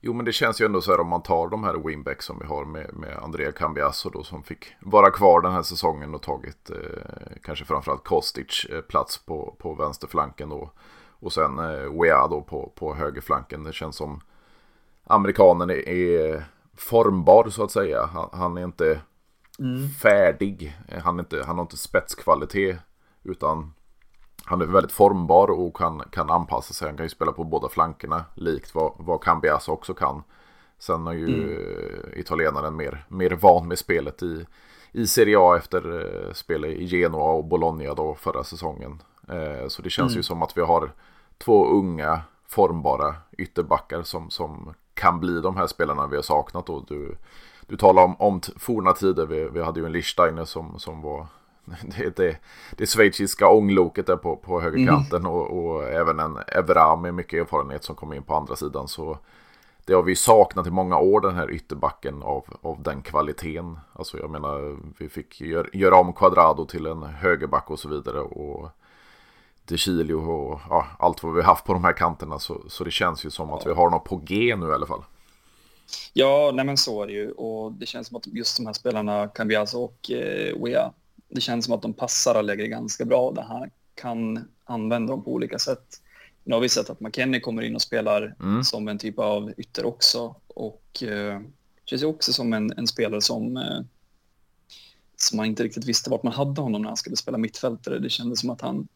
Jo, 0.01 0.13
men 0.13 0.25
det 0.25 0.33
känns 0.33 0.61
ju 0.61 0.65
ändå 0.65 0.81
så 0.81 0.91
här 0.91 1.01
om 1.01 1.09
man 1.09 1.23
tar 1.23 1.49
de 1.49 1.65
här 1.65 1.75
winbacks 1.75 2.27
som 2.27 2.39
vi 2.39 2.47
har 2.47 2.65
med, 2.65 2.95
med 2.95 3.17
Andrea 3.17 3.53
Cambiasso 3.53 4.11
då 4.11 4.25
som 4.25 4.43
fick 4.43 4.75
vara 4.81 5.11
kvar 5.11 5.41
den 5.41 5.53
här 5.53 5.63
säsongen 5.63 6.15
och 6.15 6.23
tagit 6.23 6.71
eh, 6.71 6.77
kanske 7.43 7.65
framförallt 7.65 8.05
Kostic 8.05 8.67
eh, 8.71 8.81
plats 8.81 9.19
på, 9.19 9.57
på 9.59 9.75
vänsterflanken 9.75 10.49
då. 10.49 10.71
Och 11.21 11.33
sen 11.33 11.59
eh, 11.59 12.01
Wea 12.03 12.29
då 12.29 12.41
på, 12.41 12.73
på 12.75 12.95
högerflanken. 12.95 13.65
Det 13.65 13.73
känns 13.73 13.97
som 13.97 14.21
amerikanen 15.05 15.71
är, 15.71 15.89
är 15.89 16.45
formbar 16.77 17.49
så 17.51 17.65
att 17.65 17.71
säga. 17.71 18.07
Han, 18.07 18.29
han 18.33 18.59
är 18.59 18.65
inte 18.65 19.01
mm. 19.59 19.89
färdig. 19.89 20.79
Han, 21.05 21.21
inte, 21.21 21.43
han 21.47 21.57
har 21.57 21.63
inte 21.63 21.77
spetskvalitet 21.77 22.79
utan 23.23 23.73
han 24.45 24.61
är 24.61 24.67
väldigt 24.67 24.93
formbar 24.93 25.51
och 25.51 25.77
kan, 25.77 26.03
kan 26.13 26.31
anpassa 26.31 26.75
sig. 26.75 26.89
Han 26.89 26.97
kan 26.97 27.07
ju 27.07 27.11
spela 27.11 27.33
på 27.33 27.45
båda 27.45 27.69
flankerna 27.69 28.25
likt 28.35 28.75
vad, 28.75 28.93
vad 28.99 29.23
Cambias 29.23 29.69
också 29.69 29.95
kan. 29.95 30.23
Sen 30.79 31.07
är 31.07 31.13
ju 31.13 31.27
mm. 31.27 32.21
italienaren 32.21 32.77
mer, 32.77 33.05
mer 33.09 33.31
van 33.31 33.69
med 33.69 33.79
spelet 33.79 34.23
i, 34.23 34.47
i 34.93 35.07
Serie 35.07 35.39
A 35.39 35.57
efter 35.57 35.87
uh, 35.87 36.33
spel 36.33 36.65
i 36.65 36.85
Genoa 36.85 37.33
och 37.33 37.45
Bologna 37.45 37.95
då 37.95 38.15
förra 38.15 38.45
säsongen. 38.45 39.03
Uh, 39.33 39.69
så 39.69 39.83
det 39.83 39.91
känns 39.91 40.13
mm. 40.13 40.19
ju 40.19 40.23
som 40.23 40.43
att 40.43 40.57
vi 40.57 40.61
har 40.61 40.93
två 41.39 41.67
unga 41.67 42.21
formbara 42.49 43.15
ytterbackar 43.39 44.03
som, 44.03 44.31
som 44.31 44.75
kan 44.95 45.21
bli 45.21 45.41
de 45.41 45.57
här 45.57 45.67
spelarna 45.67 46.07
vi 46.07 46.17
har 46.17 46.23
saknat. 46.23 46.71
Och 46.71 46.85
du, 46.89 47.17
du 47.67 47.77
talar 47.77 48.05
om, 48.05 48.17
om 48.19 48.41
forna 48.57 48.93
tider. 48.93 49.27
Vi, 49.27 49.49
vi 49.49 49.63
hade 49.63 49.81
ju 49.81 49.87
en 49.87 49.93
Lichsteiner 49.93 50.45
som, 50.45 50.79
som 50.79 51.03
var 51.03 51.27
det, 51.97 52.17
det, 52.17 52.37
det 52.77 52.87
schweiziska 52.87 53.49
ångloket 53.49 54.07
där 54.07 54.17
på, 54.17 54.37
på 54.37 54.61
högerkanten 54.61 55.21
mm. 55.21 55.33
och, 55.33 55.67
och, 55.67 55.85
även 55.85 56.21
en 56.21 56.39
Evra 56.47 56.97
med 56.97 57.15
mycket 57.15 57.41
erfarenhet 57.41 57.85
som 57.85 57.97
kom 57.97 58.13
in 58.13 58.23
på 58.23 58.35
andra 58.35 58.57
sidan. 58.57 58.89
Så 58.89 59.19
det 59.85 59.95
har 59.95 60.03
vi 60.03 60.17
saknat 60.17 60.67
i 60.67 60.71
många 60.71 60.99
år 60.99 61.21
den 61.21 61.35
här 61.35 61.51
ytterbacken 61.51 62.23
av, 62.23 62.45
av 62.63 62.83
den 62.83 63.03
kvaliteten. 63.03 63.79
Alltså 63.93 64.19
jag 64.19 64.31
menar 64.31 64.77
vi 64.99 65.09
fick 65.09 65.41
gör, 65.41 65.71
göra 65.73 65.97
om 65.97 66.13
Quadrado 66.13 66.65
till 66.65 66.87
en 66.87 67.03
högerback 67.03 67.71
och 67.71 67.79
så 67.79 67.89
vidare. 67.89 68.21
Och 68.21 68.71
De 69.69 69.77
Chilio 69.77 70.15
och 70.15 70.61
ja, 70.69 70.87
allt 70.99 71.23
vad 71.23 71.35
vi 71.35 71.43
haft 71.43 71.65
på 71.65 71.73
de 71.73 71.85
här 71.85 71.93
kanterna. 71.93 72.39
Så, 72.39 72.63
så 72.69 72.85
det 72.85 72.91
känns 72.91 73.25
ju 73.25 73.31
som 73.31 73.53
att 73.53 73.67
vi 73.67 73.73
har 73.73 73.91
något 73.91 74.05
på 74.05 74.17
G 74.17 74.57
nu 74.57 74.67
i 74.69 74.73
alla 74.73 74.87
fall. 74.87 75.03
Ja, 76.13 76.51
nej 76.55 76.65
men 76.65 76.77
så 76.77 77.03
är 77.03 77.07
det 77.07 77.13
ju. 77.13 77.31
Och 77.31 77.73
det 77.73 77.87
känns 77.87 78.07
som 78.09 78.17
att 78.17 78.27
just 78.27 78.57
de 78.57 78.67
här 78.67 78.73
spelarna, 78.73 79.29
Cambiaso 79.29 79.79
och 79.79 80.11
eh, 80.11 80.65
Wea, 80.65 80.93
det 81.29 81.41
känns 81.41 81.65
som 81.65 81.75
att 81.75 81.83
de 81.83 81.93
passar 81.93 82.35
Allegri 82.35 82.69
ganska 82.69 83.05
bra. 83.05 83.33
Det 83.33 83.43
här 83.43 83.71
kan 83.95 84.49
använda 84.65 85.13
dem 85.13 85.25
på 85.25 85.33
olika 85.33 85.59
sätt. 85.59 86.03
Nu 86.45 86.55
har 86.55 86.61
vi 86.61 86.69
sett 86.69 86.91
att 86.91 87.01
McKennie 87.01 87.41
kommer 87.41 87.63
in 87.63 87.75
och 87.75 87.83
spelar 87.83 88.37
mm. 88.41 88.65
som 88.65 88.89
en 88.89 88.99
typ 88.99 89.19
av 89.19 89.53
ytter 89.57 89.87
också. 89.87 90.35
Och 90.47 91.03
eh, 91.03 91.41
känns 91.85 92.03
ju 92.03 92.07
också 92.07 92.33
som 92.33 92.53
en, 92.53 92.73
en 92.77 92.87
spelare 92.87 93.21
som, 93.21 93.57
eh, 93.57 93.81
som 95.17 95.37
man 95.37 95.47
inte 95.47 95.63
riktigt 95.63 95.85
visste 95.85 96.11
vart 96.11 96.23
man 96.23 96.33
hade 96.33 96.61
honom 96.61 96.83
när 96.83 96.89
han 96.89 96.97
skulle 96.97 97.17
spela 97.17 97.39
mittfältare. 97.39 97.99
Det 97.99 98.11
kändes 98.11 98.41
som 98.41 98.51
att 98.51 98.61
han 98.61 98.89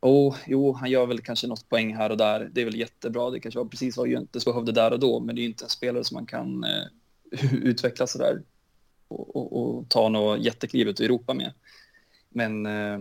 Oh, 0.00 0.36
jo, 0.46 0.72
han 0.72 0.90
gör 0.90 1.06
väl 1.06 1.20
kanske 1.20 1.46
något 1.46 1.68
poäng 1.68 1.94
här 1.94 2.10
och 2.10 2.16
där. 2.16 2.50
Det 2.52 2.60
är 2.60 2.64
väl 2.64 2.76
jättebra. 2.76 3.30
Det 3.30 3.40
kanske 3.40 3.58
var 3.58 3.66
precis 3.66 3.96
vad 3.96 4.08
Juventus 4.08 4.44
behövde 4.44 4.72
där 4.72 4.92
och 4.92 5.00
då, 5.00 5.20
men 5.20 5.36
det 5.36 5.42
är 5.42 5.46
inte 5.46 5.64
en 5.64 5.70
spelare 5.70 6.04
som 6.04 6.14
man 6.14 6.26
kan 6.26 6.64
eh, 6.64 7.52
utveckla 7.52 8.06
så 8.06 8.18
där 8.18 8.42
och, 9.08 9.36
och, 9.36 9.76
och 9.76 9.88
ta 9.88 10.08
något 10.08 10.40
jättekliv 10.44 10.88
ut 10.88 11.00
i 11.00 11.04
Europa 11.04 11.34
med. 11.34 11.52
Men 12.28 12.66
eh, 12.66 13.00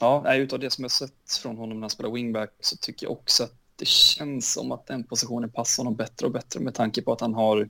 ja, 0.00 0.34
utav 0.34 0.58
det 0.58 0.70
som 0.70 0.84
jag 0.84 0.90
sett 0.90 1.38
från 1.42 1.56
honom 1.56 1.76
när 1.76 1.84
han 1.84 1.90
spelar 1.90 2.10
wingback 2.10 2.50
så 2.60 2.76
tycker 2.76 3.06
jag 3.06 3.12
också 3.12 3.44
att 3.44 3.54
det 3.76 3.86
känns 3.86 4.52
som 4.52 4.72
att 4.72 4.86
den 4.86 5.04
positionen 5.04 5.50
passar 5.50 5.82
honom 5.82 5.96
bättre 5.96 6.26
och 6.26 6.32
bättre 6.32 6.60
med 6.60 6.74
tanke 6.74 7.02
på 7.02 7.12
att 7.12 7.20
han 7.20 7.34
har 7.34 7.68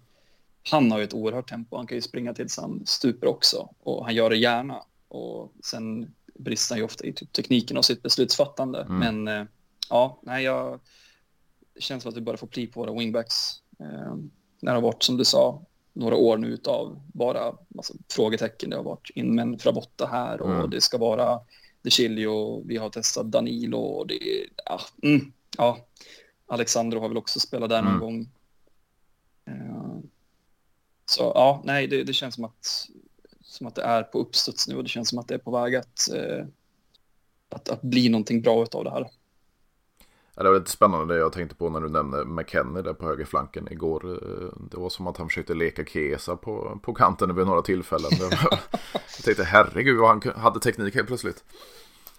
han 0.71 0.91
har 0.91 0.99
ju 0.99 1.05
ett 1.05 1.15
oerhört 1.15 1.49
tempo. 1.49 1.77
Han 1.77 1.87
kan 1.87 1.97
ju 1.97 2.03
springa 2.03 2.35
tills 2.35 2.59
han 2.59 2.83
stuper 2.87 3.27
också 3.27 3.69
och 3.83 4.05
han 4.05 4.15
gör 4.15 4.31
det 4.31 4.37
gärna. 4.37 4.83
Och 5.09 5.53
sen 5.65 6.15
brister 6.39 6.75
han 6.75 6.79
ju 6.79 6.85
ofta 6.85 7.05
i 7.05 7.13
typ 7.13 7.33
tekniken 7.33 7.77
och 7.77 7.85
sitt 7.85 8.03
beslutsfattande. 8.03 8.81
Mm. 8.81 8.99
Men 8.99 9.41
eh, 9.41 9.47
ja, 9.91 10.21
nej, 10.23 10.45
jag 10.45 10.81
det 11.77 11.83
känns 11.83 12.03
som 12.03 12.11
att 12.11 12.17
vi 12.17 12.21
börjar 12.21 12.37
få 12.37 12.47
pli 12.47 12.67
på 12.67 12.81
våra 12.81 12.93
wingbacks. 12.93 13.63
Eh, 13.81 14.17
när 14.61 14.73
det 14.73 14.77
har 14.77 14.81
varit 14.81 15.03
som 15.03 15.17
du 15.17 15.25
sa 15.25 15.63
några 15.93 16.17
år 16.17 16.37
nu 16.37 16.59
av 16.67 17.01
bara 17.07 17.55
alltså, 17.77 17.95
frågetecken. 18.09 18.71
Det 18.71 18.77
har 18.77 18.83
varit 18.83 19.11
in 19.15 19.35
med 19.35 19.43
en 19.43 19.59
Frabotta 19.59 20.07
här 20.07 20.41
och 20.41 20.55
mm. 20.55 20.71
det 20.71 20.81
ska 20.81 20.99
vara 20.99 21.41
De 21.83 21.91
Chilio. 21.91 22.63
Vi 22.67 22.77
har 22.77 22.91
testat 22.91 23.27
Danilo 23.27 23.79
och 23.79 24.07
det 24.07 24.19
ja, 24.65 24.81
mm, 25.03 25.33
ja. 25.57 25.79
Alexandro 26.47 27.01
har 27.01 27.09
väl 27.09 27.17
också 27.17 27.41
spelat 27.41 27.71
där 27.71 27.83
någon 27.83 27.93
mm. 27.93 28.01
gång. 28.01 28.29
Uh, 29.49 29.99
så 31.05 31.33
ja, 31.35 31.63
nej, 31.65 31.87
det, 31.87 32.05
det, 32.05 32.13
känns 32.13 32.35
som 32.35 32.45
att, 32.45 32.89
som 33.57 33.67
att 33.67 33.75
det 33.75 33.83
är 33.83 34.03
på 34.03 34.19
uppstuds 34.19 34.69
nu 34.69 34.77
och 34.77 34.83
det 34.83 34.89
känns 34.89 35.09
som 35.09 35.19
att 35.19 35.29
det 35.29 35.35
är 35.35 35.39
på 35.39 35.51
väg 35.51 35.77
att, 35.77 36.09
uh, 36.15 36.47
att, 37.49 37.69
att 37.69 37.83
bli 37.83 38.09
någonting 38.09 38.43
bra 38.43 38.67
av 38.73 38.85
det 38.85 38.91
här. 38.91 39.11
Ja, 40.37 40.43
det 40.43 40.51
var 40.51 40.59
lite 40.59 40.71
spännande 40.71 41.15
det 41.15 41.21
jag 41.21 41.33
tänkte 41.33 41.57
på 41.57 41.71
när 41.71 41.81
du 41.81 41.89
nämnde 41.89 42.25
McKennie 42.25 42.83
där 42.83 42.93
på 42.93 43.07
högerflanken 43.07 43.69
igår. 43.71 44.13
Eh, 44.13 44.49
det 44.71 44.77
var 44.77 44.89
som 44.89 45.07
att 45.07 45.17
han 45.17 45.29
försökte 45.29 45.55
leka 45.55 45.85
Kesa 45.85 46.37
på, 46.37 46.81
på 46.83 46.95
kanten 46.95 47.37
vid 47.37 47.47
några 47.47 47.63
tillfällen. 47.63 48.11
jag 48.93 49.25
tänkte 49.25 49.45
herregud 49.45 49.99
vad 49.99 50.09
han 50.09 50.35
hade 50.37 50.61
teknik 50.61 50.95
helt 50.95 51.07
plötsligt. 51.07 51.45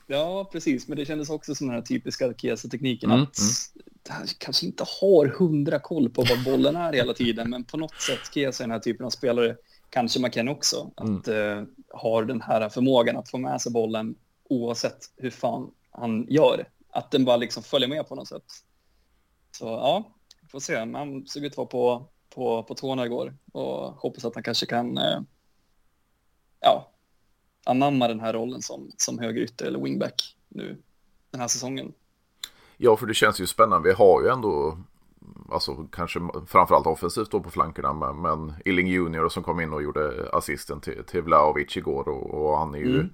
Ja, 0.07 0.49
precis. 0.51 0.87
Men 0.87 0.97
det 0.97 1.05
kändes 1.05 1.29
också 1.29 1.55
som 1.55 1.67
den 1.67 1.75
här 1.75 1.81
typiska 1.81 2.33
Kesa-tekniken. 2.33 3.11
Mm, 3.11 3.23
att 3.23 3.37
mm. 3.39 4.17
han 4.17 4.27
kanske 4.37 4.65
inte 4.65 4.85
har 5.01 5.25
hundra 5.25 5.79
koll 5.79 6.09
på 6.09 6.25
vad 6.29 6.43
bollen 6.43 6.75
är 6.75 6.93
hela 6.93 7.13
tiden. 7.13 7.49
Men 7.49 7.63
på 7.63 7.77
något 7.77 8.01
sätt, 8.01 8.33
Kesa 8.33 8.63
är 8.63 8.67
den 8.67 8.71
här 8.71 8.79
typen 8.79 9.05
av 9.05 9.09
spelare, 9.09 9.55
kanske 9.89 10.19
McKennie 10.19 10.51
också, 10.51 10.91
att 10.95 11.27
mm. 11.27 11.59
uh, 11.59 11.67
har 11.89 12.23
den 12.23 12.41
här 12.41 12.69
förmågan 12.69 13.17
att 13.17 13.29
få 13.29 13.37
med 13.37 13.61
sig 13.61 13.71
bollen 13.71 14.15
oavsett 14.49 14.97
hur 15.15 15.29
fan 15.29 15.71
han 15.91 16.25
gör 16.29 16.67
att 16.89 17.11
den 17.11 17.25
bara 17.25 17.37
liksom 17.37 17.63
följer 17.63 17.89
med 17.89 18.07
på 18.07 18.15
något 18.15 18.27
sätt. 18.27 18.43
Så 19.51 19.65
ja, 19.65 20.11
vi 20.41 20.47
får 20.47 20.59
se. 20.59 20.85
Man 20.85 21.25
såg 21.25 21.43
ut 21.43 21.51
att 21.51 21.57
vara 21.57 21.67
på, 21.67 22.09
på, 22.29 22.63
på 22.63 22.75
tårna 22.75 23.05
igår 23.05 23.37
och 23.51 23.93
hoppas 23.93 24.25
att 24.25 24.35
han 24.35 24.43
kanske 24.43 24.65
kan 24.65 24.97
eh, 24.97 25.19
ja, 26.59 26.91
anamma 27.65 28.07
den 28.07 28.19
här 28.19 28.33
rollen 28.33 28.61
som, 28.61 28.91
som 28.97 29.19
högerytter 29.19 29.65
eller 29.65 29.79
wingback 29.79 30.35
nu 30.47 30.81
den 31.31 31.41
här 31.41 31.47
säsongen. 31.47 31.93
Ja, 32.77 32.97
för 32.97 33.05
det 33.05 33.13
känns 33.13 33.39
ju 33.39 33.47
spännande. 33.47 33.89
Vi 33.89 33.95
har 33.95 34.21
ju 34.21 34.29
ändå, 34.29 34.77
alltså 35.51 35.87
kanske 35.91 36.19
framförallt 36.47 36.87
offensivt 36.87 37.31
då 37.31 37.39
på 37.39 37.49
flankerna, 37.49 37.93
men, 37.93 38.21
men 38.21 38.53
Illing 38.65 38.87
Junior 38.87 39.29
som 39.29 39.43
kom 39.43 39.59
in 39.59 39.73
och 39.73 39.83
gjorde 39.83 40.29
assisten 40.33 40.79
till, 40.79 41.03
till 41.03 41.21
Vlahovic 41.21 41.77
igår 41.77 42.07
och, 42.07 42.33
och 42.33 42.57
han 42.57 42.75
är 42.75 42.79
ju 42.79 42.99
mm 42.99 43.09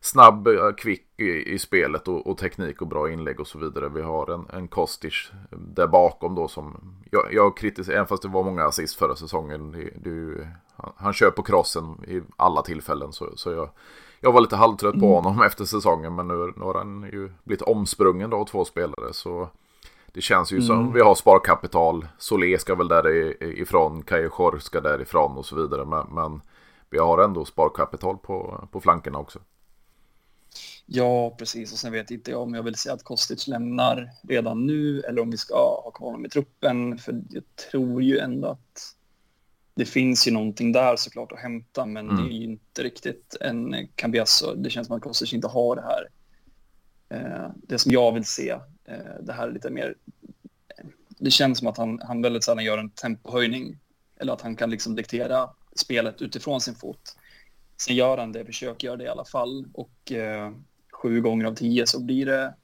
snabb, 0.00 0.46
eh, 0.46 0.72
kvick 0.76 1.06
i, 1.16 1.52
i 1.54 1.58
spelet 1.58 2.08
och, 2.08 2.26
och, 2.26 2.38
teknik 2.38 2.82
och 2.82 2.88
bra 2.88 3.10
inlägg 3.10 3.40
och 3.40 3.46
så 3.46 3.58
vidare. 3.58 3.88
Vi 3.88 4.02
har 4.02 4.30
en, 4.30 4.46
en 4.52 4.68
Kostic 4.68 5.30
där 5.50 5.86
bakom 5.86 6.34
då 6.34 6.48
som 6.48 6.94
jag, 7.10 7.34
jag 7.34 7.56
kritiserar, 7.56 7.96
även 7.96 8.06
fast 8.06 8.22
det 8.22 8.28
var 8.28 8.44
många 8.44 8.64
assist 8.64 8.96
förra 8.96 9.16
säsongen. 9.16 9.72
Det, 9.72 10.10
det, 10.10 10.48
han, 10.76 10.92
han 10.96 11.12
kör 11.12 11.30
på 11.30 11.42
krossen 11.42 12.04
i 12.08 12.22
alla 12.36 12.62
tillfällen 12.62 13.12
så, 13.12 13.36
så 13.36 13.50
jag, 13.50 13.70
jag 14.20 14.32
var 14.32 14.40
lite 14.40 14.56
halvtrött 14.56 15.00
på 15.00 15.06
mm. 15.06 15.24
honom 15.24 15.42
efter 15.46 15.64
säsongen 15.64 16.14
men 16.14 16.28
nu, 16.28 16.52
nu 16.56 16.64
har 16.64 16.74
han 16.74 17.02
ju 17.12 17.32
blivit 17.44 17.62
omsprungen 17.62 18.30
då 18.30 18.36
av 18.36 18.44
två 18.44 18.64
spelare 18.64 19.12
så 19.12 19.48
det 20.12 20.20
känns 20.20 20.52
ju 20.52 20.56
mm. 20.56 20.66
som 20.66 20.92
vi 20.92 21.00
har 21.00 21.14
sparkapital. 21.14 22.06
Solé 22.18 22.58
ska 22.58 22.74
väl 22.74 22.88
därifrån, 22.88 24.02
Kajejor 24.02 24.58
ska 24.58 24.80
därifrån 24.80 25.36
och 25.36 25.46
så 25.46 25.56
vidare 25.56 25.84
men, 25.84 26.06
men 26.10 26.40
vi 26.90 26.98
har 26.98 27.18
ändå 27.18 27.44
sparkapital 27.44 28.18
på, 28.18 28.68
på 28.72 28.80
flankerna 28.80 29.18
också. 29.18 29.38
Ja, 30.86 31.34
precis. 31.38 31.72
Och 31.72 31.78
sen 31.78 31.92
vet 31.92 32.10
inte 32.10 32.30
jag 32.30 32.42
om 32.42 32.54
jag 32.54 32.62
vill 32.62 32.74
säga 32.74 32.94
att 32.94 33.04
Kostic 33.04 33.46
lämnar 33.46 34.10
redan 34.22 34.66
nu 34.66 35.00
eller 35.00 35.22
om 35.22 35.30
vi 35.30 35.36
ska 35.36 35.54
ha 35.84 35.90
kvar 35.90 36.06
honom 36.06 36.26
i 36.26 36.28
truppen. 36.28 36.98
För 36.98 37.22
jag 37.30 37.42
tror 37.70 38.02
ju 38.02 38.18
ändå 38.18 38.48
att 38.48 38.96
det 39.74 39.84
finns 39.84 40.28
ju 40.28 40.32
någonting 40.32 40.72
där 40.72 40.96
såklart 40.96 41.32
att 41.32 41.38
hämta, 41.38 41.86
men 41.86 42.10
mm. 42.10 42.24
det 42.24 42.32
är 42.32 42.36
ju 42.36 42.44
inte 42.44 42.82
riktigt 42.82 43.36
en 43.40 43.88
Cambiasso. 43.94 44.54
Det 44.54 44.70
känns 44.70 44.86
som 44.86 44.96
att 44.96 45.02
Kostic 45.02 45.32
inte 45.32 45.48
har 45.48 45.76
det 45.76 45.82
här. 45.82 46.08
Eh, 47.08 47.50
det 47.56 47.78
som 47.78 47.92
jag 47.92 48.12
vill 48.12 48.24
se, 48.24 48.58
det 49.20 49.32
här 49.32 49.48
är 49.48 49.52
lite 49.52 49.70
mer... 49.70 49.94
Det 51.08 51.30
känns 51.30 51.58
som 51.58 51.68
att 51.68 51.76
han, 51.76 52.00
han 52.02 52.22
väldigt 52.22 52.44
sällan 52.44 52.64
gör 52.64 52.78
en 52.78 52.90
tempohöjning 52.90 53.78
eller 54.16 54.32
att 54.32 54.40
han 54.40 54.56
kan 54.56 54.70
liksom 54.70 54.94
diktera 54.94 55.50
spelet 55.76 56.22
utifrån 56.22 56.60
sin 56.60 56.74
fot. 56.74 57.16
Sen 57.76 57.96
gör 57.96 58.18
han 58.18 58.32
det, 58.32 58.44
försöker 58.44 58.86
göra 58.86 58.96
det 58.96 59.04
i 59.04 59.08
alla 59.08 59.24
fall 59.24 59.66
och 59.74 60.12
eh, 60.12 60.52
sju 60.92 61.20
gånger 61.20 61.44
av 61.44 61.54
tio 61.54 61.86
så 61.86 62.00
blir 62.00 62.26
det 62.26 62.54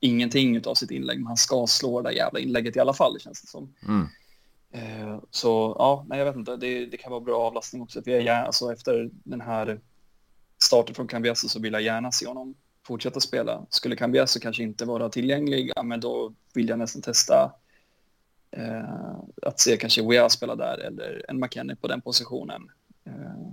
ingenting 0.00 0.66
av 0.66 0.74
sitt 0.74 0.90
inlägg, 0.90 1.18
men 1.18 1.26
han 1.26 1.36
ska 1.36 1.66
slå 1.66 2.02
det 2.02 2.08
där 2.08 2.16
jävla 2.16 2.38
inlägget 2.40 2.76
i 2.76 2.80
alla 2.80 2.94
fall, 2.94 3.20
känns 3.20 3.42
det 3.42 3.48
som. 3.48 3.74
Mm. 3.88 4.06
Eh, 4.72 5.18
så 5.30 5.76
ja, 5.78 6.04
nej, 6.08 6.18
jag 6.18 6.26
vet 6.26 6.36
inte, 6.36 6.56
det, 6.56 6.86
det, 6.86 6.96
kan 6.96 7.10
vara 7.10 7.20
bra 7.20 7.40
avlastning 7.40 7.82
också. 7.82 8.02
För 8.02 8.10
jag 8.10 8.46
alltså, 8.46 8.72
efter 8.72 9.10
den 9.12 9.40
här 9.40 9.80
starten 10.62 10.94
från 10.94 11.08
Cambiasso 11.08 11.48
så 11.48 11.60
vill 11.60 11.72
jag 11.72 11.82
gärna 11.82 12.12
se 12.12 12.26
honom 12.26 12.54
fortsätta 12.90 13.20
spela. 13.20 13.66
Skulle 13.70 13.96
Cambiasso 13.96 14.40
kanske 14.40 14.62
inte 14.62 14.84
vara 14.84 15.08
tillgänglig, 15.08 15.72
ja, 15.76 15.82
men 15.82 16.00
då 16.00 16.34
vill 16.54 16.68
jag 16.68 16.78
nästan 16.78 17.02
testa 17.02 17.52
Eh, 18.50 19.16
att 19.42 19.60
se 19.60 19.76
kanske 19.76 20.02
Wea 20.02 20.30
spela 20.30 20.56
där 20.56 20.78
eller 20.78 21.24
en 21.28 21.40
McKennie 21.40 21.76
på 21.76 21.88
den 21.88 22.00
positionen. 22.00 22.70
Eh, 23.04 23.52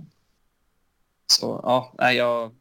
så 1.26 1.60
ja, 1.62 1.94
nej, 1.98 2.16
jag... 2.16 2.54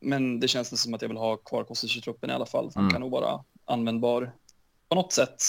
Men 0.00 0.40
det 0.40 0.48
känns 0.48 0.82
som 0.82 0.94
att 0.94 1.02
jag 1.02 1.08
vill 1.08 1.18
ha 1.18 1.36
kvar 1.36 1.64
Kostic 1.64 1.96
i 1.96 2.00
truppen 2.00 2.30
i 2.30 2.32
alla 2.32 2.46
fall. 2.46 2.70
Han 2.74 2.84
mm. 2.84 2.92
kan 2.92 3.00
nog 3.00 3.10
vara 3.10 3.44
användbar 3.64 4.32
på 4.88 4.94
något 4.94 5.12
sätt. 5.12 5.42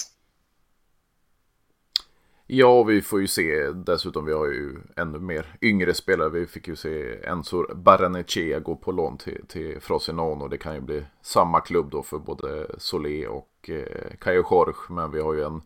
Ja, 2.47 2.83
vi 2.83 3.01
får 3.01 3.21
ju 3.21 3.27
se 3.27 3.71
dessutom. 3.71 4.25
Vi 4.25 4.33
har 4.33 4.45
ju 4.45 4.77
ännu 4.95 5.19
mer 5.19 5.45
yngre 5.61 5.93
spelare. 5.93 6.29
Vi 6.29 6.47
fick 6.47 6.67
ju 6.67 6.75
se 6.75 7.25
Enzo 7.25 7.75
Baranechea 7.75 8.59
gå 8.59 8.75
på 8.75 8.91
lån 8.91 9.17
till, 9.17 9.45
till 9.47 9.81
Frosinone. 9.81 10.43
Och 10.43 10.49
det 10.49 10.57
kan 10.57 10.75
ju 10.75 10.81
bli 10.81 11.05
samma 11.21 11.59
klubb 11.59 11.89
då 11.91 12.03
för 12.03 12.19
både 12.19 12.67
Solé 12.77 13.27
och 13.27 13.69
eh, 13.69 14.33
Jorge. 14.33 14.75
Men 14.89 15.11
vi 15.11 15.21
har 15.21 15.33
ju 15.33 15.43
en 15.43 15.61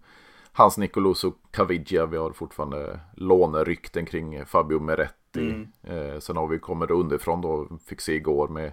Hans 0.51 0.77
Nicoloso 0.77 1.33
Caviglia. 1.51 2.05
Vi 2.05 2.17
har 2.17 2.31
fortfarande 2.31 2.99
lånerykten 3.15 4.05
kring 4.05 4.45
Fabio 4.45 4.79
Meretti. 4.79 5.39
Mm. 5.39 5.67
Eh, 5.83 6.19
sen 6.19 6.37
har 6.37 6.47
vi 6.47 6.59
kommit 6.59 6.91
underifrån 6.91 7.41
då. 7.41 7.67
Fick 7.85 8.01
se 8.01 8.13
igår 8.13 8.47
med 8.47 8.71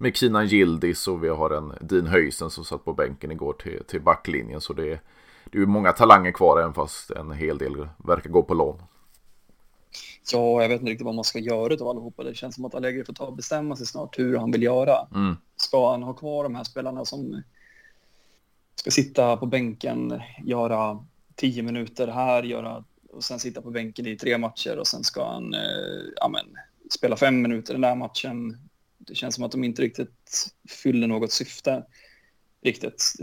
med 0.00 0.16
Kinan 0.16 0.46
Gildis 0.46 1.08
och 1.08 1.24
vi 1.24 1.28
har 1.28 1.50
en 1.50 1.72
Dean 1.80 2.06
Höysen 2.06 2.50
som 2.50 2.64
satt 2.64 2.84
på 2.84 2.92
bänken 2.92 3.30
igår 3.30 3.52
till, 3.52 3.84
till 3.84 4.00
backlinjen. 4.00 4.60
Så 4.60 4.72
det 4.72 4.92
är, 4.92 5.00
det 5.52 5.58
är 5.58 5.66
många 5.66 5.92
talanger 5.92 6.32
kvar 6.32 6.60
även 6.60 6.74
fast 6.74 7.10
en 7.10 7.32
hel 7.32 7.58
del 7.58 7.88
verkar 7.96 8.30
gå 8.30 8.42
på 8.42 8.54
lån. 8.54 8.82
Ja, 10.32 10.62
jag 10.62 10.68
vet 10.68 10.80
inte 10.80 10.92
riktigt 10.92 11.04
vad 11.04 11.14
man 11.14 11.24
ska 11.24 11.38
göra 11.38 11.74
av 11.74 11.88
allihopa. 11.88 12.22
Det 12.24 12.34
känns 12.34 12.54
som 12.54 12.64
att 12.64 12.74
Allegri 12.74 13.04
får 13.04 13.12
ta 13.12 13.24
och 13.24 13.36
bestämma 13.36 13.76
sig 13.76 13.86
snart 13.86 14.18
hur 14.18 14.36
han 14.36 14.50
vill 14.50 14.62
göra. 14.62 15.08
Mm. 15.14 15.36
Ska 15.56 15.90
han 15.90 16.02
ha 16.02 16.12
kvar 16.12 16.44
de 16.44 16.54
här 16.54 16.64
spelarna 16.64 17.04
som 17.04 17.42
ska 18.74 18.90
sitta 18.90 19.36
på 19.36 19.46
bänken, 19.46 20.22
göra 20.44 21.04
tio 21.34 21.62
minuter 21.62 22.08
här, 22.08 22.42
göra 22.42 22.84
och 23.12 23.24
sen 23.24 23.38
sitta 23.38 23.62
på 23.62 23.70
bänken 23.70 24.06
i 24.06 24.16
tre 24.16 24.38
matcher 24.38 24.78
och 24.78 24.86
sen 24.86 25.04
ska 25.04 25.32
han 25.32 25.54
eh, 25.54 25.60
ja, 26.16 26.28
men, 26.28 26.46
spela 26.90 27.16
fem 27.16 27.42
minuter 27.42 27.74
den 27.74 27.80
där 27.80 27.96
matchen. 27.96 28.58
Det 28.98 29.14
känns 29.14 29.34
som 29.34 29.44
att 29.44 29.52
de 29.52 29.64
inte 29.64 29.82
riktigt 29.82 30.54
fyller 30.82 31.06
något 31.06 31.32
syfte 31.32 31.84
riktigt. 32.62 33.14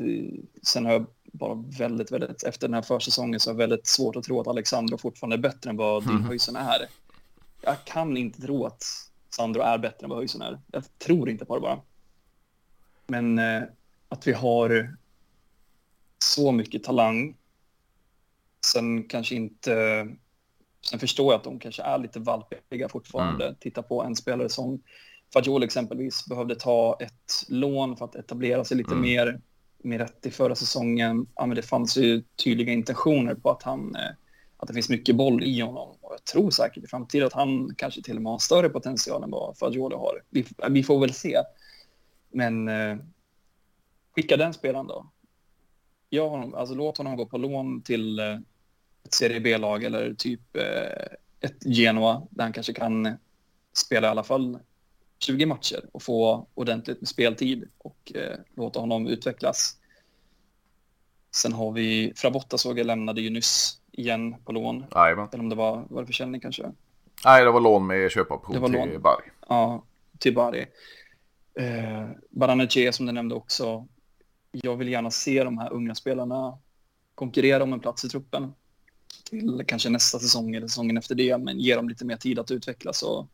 Sen 0.63 0.85
har 0.85 0.91
jag 0.91 1.05
bara 1.35 1.63
väldigt, 1.77 2.11
väldigt, 2.11 2.43
efter 2.43 2.67
den 2.67 2.73
här 2.73 2.81
försäsongen 2.81 3.39
så 3.39 3.49
är 3.49 3.53
jag 3.53 3.57
väldigt 3.57 3.87
svårt 3.87 4.15
att 4.15 4.23
tro 4.23 4.41
att 4.41 4.47
Alexandro 4.47 4.97
fortfarande 4.97 5.35
är 5.35 5.41
bättre 5.51 5.69
än 5.69 5.77
vad 5.77 6.03
mm. 6.03 6.23
Höjsen 6.23 6.55
är. 6.55 6.87
Jag 7.61 7.85
kan 7.85 8.17
inte 8.17 8.41
tro 8.41 8.65
att 8.65 8.83
Sandro 9.29 9.61
är 9.61 9.77
bättre 9.77 10.03
än 10.03 10.09
vad 10.09 10.19
Höjsen 10.19 10.41
är. 10.41 10.59
Jag 10.71 10.83
tror 10.97 11.29
inte 11.29 11.45
på 11.45 11.55
det 11.55 11.61
bara. 11.61 11.79
Men 13.07 13.39
eh, 13.39 13.63
att 14.09 14.27
vi 14.27 14.33
har 14.33 14.95
så 16.19 16.51
mycket 16.51 16.83
talang. 16.83 17.35
Sen 18.65 19.03
kanske 19.03 19.35
inte... 19.35 20.07
Sen 20.89 20.99
förstår 20.99 21.33
jag 21.33 21.37
att 21.37 21.43
de 21.43 21.59
kanske 21.59 21.83
är 21.83 21.97
lite 21.97 22.19
valpiga 22.19 22.89
fortfarande. 22.89 23.45
Mm. 23.45 23.55
Titta 23.59 23.83
på 23.83 24.03
en 24.03 24.15
spelare 24.15 24.49
som 24.49 24.81
Fagiol 25.33 25.63
exempelvis 25.63 26.25
behövde 26.25 26.55
ta 26.55 26.97
ett 26.99 27.45
lån 27.47 27.97
för 27.97 28.05
att 28.05 28.15
etablera 28.15 28.65
sig 28.65 28.77
lite 28.77 28.91
mm. 28.91 29.01
mer 29.01 29.41
Miretti 29.85 30.31
förra 30.31 30.55
säsongen. 30.55 31.27
Ja, 31.35 31.45
men 31.45 31.55
det 31.55 31.61
fanns 31.61 31.97
ju 31.97 32.23
tydliga 32.43 32.73
intentioner 32.73 33.35
på 33.35 33.51
att 33.51 33.63
han 33.63 33.95
eh, 33.95 34.11
att 34.57 34.67
det 34.67 34.73
finns 34.73 34.89
mycket 34.89 35.15
boll 35.15 35.43
i 35.43 35.59
honom. 35.59 35.89
Och 36.01 36.13
jag 36.13 36.23
tror 36.23 36.51
säkert 36.51 36.83
i 36.83 36.87
framtiden 36.87 37.27
att 37.27 37.33
han 37.33 37.75
kanske 37.77 38.01
till 38.01 38.15
och 38.15 38.21
med 38.21 38.31
har 38.31 38.39
större 38.39 38.69
potential 38.69 39.23
än 39.23 39.31
vad 39.31 39.57
Fagioli 39.57 39.95
har. 39.95 40.21
Vi, 40.29 40.45
vi, 40.69 40.83
får 40.83 40.99
väl 40.99 41.13
se. 41.13 41.41
Men 42.29 42.67
eh, 42.67 42.97
skicka 44.15 44.37
den 44.37 44.53
spelaren 44.53 44.87
då. 44.87 45.09
Jag 46.09 46.29
honom, 46.29 46.53
alltså 46.53 46.75
låt 46.75 46.97
honom 46.97 47.15
gå 47.15 47.25
på 47.25 47.37
lån 47.37 47.81
till 47.81 48.19
eh, 48.19 48.39
ett 49.05 49.13
Serie 49.13 49.39
B-lag 49.39 49.83
eller 49.83 50.13
typ 50.13 50.55
eh, 50.55 51.15
ett 51.39 51.65
Genoa 51.65 52.27
där 52.29 52.43
han 52.43 52.53
kanske 52.53 52.73
kan 52.73 53.05
eh, 53.05 53.13
spela 53.73 54.07
i 54.07 54.09
alla 54.09 54.23
fall 54.23 54.59
20 55.25 55.45
matcher 55.45 55.85
och 55.91 56.03
få 56.03 56.47
ordentligt 56.53 57.01
med 57.01 57.07
speltid 57.07 57.69
och 57.77 58.11
eh, 58.15 58.37
låta 58.55 58.79
honom 58.79 59.07
utvecklas. 59.07 59.77
Sen 61.35 61.53
har 61.53 61.71
vi 61.71 62.13
Frabotta 62.15 62.57
såg 62.57 62.79
jag 62.79 62.87
lämnade 62.87 63.21
ju 63.21 63.29
nyss 63.29 63.79
igen 63.91 64.35
på 64.45 64.51
lån. 64.51 64.85
Jajamän. 64.95 65.27
Eller 65.33 65.43
om 65.43 65.49
det 65.49 65.55
var, 65.55 65.85
var 65.89 66.01
det 66.01 66.07
försäljning 66.07 66.41
kanske? 66.41 66.71
Nej, 67.25 67.45
det 67.45 67.51
var 67.51 67.61
lån 67.61 67.87
med 67.87 68.11
köpoption 68.11 68.63
till 68.63 68.71
lån. 68.71 69.01
Bari. 69.01 69.23
Ja, 69.47 69.83
till 70.19 70.35
Bari. 70.35 70.65
Eh, 71.59 72.09
Baranache 72.29 72.91
som 72.91 73.05
du 73.05 73.11
nämnde 73.11 73.35
också. 73.35 73.87
Jag 74.51 74.75
vill 74.75 74.87
gärna 74.87 75.11
se 75.11 75.43
de 75.43 75.57
här 75.57 75.73
unga 75.73 75.95
spelarna 75.95 76.57
konkurrera 77.15 77.63
om 77.63 77.73
en 77.73 77.79
plats 77.79 78.05
i 78.05 78.09
truppen 78.09 78.53
till 79.29 79.63
kanske 79.67 79.89
nästa 79.89 80.19
säsong 80.19 80.55
eller 80.55 80.67
säsongen 80.67 80.97
efter 80.97 81.15
det, 81.15 81.37
men 81.37 81.59
ge 81.59 81.75
dem 81.75 81.89
lite 81.89 82.05
mer 82.05 82.17
tid 82.17 82.39
att 82.39 82.51
utvecklas 82.51 83.03
och 83.03 83.27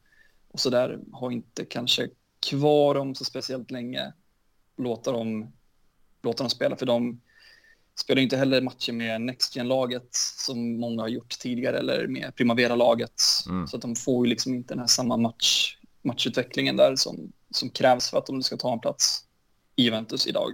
och 0.53 0.59
så 0.59 0.69
där 0.69 0.99
har 1.11 1.31
inte 1.31 1.65
kanske 1.65 2.09
kvar 2.49 2.95
dem 2.95 3.15
så 3.15 3.25
speciellt 3.25 3.71
länge. 3.71 4.13
Låta 4.77 5.11
dem, 5.11 5.53
låta 6.21 6.43
dem 6.43 6.49
spela 6.49 6.75
för 6.75 6.85
de 6.85 7.21
spelar 7.95 8.21
inte 8.21 8.37
heller 8.37 8.61
matcher 8.61 8.93
med 8.93 9.21
Next 9.21 9.55
laget 9.55 10.07
som 10.45 10.79
många 10.79 11.01
har 11.01 11.07
gjort 11.07 11.39
tidigare 11.39 11.77
eller 11.77 12.07
med 12.07 12.35
Primavera-laget. 12.35 13.21
Mm. 13.49 13.67
Så 13.67 13.75
att 13.75 13.81
de 13.81 13.95
får 13.95 14.25
ju 14.25 14.29
liksom 14.29 14.53
inte 14.53 14.73
den 14.73 14.79
här 14.79 14.87
samma 14.87 15.17
match, 15.17 15.77
matchutvecklingen 16.01 16.77
där 16.77 16.95
som, 16.95 17.31
som 17.49 17.69
krävs 17.69 18.09
för 18.09 18.17
att 18.17 18.25
de 18.25 18.43
ska 18.43 18.57
ta 18.57 18.73
en 18.73 18.79
plats 18.79 19.25
i 19.75 19.83
Juventus 19.83 20.27
idag. 20.27 20.51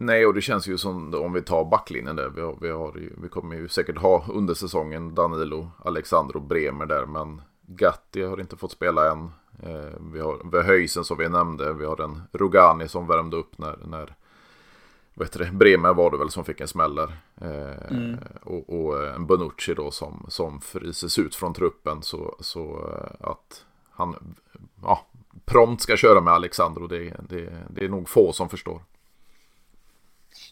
Nej, 0.00 0.26
och 0.26 0.34
det 0.34 0.40
känns 0.40 0.66
ju 0.66 0.78
som 0.78 1.14
om 1.14 1.32
vi 1.32 1.42
tar 1.42 1.64
backlinjen 1.64 2.16
där. 2.16 2.28
Vi, 2.28 2.40
har, 2.40 2.56
vi, 2.60 2.70
har, 2.70 3.10
vi 3.22 3.28
kommer 3.28 3.56
ju 3.56 3.68
säkert 3.68 3.98
ha 3.98 4.24
under 4.28 4.54
säsongen 4.54 5.14
Danilo, 5.14 5.70
Alexandro, 5.84 6.40
Bremer 6.40 6.86
där. 6.86 7.06
Men 7.06 7.42
Gatti 7.60 8.22
har 8.22 8.40
inte 8.40 8.56
fått 8.56 8.72
spela 8.72 9.12
än. 9.12 9.30
Eh, 9.62 9.92
vi 10.12 10.20
har, 10.20 10.50
vi 10.50 10.56
har 10.56 10.64
Höjsen 10.64 11.04
som 11.04 11.18
vi 11.18 11.28
nämnde. 11.28 11.72
Vi 11.72 11.84
har 11.84 12.00
en 12.00 12.22
Rugani 12.32 12.88
som 12.88 13.06
värmde 13.06 13.36
upp 13.36 13.58
när, 13.58 13.76
när 13.84 14.14
vet 15.14 15.32
det, 15.32 15.50
Bremer 15.52 15.94
var 15.94 16.10
det 16.10 16.16
väl 16.18 16.30
som 16.30 16.44
fick 16.44 16.60
en 16.60 16.68
smäll 16.68 16.94
där. 16.94 17.16
Eh, 17.40 17.90
mm. 17.90 18.18
och, 18.42 18.70
och, 18.70 19.06
en 19.06 19.26
Bonucci 19.26 19.74
då 19.74 19.90
som, 19.90 20.26
som 20.28 20.60
fryses 20.60 21.18
ut 21.18 21.34
från 21.34 21.54
truppen. 21.54 22.02
Så, 22.02 22.36
så 22.40 22.90
eh, 22.92 23.30
att 23.30 23.64
han 23.90 24.36
ja, 24.82 25.06
prompt 25.44 25.82
ska 25.82 25.96
köra 25.96 26.20
med 26.20 26.34
Alexandro, 26.34 26.86
det, 26.86 27.16
det, 27.28 27.52
det 27.70 27.84
är 27.84 27.88
nog 27.88 28.08
få 28.08 28.32
som 28.32 28.48
förstår. 28.48 28.82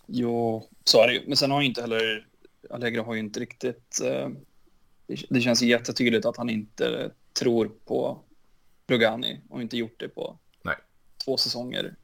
Jo, 0.06 0.68
så 0.84 1.02
är 1.02 1.06
det 1.06 1.14
ju. 1.14 1.22
Men 1.26 1.36
sen 1.36 1.50
har 1.50 1.60
ju 1.60 1.66
inte 1.66 1.80
heller, 1.80 2.26
Allegro 2.70 3.02
har 3.02 3.14
ju 3.14 3.20
inte 3.20 3.40
riktigt, 3.40 4.00
eh, 4.04 4.28
det 5.28 5.40
känns 5.40 5.62
jättetydligt 5.62 6.26
att 6.26 6.36
han 6.36 6.50
inte 6.50 7.10
tror 7.32 7.72
på 7.84 8.20
Rugani 8.86 9.40
och 9.48 9.62
inte 9.62 9.76
gjort 9.76 10.00
det 10.00 10.08
på 10.08 10.38
Nej. 10.62 10.76
två 11.24 11.36
säsonger. 11.36 11.96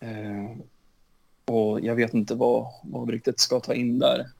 Eh, 0.00 0.56
och 1.44 1.80
jag 1.80 1.94
vet 1.94 2.14
inte 2.14 2.34
vad, 2.34 2.66
vad 2.84 3.10
riktigt 3.10 3.40
ska 3.40 3.60
ta 3.60 3.74
in 3.74 3.98
där. 3.98 4.30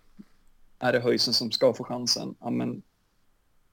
Är 0.78 0.92
det 0.92 1.00
Höjsen 1.00 1.34
som 1.34 1.50
ska 1.50 1.72
få 1.72 1.84
chansen? 1.84 2.34
Ja, 2.40 2.50
men 2.50 2.82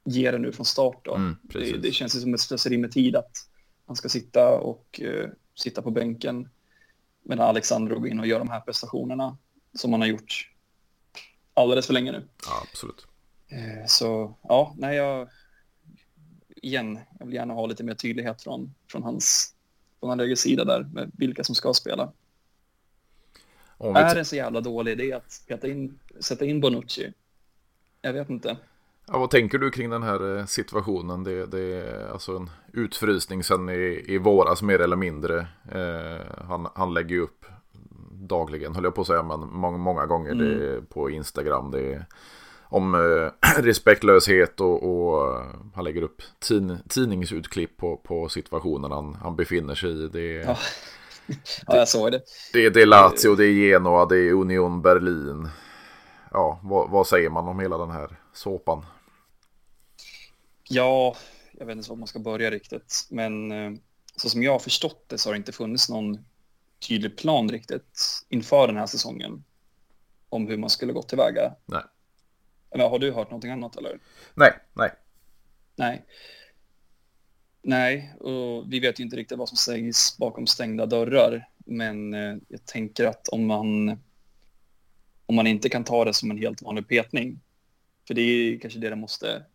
ge 0.03 0.31
det 0.31 0.37
nu 0.37 0.51
från 0.51 0.65
start 0.65 0.99
då. 1.01 1.15
Mm, 1.15 1.35
det, 1.41 1.77
det, 1.77 1.91
känns 1.91 2.21
som 2.21 2.33
ett 2.33 2.39
slöseri 2.39 2.77
med 2.77 2.91
tid 2.91 3.15
att 3.15 3.49
han 3.85 3.95
ska 3.95 4.09
sitta 4.09 4.59
och 4.59 5.01
uh, 5.03 5.27
sitta 5.55 5.81
på 5.81 5.91
bänken 5.91 6.49
Medan 7.25 7.47
Alexander 7.47 7.95
går 7.95 8.07
in 8.07 8.19
och 8.19 8.27
gör 8.27 8.39
de 8.39 8.49
här 8.49 8.59
prestationerna 8.59 9.37
som 9.73 9.91
han 9.91 10.01
har 10.01 10.07
gjort 10.07 10.51
alldeles 11.53 11.85
för 11.85 11.93
länge 11.93 12.11
nu. 12.11 12.27
Ja, 12.45 12.67
absolut. 12.71 13.07
Eh, 13.47 13.85
så 13.87 14.35
ja, 14.41 14.73
nej, 14.77 14.95
jag 14.95 15.29
igen, 16.47 16.99
jag 17.19 17.25
vill 17.25 17.35
gärna 17.35 17.53
ha 17.53 17.65
lite 17.65 17.83
mer 17.83 17.93
tydlighet 17.93 18.41
från, 18.41 18.75
från 18.91 19.03
hans 19.03 19.55
från 19.99 20.11
Allegris 20.11 20.39
sida 20.39 20.65
där 20.65 20.83
med 20.93 21.11
vilka 21.17 21.43
som 21.43 21.55
ska 21.55 21.73
spela. 21.73 22.11
Är 23.79 24.13
det 24.13 24.19
en 24.19 24.25
så 24.25 24.35
jävla 24.35 24.61
dålig 24.61 24.91
idé 24.91 25.13
att 25.13 25.43
peta 25.47 25.67
in, 25.67 25.99
sätta 26.19 26.45
in 26.45 26.61
Bonucci? 26.61 27.13
Jag 28.01 28.13
vet 28.13 28.29
inte. 28.29 28.57
Ja, 29.07 29.17
vad 29.17 29.29
tänker 29.29 29.57
du 29.57 29.71
kring 29.71 29.89
den 29.89 30.03
här 30.03 30.37
eh, 30.37 30.45
situationen? 30.45 31.23
Det, 31.23 31.45
det 31.45 31.59
är 31.59 32.11
alltså 32.11 32.35
en 32.35 32.49
utfrysning 32.73 33.43
sen 33.43 33.69
i, 33.69 34.05
i 34.07 34.17
våras 34.17 34.61
mer 34.61 34.79
eller 34.79 34.95
mindre. 34.95 35.47
Eh, 35.71 36.45
han, 36.47 36.67
han 36.75 36.93
lägger 36.93 37.15
ju 37.15 37.21
upp 37.21 37.45
dagligen, 38.11 38.75
höll 38.75 38.83
jag 38.83 38.95
på 38.95 39.01
att 39.01 39.07
säga, 39.07 39.23
men 39.23 39.39
många, 39.39 39.77
många 39.77 40.05
gånger 40.05 40.31
mm. 40.31 40.59
det 40.59 40.81
på 40.89 41.09
Instagram. 41.09 41.71
Det 41.71 41.93
är 41.93 42.05
om 42.75 42.95
eh, 42.95 43.31
respektlöshet 43.63 44.61
och, 44.61 44.83
och, 44.83 45.41
han 45.75 45.83
lägger 45.83 46.01
upp 46.01 46.21
tin, 46.39 46.77
tidningsutklipp 46.89 47.77
på, 47.77 47.97
på 47.97 48.29
situationen 48.29 48.91
han, 48.91 49.17
han 49.21 49.35
befinner 49.35 49.75
sig 49.75 50.03
i. 50.03 50.07
Det, 50.07 50.33
ja. 50.33 50.57
ja, 51.67 51.75
jag 51.77 51.87
såg 51.87 52.11
det. 52.11 52.21
Det, 52.53 52.69
det 52.69 52.81
är 52.81 52.85
Lazio, 52.85 53.35
det 53.35 53.45
är 53.45 53.53
Genoa, 53.53 54.05
det 54.05 54.17
är 54.17 54.33
Union 54.33 54.81
Berlin. 54.81 55.49
Ja, 56.35 56.59
vad, 56.63 56.89
vad 56.89 57.07
säger 57.07 57.29
man 57.29 57.47
om 57.47 57.59
hela 57.59 57.77
den 57.77 57.91
här 57.91 58.19
såpan? 58.33 58.85
Ja, 60.63 61.15
jag 61.51 61.65
vet 61.65 61.77
inte 61.77 61.89
var 61.89 61.97
man 61.97 62.07
ska 62.07 62.19
börja 62.19 62.51
riktigt, 62.51 63.07
men 63.09 63.51
eh, 63.51 63.71
så 64.15 64.29
som 64.29 64.43
jag 64.43 64.51
har 64.51 64.59
förstått 64.59 65.09
det 65.09 65.17
så 65.17 65.29
har 65.29 65.33
det 65.33 65.37
inte 65.37 65.51
funnits 65.51 65.89
någon 65.89 66.25
tydlig 66.87 67.17
plan 67.17 67.49
riktigt 67.49 68.25
inför 68.29 68.67
den 68.67 68.77
här 68.77 68.85
säsongen 68.85 69.43
om 70.29 70.47
hur 70.47 70.57
man 70.57 70.69
skulle 70.69 70.93
gå 70.93 71.01
tillväga. 71.03 71.55
Nej. 71.65 71.83
Eller 72.71 72.89
har 72.89 72.99
du 72.99 73.11
hört 73.11 73.29
någonting 73.29 73.51
annat 73.51 73.75
eller? 73.75 73.99
Nej, 74.33 74.53
nej. 74.73 74.91
Nej. 75.75 76.05
Nej, 77.61 78.15
och 78.19 78.73
vi 78.73 78.79
vet 78.79 78.99
ju 78.99 79.03
inte 79.03 79.17
riktigt 79.17 79.37
vad 79.37 79.49
som 79.49 79.57
sägs 79.57 80.17
bakom 80.17 80.47
stängda 80.47 80.85
dörrar. 80.85 81.49
Men 81.57 82.13
eh, 82.13 82.35
jag 82.47 82.65
tänker 82.65 83.05
att 83.05 83.27
om 83.27 83.45
man, 83.45 83.99
om 85.25 85.35
man 85.35 85.47
inte 85.47 85.69
kan 85.69 85.83
ta 85.83 86.05
det 86.05 86.13
som 86.13 86.31
en 86.31 86.37
helt 86.37 86.61
vanlig 86.61 86.87
petning, 86.87 87.39
för 88.07 88.13
det 88.13 88.21
är 88.21 88.59
kanske 88.59 88.79
det 88.79 88.89
det 88.89 88.95
måste... 88.95 89.45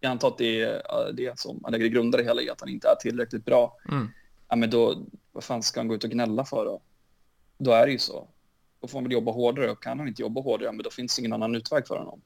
Jag 0.00 0.10
antar 0.10 0.28
att 0.28 0.38
det 0.38 0.60
är 0.62 1.12
det 1.12 1.38
som 1.38 1.58
man 1.62 1.72
lägger 1.72 1.86
grunder 1.86 2.20
i 2.20 2.24
hela 2.24 2.42
i, 2.42 2.50
att 2.50 2.60
han 2.60 2.68
inte 2.68 2.88
är 2.88 2.94
tillräckligt 2.94 3.44
bra. 3.44 3.76
Mm. 3.88 4.08
Ja, 4.48 4.56
men 4.56 4.70
då, 4.70 5.02
vad 5.32 5.44
fan 5.44 5.62
ska 5.62 5.80
han 5.80 5.88
gå 5.88 5.94
ut 5.94 6.04
och 6.04 6.10
gnälla 6.10 6.44
för 6.44 6.64
då? 6.64 6.80
Då 7.58 7.70
är 7.70 7.86
det 7.86 7.92
ju 7.92 7.98
så. 7.98 8.28
Då 8.80 8.88
får 8.88 8.98
han 8.98 9.04
väl 9.04 9.12
jobba 9.12 9.32
hårdare 9.32 9.70
och 9.70 9.82
kan 9.82 9.98
han 9.98 10.08
inte 10.08 10.22
jobba 10.22 10.40
hårdare, 10.40 10.72
men 10.72 10.82
då 10.82 10.90
finns 10.90 11.16
det 11.16 11.20
ingen 11.20 11.32
annan 11.32 11.54
utväg 11.54 11.86
för 11.86 11.98
honom. 11.98 12.20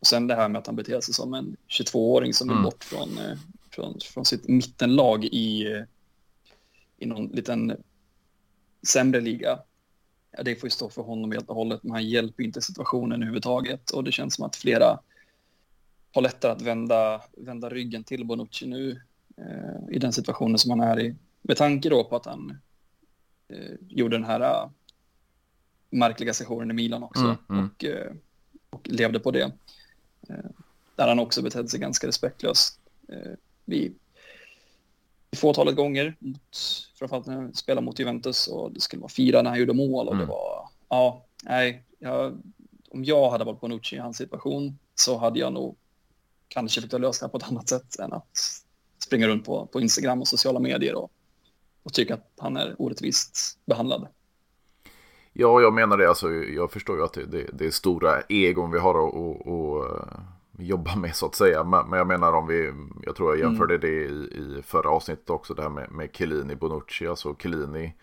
Och 0.00 0.06
sen 0.06 0.26
det 0.26 0.34
här 0.34 0.48
med 0.48 0.58
att 0.58 0.66
han 0.66 0.76
beter 0.76 1.00
sig 1.00 1.14
som 1.14 1.34
en 1.34 1.56
22-åring 1.68 2.34
som 2.34 2.48
vill 2.48 2.56
Mm. 2.56 2.64
bort 2.64 2.84
från, 2.84 3.18
eh, 3.18 3.38
från, 3.70 3.98
från 4.00 4.24
sitt 4.24 4.48
mittenlag 4.48 5.24
i, 5.24 5.72
eh, 5.72 5.82
i 6.98 7.06
någon 7.06 7.26
liten 7.26 7.76
sämre 8.86 9.20
liga. 9.20 9.58
Ja, 10.36 10.42
det 10.42 10.56
får 10.56 10.66
ju 10.66 10.70
stå 10.70 10.88
för 10.88 11.02
honom 11.02 11.32
helt 11.32 11.48
och 11.48 11.56
hållet, 11.56 11.82
men 11.82 11.92
han 11.92 12.08
hjälper 12.08 12.44
inte 12.44 12.62
situationen 12.62 13.22
överhuvudtaget. 13.22 13.90
Och 13.90 14.04
det 14.04 14.12
känns 14.12 14.34
som 14.34 14.44
att 14.44 14.56
flera 14.56 14.98
har 16.12 16.22
lättare 16.22 16.52
att 16.52 16.62
vända, 16.62 17.22
vända 17.36 17.68
ryggen 17.70 18.04
till 18.04 18.26
Bonucci 18.26 18.66
nu 18.66 19.00
eh, 19.36 19.94
i 19.94 19.98
den 19.98 20.12
situationen 20.12 20.58
som 20.58 20.70
han 20.70 20.80
är 20.80 21.00
i. 21.00 21.14
Med 21.42 21.56
tanke 21.56 21.88
då 21.88 22.04
på 22.04 22.16
att 22.16 22.26
han 22.26 22.58
eh, 23.48 23.76
gjorde 23.88 24.16
den 24.16 24.24
här 24.24 24.40
eh, 24.40 24.70
märkliga 25.90 26.34
sessionen 26.34 26.70
i 26.70 26.74
Milan 26.74 27.02
också 27.02 27.24
Mm, 27.24 27.36
mm. 27.50 27.70
Och, 27.76 27.84
eh, 27.84 28.12
och 28.70 28.88
levde 28.88 29.20
på 29.20 29.30
det. 29.30 29.52
Eh, 30.28 30.50
där 30.96 31.08
han 31.08 31.18
också 31.18 31.42
betedde 31.42 31.68
sig 31.68 31.80
ganska 31.80 32.06
respektlöst. 32.06 32.80
Eh, 33.08 33.32
vi 33.64 33.92
fåtalet 35.36 35.76
gånger, 35.76 36.16
mot, 36.18 36.56
framförallt 36.98 37.26
när 37.26 37.34
han 37.34 37.54
spelade 37.54 37.84
mot 37.84 37.98
Juventus 37.98 38.48
och 38.48 38.72
det 38.72 38.80
skulle 38.80 39.00
vara 39.00 39.12
fyra 39.16 39.42
när 39.42 39.50
han 39.50 39.58
gjorde 39.58 39.74
mål 39.74 40.08
och 40.08 40.14
Mm. 40.14 40.26
det 40.26 40.32
var, 40.32 40.68
ja, 40.88 41.24
nej, 41.44 41.84
jag, 41.98 42.42
om 42.90 43.04
jag 43.04 43.30
hade 43.30 43.44
varit 43.44 43.60
Bonucci 43.60 43.96
i 43.96 43.98
hans 43.98 44.16
situation 44.16 44.78
så 44.94 45.18
hade 45.18 45.38
jag 45.38 45.52
nog 45.52 45.76
kanske 46.48 46.80
försökt 46.80 47.00
lösa 47.00 47.26
det 47.26 47.30
på 47.30 47.36
ett 47.36 47.48
annat 47.48 47.68
sätt 47.68 47.98
än 47.98 48.12
att 48.12 48.38
springa 49.04 49.28
runt 49.28 49.44
på, 49.44 49.66
på 49.66 49.80
Instagram 49.80 50.20
och 50.20 50.28
sociala 50.28 50.60
medier 50.60 50.94
och, 50.94 51.10
och 51.82 51.92
tycka 51.92 52.14
att 52.14 52.32
han 52.38 52.56
är 52.56 52.74
orättvist 52.78 53.58
behandlad. 53.66 54.08
Ja, 55.32 55.60
jag 55.60 55.74
menar 55.74 55.96
det. 55.96 56.08
Alltså, 56.08 56.30
jag 56.30 56.72
förstår 56.72 56.96
ju 56.96 57.04
att 57.04 57.12
det, 57.12 57.26
det, 57.26 57.46
det 57.52 57.66
är 57.66 57.70
stora 57.70 58.22
egon 58.28 58.70
vi 58.70 58.78
har 58.78 59.08
att, 59.08 59.14
jobba 60.58 60.96
med 60.96 61.16
så 61.16 61.26
att 61.26 61.34
säga. 61.34 61.64
Men, 61.64 61.90
men 61.90 61.98
jag 61.98 62.06
menar 62.06 62.32
om 62.32 62.46
vi, 62.46 62.72
jag 63.02 63.16
tror 63.16 63.36
jag 63.36 63.38
jämförde 63.38 63.78
det 63.78 63.88
i, 63.88 64.08
i 64.08 64.62
förra 64.62 64.90
avsnittet 64.90 65.30
också, 65.30 65.54
det 65.54 65.62
här 65.62 65.68
med, 65.68 65.90
med 65.90 66.10
Chiellini 66.12 66.56
Bonucci. 66.56 67.06
Alltså 67.06 67.34
Chiellini 67.34 67.94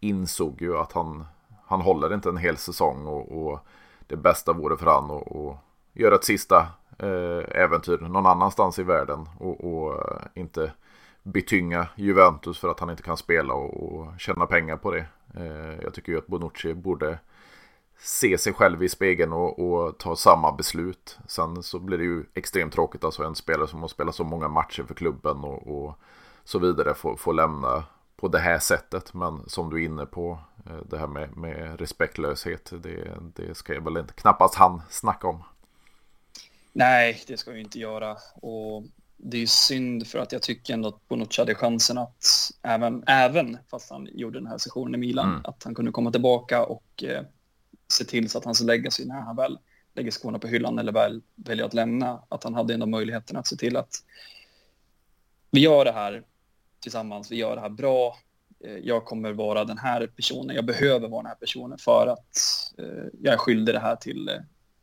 insåg 0.00 0.62
ju 0.62 0.76
att 0.76 0.92
han, 0.92 1.24
han 1.66 1.80
håller 1.80 2.14
inte 2.14 2.28
en 2.28 2.36
hel 2.36 2.56
säsong 2.56 3.06
och, 3.06 3.46
och 3.46 3.58
det 4.06 4.16
bästa 4.16 4.52
vore 4.52 4.76
för 4.76 4.86
han 4.86 5.10
att 5.10 5.36
att 5.36 5.56
göra 5.92 6.14
ett 6.14 6.24
sista 6.24 6.66
eh, 6.98 7.62
äventyr 7.62 7.98
någon 7.98 8.26
annanstans 8.26 8.78
i 8.78 8.82
världen 8.82 9.28
och, 9.38 9.64
och 9.64 9.94
eh, 9.94 10.22
inte 10.34 10.72
betynga 11.22 11.88
Juventus 11.96 12.58
för 12.58 12.68
att 12.68 12.80
han 12.80 12.90
inte 12.90 13.02
kan 13.02 13.16
spela 13.16 13.54
och, 13.54 13.82
och 13.82 14.20
tjäna 14.20 14.46
pengar 14.46 14.76
på 14.76 14.90
det. 14.90 15.06
Eh, 15.34 15.82
jag 15.82 15.94
tycker 15.94 16.12
ju 16.12 16.18
att 16.18 16.26
Bonucci 16.26 16.74
borde 16.74 17.18
se 18.02 18.38
sig 18.38 18.52
själv 18.52 18.82
i 18.82 18.88
spegeln 18.88 19.32
och, 19.32 19.58
och 19.58 19.98
ta 19.98 20.16
samma 20.16 20.52
beslut. 20.52 21.18
Sen 21.28 21.62
så 21.62 21.78
blir 21.78 21.98
det 21.98 22.04
ju 22.04 22.24
extremt 22.34 22.72
tråkigt, 22.72 23.04
alltså 23.04 23.24
en 23.24 23.34
spelare 23.34 23.68
som 23.68 23.80
har 23.80 23.88
spelat 23.88 24.14
så 24.14 24.24
många 24.24 24.48
matcher 24.48 24.82
för 24.82 24.94
klubben 24.94 25.36
och, 25.38 25.66
och 25.86 25.94
så 26.44 26.58
vidare 26.58 26.94
får, 26.94 27.16
får 27.16 27.32
lämna 27.34 27.84
på 28.16 28.28
det 28.28 28.38
här 28.38 28.58
sättet. 28.58 29.14
Men 29.14 29.48
som 29.48 29.70
du 29.70 29.82
är 29.82 29.84
inne 29.84 30.06
på, 30.06 30.38
eh, 30.66 30.76
det 30.90 30.98
här 30.98 31.06
med, 31.06 31.36
med 31.36 31.80
respektlöshet, 31.80 32.72
det, 32.82 33.18
det 33.36 33.54
ska 33.54 33.74
jag 33.74 33.84
väl 33.84 33.96
inte, 33.96 34.12
knappast 34.12 34.54
han 34.54 34.82
snacka 34.90 35.26
om. 35.28 35.42
Nej, 36.72 37.24
det 37.26 37.36
ska 37.36 37.50
vi 37.50 37.60
inte 37.60 37.78
göra. 37.78 38.16
Och 38.34 38.84
det 39.16 39.36
är 39.36 39.40
ju 39.40 39.46
synd 39.46 40.06
för 40.06 40.18
att 40.18 40.32
jag 40.32 40.42
tycker 40.42 40.74
ändå 40.74 40.88
att 40.88 41.08
Bonucci 41.08 41.40
hade 41.42 41.54
chansen 41.54 41.98
att 41.98 42.24
även, 42.62 43.04
även 43.06 43.58
fast 43.70 43.90
han 43.90 44.08
gjorde 44.12 44.38
den 44.38 44.46
här 44.46 44.58
sessionen 44.58 44.94
i 44.94 44.98
Milan, 44.98 45.28
Mm. 45.28 45.40
att 45.44 45.64
han 45.64 45.74
kunde 45.74 45.92
komma 45.92 46.10
tillbaka 46.10 46.64
och 46.64 47.04
eh, 47.04 47.22
se 47.92 48.04
till 48.04 48.30
så 48.30 48.38
att 48.38 48.44
hans 48.44 48.60
legacy 48.60 49.04
när 49.04 49.20
han 49.20 49.36
väl 49.36 49.58
lägger 49.94 50.10
skorna 50.10 50.38
på 50.38 50.46
hyllan 50.46 50.78
eller 50.78 50.92
väl 50.92 51.22
väljer 51.34 51.66
att 51.66 51.74
lämna, 51.74 52.22
att 52.28 52.44
han 52.44 52.54
hade 52.54 52.74
ändå 52.74 52.86
möjligheten 52.86 53.36
att 53.36 53.46
se 53.46 53.56
till 53.56 53.76
att 53.76 53.94
vi 55.50 55.60
gör 55.60 55.84
det 55.84 55.92
här 55.92 56.24
tillsammans, 56.80 57.30
vi 57.30 57.36
gör 57.36 57.54
det 57.54 57.60
här 57.60 57.68
bra. 57.68 58.16
Eh, 58.64 58.76
Jag 58.76 59.04
kommer 59.04 59.32
vara 59.32 59.64
den 59.64 59.78
här 59.78 60.06
personen, 60.06 60.56
jag 60.56 60.64
behöver 60.64 61.08
vara 61.08 61.22
den 61.22 61.28
här 61.28 61.34
personen 61.36 61.78
för 61.78 62.06
att 62.06 62.38
eh, 62.78 63.04
jag 63.20 63.34
är 63.34 63.38
skyldig 63.38 63.74
det 63.74 63.80
här 63.80 63.96
till 63.96 64.28
eh, 64.28 64.34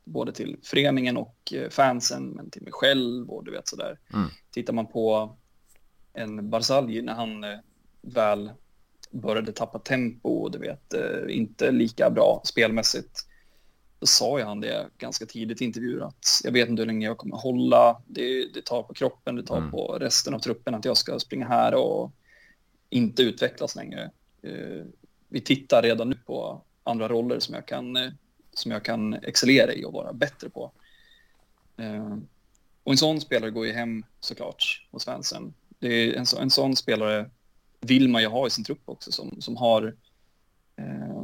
både 0.03 0.32
till 0.32 0.58
föreningen 0.64 1.18
och 1.18 1.53
fansen, 1.70 2.30
men 2.30 2.49
till 2.49 2.64
mig 2.64 2.72
själv 2.72 3.30
och 3.30 3.45
du 3.45 3.51
vet 3.51 3.68
sådär. 3.68 3.99
Mm. 4.14 4.28
Tittar 4.51 4.74
man 4.74 4.88
på 4.88 5.36
en 6.14 6.49
Barzagli 6.49 7.01
när 7.01 7.14
han 7.14 7.45
väl 8.01 8.51
började 9.12 9.51
tappa 9.51 9.80
tempo 9.80 10.30
och 10.30 10.51
du 10.51 10.58
vet, 10.58 10.93
eh, 10.93 11.36
inte 11.38 11.72
lika 11.72 12.10
bra 12.10 12.41
spelmässigt, 12.45 13.28
då 13.99 14.05
sa 14.05 14.39
ju 14.39 14.45
han 14.45 14.62
det 14.62 14.89
ganska 14.97 15.26
tidigt 15.26 15.62
i 15.62 15.66
intervjuer 15.66 16.01
att 16.05 16.26
jag 16.43 16.51
vet 16.51 16.70
inte 16.70 16.82
hur 16.82 16.88
länge 16.88 17.05
jag 17.05 17.18
kommer 17.18 17.38
hålla, 17.38 18.01
det, 18.08 18.53
det 18.53 18.66
tar 18.66 18.84
på 18.84 18.93
kroppen, 18.93 19.36
det 19.36 19.43
tar 19.43 19.58
Mm. 19.58 19.72
på 19.72 19.97
resten 19.99 20.34
av 20.34 20.39
truppen 20.39 20.76
att 20.76 20.86
jag 20.86 20.97
ska 20.97 21.20
springa 21.20 21.47
här 21.47 21.76
och 21.76 22.12
inte 22.89 23.24
utvecklas 23.24 23.76
längre. 23.76 24.12
Eh, 24.41 24.86
vi 25.30 25.41
tittar 25.41 25.82
redan 25.82 26.10
nu 26.10 26.16
på 26.26 26.62
andra 26.84 27.08
roller 27.08 27.39
som 27.39 27.55
jag 27.55 27.66
kan 27.66 27.95
eh, 27.95 28.12
som 28.53 28.72
jag 28.72 28.86
kan 28.86 29.14
excellera 29.14 29.74
i 29.74 29.86
och 29.86 29.93
vara 29.93 30.14
bättre 30.14 30.49
på. 30.49 30.72
Och 32.84 32.91
en 32.91 32.97
sån 32.97 33.22
spelare 33.22 33.51
går 33.51 33.66
ju 33.66 33.74
hem 33.74 34.03
såklart 34.20 34.88
hos 34.91 35.05
fansen. 35.05 35.53
Det 35.80 35.88
är 35.88 36.14
en, 36.14 36.26
så, 36.26 36.39
en 36.39 36.49
sån 36.49 36.76
spelare 36.76 37.30
vill 37.88 38.09
man 38.09 38.21
ju 38.21 38.27
ha 38.27 38.47
i 38.47 38.49
sin 38.49 38.63
trupp 38.63 38.81
också 38.85 39.11
som, 39.11 39.41
som 39.41 39.57
har 39.57 39.95
eh, 40.75 41.23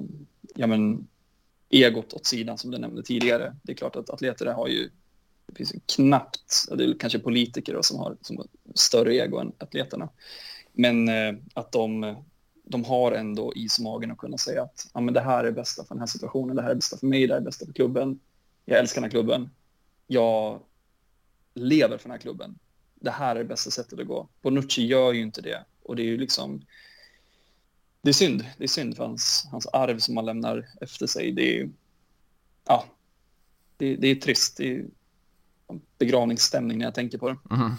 ja, 0.56 0.68
men, 0.68 1.08
egot 1.70 2.14
åt 2.14 2.26
sidan 2.26 2.58
som 2.58 2.72
du 2.72 2.78
nämnde 2.78 3.04
tidigare. 3.04 3.56
Det 3.64 3.72
är 3.72 3.76
klart 3.76 3.96
att 3.96 4.10
atleter 4.10 4.46
har 4.46 4.68
ju 4.68 4.90
det 5.46 5.56
finns 5.56 5.76
ju 5.76 5.80
knappt, 5.96 6.66
det 6.78 6.84
är 6.84 7.00
kanske 7.00 7.20
politiker 7.20 7.74
då, 7.74 7.84
som 7.84 8.00
har 8.00 8.18
som 8.22 8.38
har 8.38 8.46
större 8.76 9.16
ego 9.16 9.38
än 9.38 9.52
atleterna. 9.58 10.10
Men 10.74 11.10
eh, 11.10 11.34
att 11.54 11.72
de, 11.72 12.16
de 12.64 12.84
har 12.84 13.12
ändå 13.12 13.54
is 13.56 13.80
i 13.80 13.84
magen 13.84 14.12
att 14.12 14.18
kunna 14.18 14.38
säga 14.38 14.64
att 14.64 14.88
ja, 14.94 15.02
men 15.02 15.14
det 15.14 15.22
här 15.22 15.40
är 15.40 15.44
det 15.44 15.52
bästa 15.52 15.84
för 15.84 15.96
den 15.96 16.00
här 16.00 16.08
situationen, 16.08 16.56
det 16.56 16.62
här 16.62 16.70
är 16.70 16.76
bästa 16.76 16.98
för 16.98 17.08
mig, 17.08 17.28
det 17.28 17.34
här 17.34 17.42
är 17.42 17.46
bästa 17.46 17.66
för 17.66 17.74
klubben. 17.74 18.20
Jag 18.66 18.80
älskar 18.80 19.02
den 19.02 19.04
här 19.04 19.12
klubben. 19.12 19.50
Jag 20.08 20.60
lever 21.54 21.98
för 21.98 22.04
den 22.04 22.12
här 22.12 22.20
klubben. 22.20 22.60
Det 22.96 23.12
här 23.12 23.36
är 23.36 23.40
det 23.40 23.46
bästa 23.46 23.72
sättet 23.72 24.00
att 24.00 24.08
gå. 24.08 24.28
Bonucci 24.42 24.86
gör 24.86 25.14
ju 25.14 25.22
inte 25.22 25.42
det 25.42 25.66
och 25.84 25.96
det 25.96 26.02
är 26.02 26.08
ju 26.08 26.18
liksom 26.18 26.66
det 28.04 28.10
är 28.10 28.14
synd. 28.14 28.46
Det 28.58 28.64
är 28.64 28.68
synd 28.68 28.98
för 28.98 29.06
hans, 29.06 29.48
hans 29.52 29.68
arv 29.68 30.00
som 30.00 30.18
han 30.18 30.26
lämnar 30.26 30.66
efter 30.82 31.08
sig. 31.08 31.32
Det 31.32 31.60
är 31.60 31.70
ja, 32.68 32.86
det, 33.78 33.96
det 33.96 34.08
är 34.08 34.16
trist. 34.16 34.58
Det 34.58 34.76
är 34.76 34.86
begravningsstämning 35.98 36.78
när 36.78 36.86
jag 36.86 36.96
tänker 36.96 37.18
på 37.18 37.30
det. 37.30 37.38
Mm. 37.56 37.72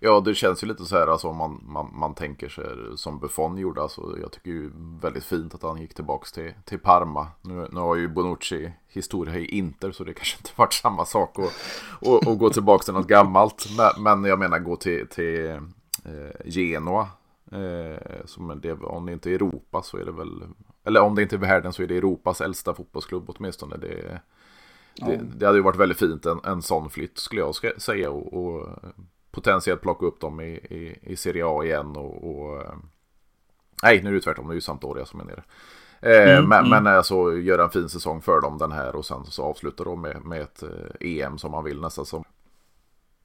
Ja, 0.00 0.20
det 0.20 0.34
känns 0.34 0.62
ju 0.62 0.66
lite 0.66 0.84
så 0.84 0.96
här 0.96 1.06
alltså, 1.06 1.28
om 1.28 1.36
man, 1.36 1.60
man, 1.62 1.90
man 1.92 2.14
tänker 2.14 2.48
sig 2.48 2.64
som 2.96 3.18
Buffon 3.18 3.58
gjorde. 3.58 3.82
Alltså, 3.82 4.16
jag 4.20 4.32
tycker 4.32 4.50
ju 4.50 4.70
väldigt 5.02 5.24
fint 5.24 5.54
att 5.54 5.62
han 5.62 5.80
gick 5.80 5.94
tillbaka 5.94 6.26
till, 6.34 6.52
till 6.64 6.78
Parma. 6.78 7.28
Nu, 7.42 7.68
nu 7.72 7.80
har 7.80 7.96
ju 7.96 8.08
Bonucci 8.08 8.72
historia 8.88 9.38
i 9.38 9.46
Inter 9.46 9.92
så 9.92 10.04
det 10.04 10.14
kanske 10.14 10.38
inte 10.38 10.50
varit 10.56 10.72
samma 10.72 11.04
sak 11.04 11.38
att, 11.38 11.52
och, 12.08 12.26
och 12.26 12.38
gå 12.38 12.50
tillbaka 12.50 12.84
till 12.84 12.94
något 12.94 13.08
gammalt. 13.08 13.66
Men, 13.76 14.02
men 14.02 14.24
jag 14.24 14.38
menar 14.38 14.58
gå 14.58 14.76
till, 14.76 15.06
till 15.08 15.46
eh, 15.46 15.60
Genoa. 16.44 17.08
Eh, 17.52 18.24
som 18.24 18.60
det, 18.62 18.72
om 18.72 19.06
det 19.06 19.12
inte 19.12 19.30
är 19.30 19.34
Europa 19.34 19.82
så 19.82 19.96
är 19.96 20.04
det 20.04 20.12
väl, 20.12 20.42
eller 20.84 21.00
om 21.00 21.14
det 21.14 21.22
inte 21.22 21.36
är 21.36 21.38
världen 21.38 21.72
så 21.72 21.82
är 21.82 21.86
det 21.86 21.96
Europas 21.96 22.40
äldsta 22.40 22.74
fotbollsklubb 22.74 23.24
åtminstone. 23.26 23.76
Det, 23.76 24.20
det, 24.96 25.20
det 25.36 25.46
hade 25.46 25.58
ju 25.58 25.64
varit 25.64 25.80
väldigt 25.80 25.98
fint 25.98 26.26
en, 26.26 26.40
en 26.44 26.62
sån 26.62 26.90
flytt 26.90 27.18
skulle 27.18 27.40
jag 27.40 27.80
säga. 27.82 28.10
Och, 28.10 28.34
och 28.34 28.68
potentiellt 29.30 29.80
plocka 29.80 30.06
upp 30.06 30.20
dem 30.20 30.40
i, 30.40 30.50
i, 30.50 30.98
i 31.02 31.16
Serie 31.16 31.46
A 31.46 31.64
igen. 31.64 31.96
Och, 31.96 32.30
och, 32.30 32.62
eh, 32.62 32.74
nej, 33.82 34.02
nu 34.02 34.10
är 34.10 34.14
det 34.14 34.20
tvärtom. 34.20 34.48
Det 34.48 34.52
är 34.52 34.54
ju 34.54 34.60
Sampdoria 34.60 35.04
som 35.04 35.20
är 35.20 35.24
nere. 35.24 35.42
Eh, 36.00 36.38
Mm, 36.38 36.48
men, 36.48 36.66
mm. 36.66 36.84
men 36.84 36.96
alltså 36.96 37.32
göra 37.38 37.62
en 37.64 37.70
fin 37.70 37.88
säsong 37.88 38.22
för 38.22 38.40
dem 38.40 38.58
den 38.58 38.72
här 38.72 38.96
och 38.96 39.06
sen 39.06 39.24
så 39.24 39.42
avslutar 39.42 39.84
de 39.84 40.00
med, 40.00 40.24
med 40.24 40.40
ett 40.40 40.62
eh, 40.62 40.68
EM 41.00 41.38
som 41.38 41.50
man 41.50 41.64
vill 41.64 41.80
nästa 41.80 42.04
säsong. 42.04 42.24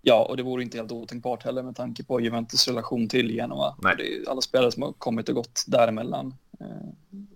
Ja, 0.08 0.26
och 0.26 0.38
det 0.38 0.44
vore 0.44 0.64
inte 0.64 0.78
helt 0.78 0.92
otänkbart 0.92 1.44
heller 1.44 1.64
med 1.64 1.76
tanke 1.76 2.04
på 2.04 2.22
Juventus 2.22 2.68
relation 2.68 3.10
till 3.10 3.32
Genoa. 3.32 3.76
Alla 4.28 4.42
spelare 4.42 4.72
som 4.72 4.84
har 4.84 4.94
kommit 4.94 5.30
och 5.30 5.36
gått 5.36 5.64
däremellan. 5.68 6.36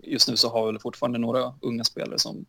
Just 0.03 0.29
nu 0.29 0.37
så 0.37 0.49
har 0.49 0.73
vi 0.73 0.79
fortfarande 0.79 1.19
några 1.19 1.53
unga 1.61 1.83
spelare 1.83 2.19
som 2.19 2.45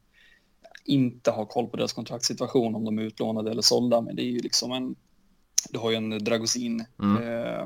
inte 0.85 1.31
har 1.31 1.47
koll 1.47 1.67
på 1.67 1.77
deras 1.77 1.93
kontraktssituation 1.93 2.75
om 2.75 2.85
de 2.85 2.99
är 2.99 3.03
utlånade 3.03 3.51
eller 3.51 3.63
sålda, 3.63 4.01
men 4.01 4.17
det 4.17 4.23
är 4.23 4.31
ju 4.31 4.39
liksom 4.39 4.73
en 4.73 4.95
du 5.71 5.79
har 5.79 5.91
ju 5.91 5.97
en 5.97 6.25
Dragosin. 6.25 6.85
Mm. 7.03 7.23
Eh, 7.23 7.61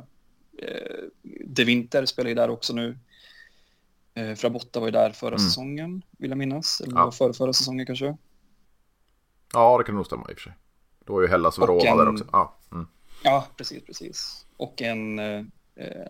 eh, 0.58 1.04
De 1.44 1.64
Winter 1.64 2.06
spelar 2.06 2.28
ju 2.28 2.34
där 2.34 2.50
också 2.50 2.72
nu. 2.72 2.98
Eh, 4.14 4.34
Frabotta 4.34 4.80
var 4.80 4.86
ju 4.86 4.92
där 4.92 5.10
förra 5.10 5.34
mm. 5.34 5.38
säsongen, 5.38 6.02
vill 6.18 6.30
jag 6.30 6.38
minnas. 6.38 6.80
Eller 6.80 6.96
ja. 6.96 7.12
förra, 7.12 7.32
förra 7.32 7.52
säsongen 7.52 7.86
kanske. 7.86 8.16
Ja, 9.52 9.78
det 9.78 9.84
kan 9.84 9.94
nog 9.94 10.06
stämma 10.06 10.30
i 10.30 10.34
och 10.34 10.38
för 10.38 10.42
sig. 10.42 10.52
Då 11.06 11.12
var 11.12 11.22
ju 11.22 11.28
Hellas 11.28 11.58
Verona 11.58 11.96
där 11.96 12.08
också. 12.08 12.24
Ja, 12.32 12.56
mm. 12.72 12.86
ja, 13.22 13.46
precis, 13.56 13.84
precis. 13.84 14.46
Och 14.56 14.82
en 14.82 15.18
eh, 15.18 15.44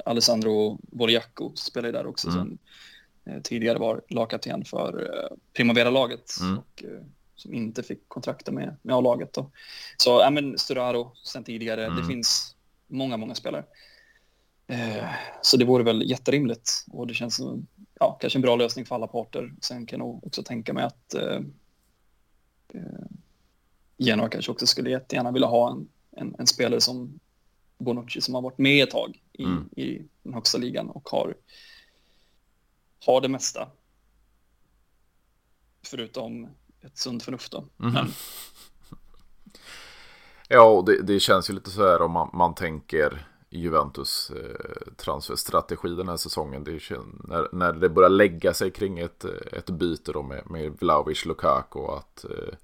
Alessandro 0.04 0.78
Borjacco 0.82 1.52
spelar 1.54 1.88
ju 1.88 1.92
där 1.92 2.06
också. 2.06 2.28
Mm. 2.28 2.38
Som 2.38 2.58
eh, 3.32 3.42
tidigare 3.42 3.78
var 3.78 4.02
lagkapten 4.08 4.64
för 4.64 5.02
eh, 5.02 5.36
Primavera-laget. 5.52 6.32
Mm. 6.40 6.58
Och, 6.58 6.84
eh, 6.84 7.02
som 7.34 7.54
inte 7.54 7.82
fick 7.82 8.08
kontrakta 8.08 8.52
med, 8.52 8.76
med 8.82 8.96
A-laget. 8.96 9.32
Då. 9.32 9.50
Så 9.96 10.10
ja, 10.10 10.30
men 10.30 10.58
Sturaro 10.58 11.12
sen 11.24 11.44
tidigare, 11.44 11.84
mm. 11.84 11.96
det 11.96 12.04
finns 12.04 12.56
många, 12.86 13.16
många 13.16 13.34
spelare. 13.34 13.64
Eh, 14.66 15.04
så 15.42 15.56
det 15.56 15.64
vore 15.64 15.84
väl 15.84 16.10
jätterimligt 16.10 16.70
och 16.90 17.06
det 17.06 17.14
känns 17.14 17.36
som 17.36 17.66
ja, 18.00 18.18
kanske 18.20 18.38
en 18.38 18.42
bra 18.42 18.56
lösning 18.56 18.84
för 18.84 18.94
alla 18.94 19.06
parter. 19.06 19.52
Sen 19.60 19.86
kan 19.86 19.98
jag 19.98 20.06
nog 20.06 20.26
också 20.26 20.42
tänka 20.42 20.72
mig 20.72 20.84
att 20.84 21.14
eh, 21.14 21.40
eh, 22.74 23.06
Genoa 23.98 24.28
kanske 24.28 24.52
också 24.52 24.66
skulle 24.66 24.90
jättegärna 24.90 25.32
vilja 25.32 25.48
ha 25.48 25.70
en, 25.70 25.88
en, 26.10 26.34
en, 26.38 26.46
spelare 26.46 26.80
som 26.80 27.20
Bonucci 27.78 28.20
som 28.20 28.34
har 28.34 28.42
varit 28.42 28.58
med 28.58 28.82
ett 28.82 28.90
tag 28.90 29.22
i, 29.32 29.44
mm. 29.44 29.68
i 29.76 30.02
den 30.22 30.34
högsta 30.34 30.58
ligan 30.58 30.90
och 30.90 31.08
har, 31.08 31.34
har 33.06 33.20
det 33.20 33.28
mesta. 33.28 33.68
Förutom 35.82 36.48
ett 36.80 36.98
sunt 36.98 37.22
förnuft 37.22 37.52
då. 37.52 37.64
Mm. 37.80 37.92
Men... 37.92 38.06
Ja, 40.48 40.82
det, 40.86 41.02
det, 41.02 41.20
känns 41.20 41.50
ju 41.50 41.54
lite 41.54 41.70
så 41.70 41.88
här 41.88 42.02
om 42.02 42.12
man, 42.12 42.30
man 42.32 42.54
tänker 42.54 43.26
Juventus 43.56 44.30
eh, 44.30 44.92
transferstrategi 44.96 45.88
den 45.88 46.08
här 46.08 46.16
säsongen. 46.16 46.64
Det 46.64 46.80
när, 47.28 47.48
när 47.52 47.72
det 47.72 47.88
börjar 47.88 48.10
lägga 48.10 48.54
sig 48.54 48.70
kring 48.70 48.98
ett, 48.98 49.24
eh, 49.24 49.58
ett 49.58 49.70
byte 49.70 50.12
då 50.12 50.22
med, 50.22 50.50
med 50.50 50.76
Vlaovic 50.80 51.24
Lukaku 51.24 51.78
och 51.78 51.96
att 51.96 52.24
eh, 52.24 52.54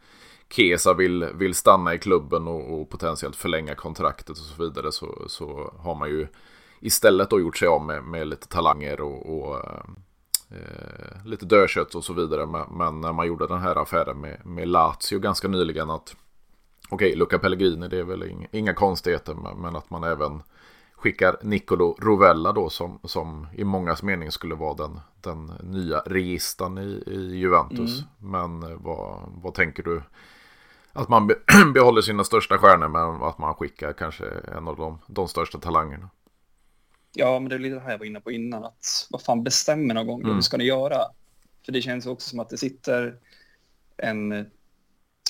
Kesa 0.48 0.94
vill, 0.94 1.24
vill 1.34 1.54
stanna 1.54 1.94
i 1.94 1.98
klubben 1.98 2.48
och, 2.48 2.80
och, 2.80 2.90
potentiellt 2.90 3.36
förlänga 3.36 3.74
kontraktet 3.74 4.30
och 4.30 4.36
så 4.36 4.62
vidare 4.62 4.92
så, 4.92 5.24
så 5.26 5.74
har 5.78 5.94
man 5.94 6.08
ju 6.08 6.26
istället 6.80 7.30
då 7.30 7.40
gjort 7.40 7.56
sig 7.56 7.68
av 7.68 7.82
med, 7.82 8.04
med 8.04 8.26
lite 8.28 8.48
talanger 8.48 9.00
och, 9.00 9.38
och 9.38 9.56
eh, 9.56 9.80
eh 10.50 11.26
lite 11.26 11.46
dödkött 11.46 11.94
och 11.94 12.04
så 12.04 12.12
vidare. 12.12 12.46
Men, 12.46 12.66
men, 12.70 13.00
när 13.00 13.12
man 13.12 13.26
gjorde 13.26 13.46
den 13.46 13.60
här 13.60 13.76
affären 13.76 14.20
med, 14.20 14.46
med 14.46 14.68
Lazio 14.68 15.18
ganska 15.18 15.48
nyligen 15.48 15.90
att 15.90 16.16
okej, 16.90 17.08
okay, 17.08 17.18
Luca 17.18 17.38
Pellegrini 17.38 17.88
det 17.88 17.98
är 17.98 18.04
väl 18.04 18.22
inga, 18.22 18.46
inga 18.50 18.74
konstigheter 18.74 19.34
men, 19.34 19.60
men, 19.60 19.76
att 19.76 19.90
man 19.90 20.04
även 20.04 20.42
skickar 21.02 21.36
Nicolo 21.42 21.96
Rovella 22.00 22.52
då 22.52 22.70
som, 22.70 22.98
som 23.04 23.46
i 23.56 23.64
mångas 23.64 24.02
mening 24.02 24.32
skulle 24.32 24.54
vara 24.54 24.74
den, 24.74 25.00
den 25.20 25.52
nya 25.62 25.98
registern 25.98 26.78
i, 26.78 27.02
i 27.06 27.36
Juventus. 27.36 28.04
Mm. 28.20 28.30
Men 28.58 28.70
eh, 28.70 28.78
vad, 28.78 29.22
vad 29.42 29.54
tänker 29.54 29.82
du? 29.82 30.02
Att 30.92 31.08
man 31.08 31.26
be 31.26 31.34
behåller 31.74 32.02
sina 32.02 32.24
största 32.24 32.58
stjärnor 32.58 32.88
men 32.88 33.22
att 33.22 33.38
man 33.38 33.54
skickar 33.54 33.92
kanske 33.92 34.24
en 34.56 34.68
av 34.68 34.76
de, 34.76 34.98
de 35.06 35.28
största 35.28 35.58
talangerna. 35.58 36.10
Ja, 37.14 37.38
men 37.38 37.48
det 37.48 37.54
är 37.54 37.58
lite 37.58 37.74
det 37.74 37.80
här 37.80 37.90
jag 37.90 37.98
var 37.98 38.06
inne 38.06 38.20
på 38.20 38.30
innan. 38.30 38.64
Att 38.64 39.06
vad 39.10 39.22
fan 39.22 39.44
bestämmer 39.44 39.94
någon 39.94 40.06
gång 40.06 40.22
mm. 40.22 40.34
vad 40.34 40.44
ska 40.44 40.56
ni 40.56 40.64
göra? 40.64 40.98
För 41.64 41.72
det 41.72 41.82
känns 41.82 42.06
också 42.06 42.30
som 42.30 42.40
att 42.40 42.48
det 42.48 42.58
sitter 42.58 43.16
en 43.96 44.46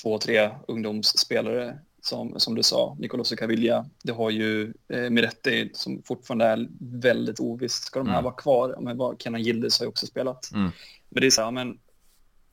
två, 0.03 0.19
tre 0.19 0.51
ungdomsspelare 0.69 1.79
som, 2.05 2.41
som 2.41 2.55
du 2.55 2.63
sa, 2.63 2.97
Nicolas 2.99 3.31
Caviglia. 3.31 3.87
Det 4.03 4.13
har 4.13 4.31
ju 4.31 4.75
eh, 4.89 5.11
Miretti 5.11 5.71
som 5.73 6.03
fortfarande 6.03 6.45
är 6.45 6.69
väldigt 6.79 7.41
ovisst. 7.41 7.85
Ska 7.85 7.99
de 7.99 8.09
här 8.09 8.15
mm. 8.15 8.25
vara 8.25 8.35
kvar? 8.35 8.77
men 8.81 8.97
vad, 8.97 9.23
Kenan 9.23 9.43
Gildes 9.43 9.79
har 9.79 9.85
ju 9.85 9.89
också 9.89 10.07
spelat. 10.07 10.53
Mm. 10.53 10.71
Men 11.09 11.21
det 11.21 11.27
är 11.27 11.31
så 11.31 11.43
här, 11.43 11.51
men 11.51 11.79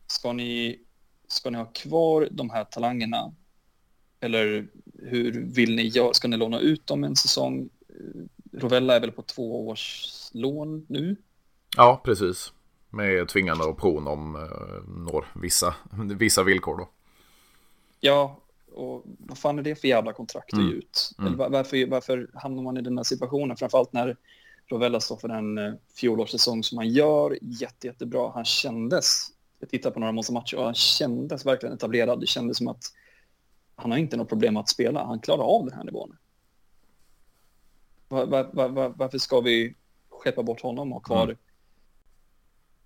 ska 0.07 0.33
ni, 0.33 0.79
ska 1.27 1.49
ni 1.49 1.57
ha 1.57 1.65
kvar 1.65 2.27
de 2.31 2.49
här 2.49 2.63
talangerna? 2.63 3.33
Eller 4.19 4.67
hur 4.93 5.45
vill 5.45 5.75
ni 5.75 5.87
göra? 5.87 6.13
Ska 6.13 6.27
ni 6.27 6.37
låna 6.37 6.59
ut 6.59 6.87
dem 6.87 7.03
en 7.03 7.15
säsong? 7.15 7.69
Rovella 8.53 8.95
är 8.95 8.99
väl 8.99 9.11
på 9.11 9.21
två 9.21 9.67
års 9.67 10.05
lån 10.33 10.85
nu? 10.89 11.15
Ja, 11.77 12.01
precis. 12.03 12.53
Med 12.89 13.27
tvingande 13.27 13.63
option 13.63 14.07
om 14.07 14.35
eh, 14.35 14.89
når 15.05 15.25
vissa, 15.35 15.75
vissa 16.17 16.43
villkor 16.43 16.77
då. 16.77 16.89
Ja, 17.99 18.39
och 18.79 19.03
vad 19.05 19.37
fan 19.37 19.59
är 19.59 19.63
det 19.63 19.75
för 19.75 19.87
jävla 19.87 20.13
kontrakt 20.13 20.53
att 20.53 20.59
mm. 20.59 20.71
ge 20.71 20.75
ut? 20.75 21.11
Mm. 21.19 21.33
Eller 21.33 21.49
varför, 21.49 21.85
varför 21.85 22.29
hamnar 22.33 22.63
man 22.63 22.77
i 22.77 22.81
den 22.81 22.97
här 22.97 23.03
situationen? 23.03 23.57
Framförallt 23.57 23.93
när 23.93 24.17
Rovella 24.67 24.99
står 24.99 25.17
för 25.17 25.27
den 25.27 25.57
eh, 25.57 25.73
fjolårssäsong 25.95 26.63
som 26.63 26.77
han 26.77 26.89
gör 26.89 27.37
jätte, 27.41 27.87
jättebra. 27.87 28.31
Han 28.31 28.45
kändes, 28.45 29.27
jag 29.59 29.69
tittar 29.69 29.91
på 29.91 29.99
några 29.99 30.11
matcher 30.11 30.55
och 30.57 30.63
han 30.63 30.73
kändes 30.73 31.45
verkligen 31.45 31.75
etablerad. 31.75 32.19
Det 32.19 32.27
kändes 32.27 32.57
som 32.57 32.67
att 32.67 32.83
han 33.75 33.91
har 33.91 33.97
inte 33.97 34.17
något 34.17 34.29
problem 34.29 34.57
att 34.57 34.69
spela. 34.69 35.05
Han 35.05 35.19
klarar 35.19 35.43
av 35.43 35.65
den 35.65 35.73
här 35.73 35.83
nivån. 35.83 36.17
Var, 38.07 38.25
var, 38.25 38.69
var, 38.69 38.89
varför 38.89 39.17
ska 39.17 39.41
vi 39.41 39.75
skeppa 40.09 40.43
bort 40.43 40.61
honom 40.61 40.93
och 40.93 40.95
ha 40.95 41.01
kvar 41.01 41.23
mm. 41.23 41.37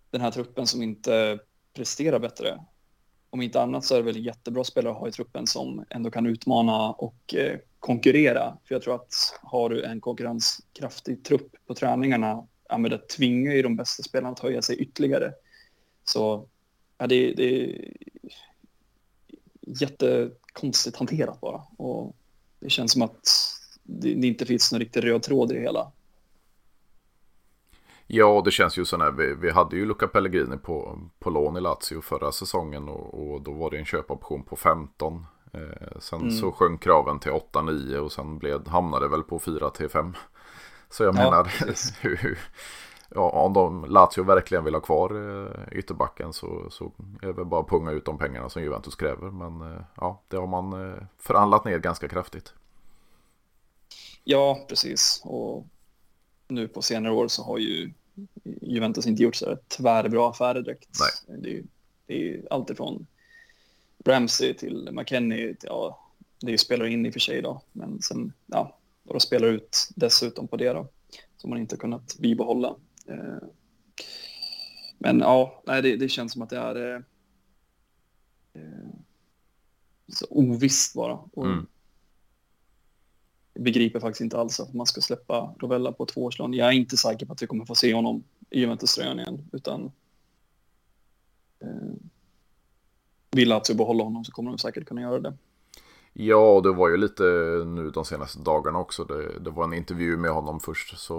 den 0.09 0.21
här 0.21 0.31
truppen 0.31 0.67
som 0.67 0.81
inte 0.81 1.39
presterar 1.73 2.19
bättre? 2.19 2.59
Om 3.33 3.41
inte 3.41 3.61
annat 3.61 3.85
så 3.85 3.95
är 3.95 3.99
det 3.99 4.05
väl 4.05 4.25
jättebra 4.25 4.63
spelare 4.63 4.93
att 4.93 4.99
ha 4.99 5.07
i 5.07 5.11
truppen 5.11 5.47
som 5.47 5.85
ändå 5.89 6.11
kan 6.11 6.25
utmana 6.25 6.91
och 6.91 7.35
eh, 7.35 7.59
konkurrera. 7.79 8.57
För 8.63 8.75
jag 8.75 8.81
tror 8.81 8.95
att 8.95 9.39
har 9.41 9.69
du 9.69 9.83
en 9.83 10.01
konkurrenskraftig 10.01 11.23
trupp 11.23 11.55
på 11.67 11.73
träningarna, 11.75 12.47
ja, 12.69 12.77
men 12.77 12.91
det 12.91 13.07
tvingar 13.07 13.53
ju 13.53 13.61
de 13.61 13.75
bästa 13.75 14.03
spelarna 14.03 14.31
att 14.31 14.39
höja 14.39 14.61
sig 14.61 14.75
ytterligare. 14.75 15.33
Så 16.03 16.47
ja, 16.97 17.07
det, 17.07 17.33
det 17.33 17.63
är 17.63 17.91
jättekonstigt 19.61 20.97
hanterat 20.97 21.41
bara. 21.41 21.61
Och 21.77 22.15
det 22.59 22.69
känns 22.69 22.91
som 22.91 23.01
att 23.01 23.27
det, 23.83 24.13
det 24.13 24.27
inte 24.27 24.45
finns 24.45 24.71
någon 24.71 24.79
riktig 24.79 25.03
röd 25.03 25.23
tråd 25.23 25.51
i 25.51 25.55
det 25.55 25.61
hela. 25.61 25.91
Ja, 28.15 28.41
det 28.45 28.51
känns 28.51 28.77
ju 28.77 28.85
så 28.85 28.97
när 28.97 29.11
vi, 29.11 29.35
vi 29.35 29.51
hade 29.51 29.75
ju 29.75 29.85
Luca 29.85 30.07
Pellegrini 30.07 30.57
på, 30.57 30.99
på 31.19 31.29
lån 31.29 31.57
i 31.57 31.61
Lazio 31.61 32.01
förra 32.01 32.31
säsongen 32.31 32.89
och, 32.89 33.33
och 33.33 33.41
då 33.41 33.51
var 33.51 33.71
det 33.71 33.77
en 33.77 33.85
köpoption 33.85 34.43
på 34.43 34.55
15. 34.55 35.25
Eh, 35.53 35.99
sen 35.99 36.21
mm. 36.21 36.31
så 36.31 36.51
sjönk 36.51 36.83
kraven 36.83 37.19
till 37.19 37.31
8-9 37.31 37.97
och 37.97 38.11
sen 38.11 38.39
blev, 38.39 38.67
hamnade 38.67 39.07
väl 39.07 39.23
på 39.23 39.39
4-5. 39.39 40.13
Så 40.89 41.03
jag 41.03 41.15
ja, 41.15 41.23
menar, 41.23 41.51
hur, 42.01 42.39
ja, 43.09 43.29
om 43.29 43.53
de, 43.53 43.85
Lazio 43.85 44.23
verkligen 44.23 44.63
vill 44.63 44.73
ha 44.73 44.81
kvar 44.81 45.09
eh, 45.11 45.77
ytterbacken 45.77 46.33
så, 46.33 46.67
så 46.69 46.91
är 47.21 47.27
det 47.27 47.33
väl 47.33 47.45
bara 47.45 47.61
att 47.61 47.69
punga 47.69 47.91
ut 47.91 48.05
de 48.05 48.17
pengarna 48.17 48.49
som 48.49 48.63
Juventus 48.63 48.95
kräver. 48.95 49.31
Men 49.31 49.71
eh, 49.71 49.81
ja, 49.95 50.21
det 50.27 50.37
har 50.37 50.47
man 50.47 50.91
eh, 50.91 51.03
förhandlat 51.19 51.65
ner 51.65 51.79
ganska 51.79 52.07
kraftigt. 52.07 52.53
Ja, 54.23 54.65
precis. 54.69 55.21
Och 55.25 55.65
nu 56.47 56.67
på 56.67 56.81
senare 56.81 57.13
år 57.13 57.27
så 57.27 57.43
har 57.43 57.57
ju 57.57 57.93
Juventus 58.43 59.07
inte 59.07 59.23
gjort 59.23 59.35
så 59.35 59.57
tvärbra 59.67 60.29
affärer 60.29 60.61
direkt. 60.61 60.89
Nej. 60.99 61.39
Det 61.39 61.49
är 61.49 61.53
ju 61.53 61.63
det 62.05 62.33
är 62.33 62.47
allt 62.49 62.69
ifrån 62.69 63.07
Ramsey 64.05 64.53
till 64.53 64.89
McKennie. 64.91 65.55
Till, 65.55 65.69
ja, 65.69 65.99
det 66.39 66.47
är 66.47 66.51
ju 66.51 66.57
spelare 66.57 66.89
in 66.89 67.05
i 67.05 67.09
och 67.09 67.13
för 67.13 67.19
sig 67.19 67.41
då, 67.41 67.61
men 67.71 68.01
sen 68.01 68.33
ja, 68.45 68.77
några 69.03 69.19
spelar 69.19 69.47
ut 69.47 69.89
dessutom 69.95 70.47
på 70.47 70.57
det 70.57 70.73
då 70.73 70.87
som 71.37 71.49
man 71.49 71.59
inte 71.59 71.77
kunnat 71.77 72.17
bibehålla. 72.19 72.75
Eh, 73.07 73.47
men 74.97 75.19
ja, 75.19 75.63
nej, 75.65 75.81
det, 75.81 75.95
det 75.95 76.09
känns 76.09 76.33
som 76.33 76.41
att 76.41 76.49
det 76.49 76.57
är 76.57 76.95
eh, 76.95 77.01
eh 78.53 78.89
så 80.07 80.25
ovisst 80.29 80.93
bara. 80.95 81.13
Och 81.13 81.45
mm 81.45 81.67
begriper 83.53 83.99
faktiskt 83.99 84.21
inte 84.21 84.37
alls 84.37 84.59
att 84.59 84.73
man 84.73 84.85
ska 84.85 85.01
släppa 85.01 85.53
Rovella 85.59 85.91
på 85.91 86.05
tvåårslån. 86.05 86.53
Jag 86.53 86.67
är 86.67 86.71
inte 86.71 86.97
säker 86.97 87.25
på 87.25 87.33
att 87.33 87.41
vi 87.41 87.47
kommer 87.47 87.65
få 87.65 87.75
se 87.75 87.93
honom 87.93 88.23
i 88.49 88.59
Juventus-tröjan 88.59 89.19
igen, 89.19 89.49
utan 89.51 89.91
eh, 91.59 91.93
vill 93.31 93.49
Lazio 93.49 93.75
behålla 93.75 94.03
honom 94.03 94.25
så 94.25 94.31
kommer 94.31 94.51
de 94.51 94.57
säkert 94.57 94.87
kunna 94.87 95.01
göra 95.01 95.19
det. 95.19 95.33
Ja, 96.13 96.61
det 96.63 96.73
var 96.73 96.89
ju 96.89 96.97
lite 96.97 97.23
nu 97.65 97.91
de 97.93 98.05
senaste 98.05 98.39
dagarna 98.39 98.79
också. 98.79 99.03
Det, 99.03 99.39
det, 99.39 99.49
var 99.49 99.63
en 99.63 99.73
intervju 99.73 100.17
med 100.17 100.31
honom 100.31 100.59
först. 100.59 100.99
Så 100.99 101.13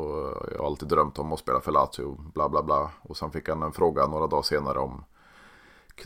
jag 0.52 0.58
har 0.58 0.66
alltid 0.66 0.88
drömt 0.88 1.18
om 1.18 1.32
att 1.32 1.38
spela 1.38 1.60
för 1.60 1.72
Lazio, 1.72 2.30
bla 2.34 2.48
bla 2.48 2.62
bla. 2.62 2.90
Och 3.02 3.16
sen 3.16 3.30
fick 3.30 3.48
han 3.48 3.62
en 3.62 3.72
fråga 3.72 4.06
några 4.06 4.26
dagar 4.26 4.42
senare 4.42 4.78
om 4.78 5.04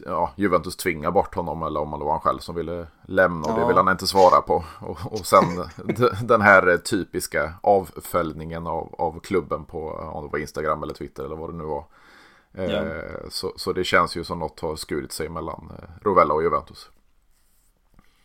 ja, 0.04 0.32
Juventus 0.36 0.76
tvinga 0.76 1.10
bort 1.10 1.34
honom 1.34 1.62
eller 1.62 1.80
om 1.80 1.90
det 1.90 2.04
var 2.04 2.10
han 2.10 2.20
själv 2.20 2.38
som 2.38 2.54
ville 2.54 2.86
lämna 3.06 3.48
och 3.48 3.58
ja. 3.58 3.62
det 3.62 3.68
vill 3.68 3.76
han 3.76 3.88
inte 3.88 4.06
svara 4.06 4.40
på. 4.40 4.64
Och, 4.80 5.12
och 5.12 5.26
sen 5.26 5.44
den 6.22 6.40
här 6.40 6.76
typiska 6.76 7.54
avföljningen 7.62 8.66
av, 8.66 8.94
av 8.98 9.20
klubben 9.20 9.64
på 9.64 9.90
om 9.90 10.24
det 10.24 10.32
var 10.32 10.38
Instagram 10.38 10.82
eller 10.82 10.94
Twitter 10.94 11.24
eller 11.24 11.36
vad 11.36 11.50
det 11.50 11.56
nu 11.56 11.64
var. 11.64 11.84
Ja. 12.52 12.84
Så, 13.30 13.52
så 13.56 13.72
det 13.72 13.84
känns 13.84 14.16
ju 14.16 14.24
som 14.24 14.38
något 14.38 14.60
har 14.60 14.76
skurit 14.76 15.12
sig 15.12 15.28
mellan 15.28 15.72
Rovella 16.02 16.34
och 16.34 16.42
Juventus. 16.42 16.90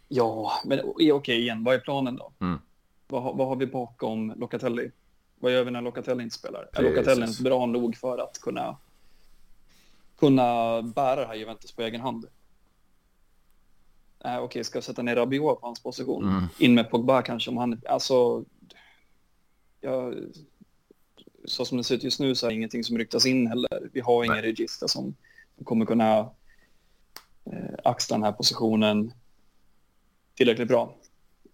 Ja, 0.07 0.51
men 0.65 0.79
okej 1.13 1.39
igen, 1.39 1.63
vad 1.63 1.75
är 1.75 1.79
planen 1.79 2.15
då? 2.15 2.31
Mm. 2.39 2.59
Vad, 3.07 3.37
vad 3.37 3.47
har 3.47 3.55
vi 3.55 3.67
bakom 3.67 4.33
Locatelli? 4.35 4.91
Vad 5.39 5.51
gör 5.51 5.63
vi 5.63 5.71
när 5.71 5.81
Locatelli 5.81 6.23
inte 6.23 6.35
spelar? 6.35 6.69
Är 6.73 6.83
Locatelli 6.83 7.27
bra 7.43 7.65
nog 7.65 7.97
för 7.97 8.17
att 8.17 8.39
kunna, 8.41 8.77
kunna 10.23 10.81
bära 10.81 11.21
det 11.21 11.27
här 11.27 11.35
Juventus 11.35 11.71
på 11.71 11.81
egen 11.81 12.01
hand? 12.01 12.25
Äh, 14.25 14.31
Okej, 14.31 14.39
okay, 14.39 14.63
ska 14.63 14.77
jag 14.77 14.83
sätta 14.83 15.01
ner 15.01 15.15
Rabiot 15.15 15.61
på 15.61 15.67
hans 15.67 15.83
position? 15.83 16.23
Mm. 16.29 16.43
In 16.57 16.73
med 16.73 16.89
Pogba 16.89 17.21
kanske 17.21 17.51
om 17.51 17.57
han... 17.57 17.81
Alltså... 17.89 18.45
Jag, 19.81 20.15
så 21.45 21.65
som 21.65 21.77
det 21.77 21.83
ser 21.83 21.95
ut 21.95 22.03
just 22.03 22.19
nu 22.19 22.35
så 22.35 22.45
är 22.45 22.49
det 22.49 22.55
ingenting 22.55 22.83
som 22.83 22.97
ryktas 22.97 23.25
in 23.25 23.47
heller. 23.47 23.89
Vi 23.93 23.99
har 23.99 24.23
ingen 24.23 24.41
register 24.41 24.87
som 24.87 25.15
kommer 25.63 25.85
kunna 25.85 26.17
eh, 27.45 27.75
axla 27.83 28.15
den 28.15 28.23
här 28.23 28.31
positionen 28.31 29.13
tillräckligt 30.35 30.67
bra. 30.67 30.95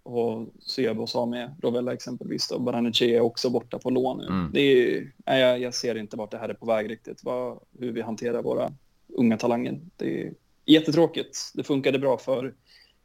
Och 0.09 0.47
Sebo 0.59 1.07
sa 1.07 1.25
med 1.25 1.55
Rovella 1.61 1.93
exempelvis 1.93 2.51
och 2.51 2.61
Baranici 2.61 3.15
är 3.15 3.21
också 3.21 3.49
borta 3.49 3.79
på 3.79 3.89
lån 3.89 4.17
nu. 4.17 4.27
Mm. 4.27 4.49
Det 4.53 4.59
är, 4.61 5.11
nej, 5.25 5.41
jag, 5.41 5.59
jag 5.59 5.73
ser 5.73 5.95
inte 5.97 6.17
vart 6.17 6.31
det 6.31 6.37
här 6.37 6.49
är 6.49 6.53
på 6.53 6.65
väg 6.65 6.89
riktigt. 6.89 7.23
Vad, 7.23 7.59
hur 7.79 7.91
vi 7.91 8.01
hanterar 8.01 8.41
våra 8.41 8.71
unga 9.07 9.37
talanger. 9.37 9.79
Det 9.97 10.21
är 10.21 10.33
jättetråkigt. 10.65 11.37
Det 11.53 11.63
funkade 11.63 11.99
bra 11.99 12.17
för 12.17 12.53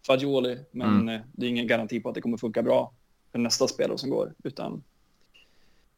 Fagioli, 0.07 0.59
men 0.71 0.89
Mm. 1.01 1.09
eh, 1.09 1.21
det 1.33 1.47
är 1.47 1.51
ingen 1.51 1.67
garanti 1.67 2.01
på 2.01 2.09
att 2.09 2.15
det 2.15 2.21
kommer 2.21 2.37
funka 2.37 2.63
bra 2.63 2.93
för 3.33 3.39
nästa 3.39 3.69
spelare 3.69 3.99
som 3.99 4.11
går. 4.11 4.35
Utan... 4.45 4.83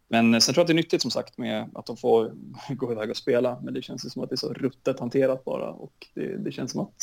Men 0.08 0.34
eh, 0.34 0.40
sen 0.40 0.54
tror 0.54 0.60
jag 0.60 0.64
att 0.64 0.68
det 0.68 0.72
är 0.72 0.82
nyttigt 0.82 1.02
som 1.02 1.10
sagt 1.10 1.38
med 1.38 1.70
att 1.74 1.86
de 1.86 1.96
får 1.96 2.34
gå 2.68 2.92
iväg 2.92 3.10
och 3.10 3.16
spela. 3.16 3.60
Men 3.62 3.74
det 3.74 3.82
känns 3.82 4.06
ju 4.06 4.10
som 4.10 4.22
att 4.22 4.28
det 4.30 4.34
är 4.34 4.36
så 4.36 4.52
ruttet 4.52 5.00
hanterat 5.00 5.44
bara 5.44 5.70
och 5.70 6.06
det, 6.14 6.36
det 6.36 6.52
känns 6.52 6.72
som 6.72 6.80
att 6.80 7.02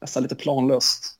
nästan 0.00 0.22
lite 0.22 0.34
planlöst. 0.34 1.18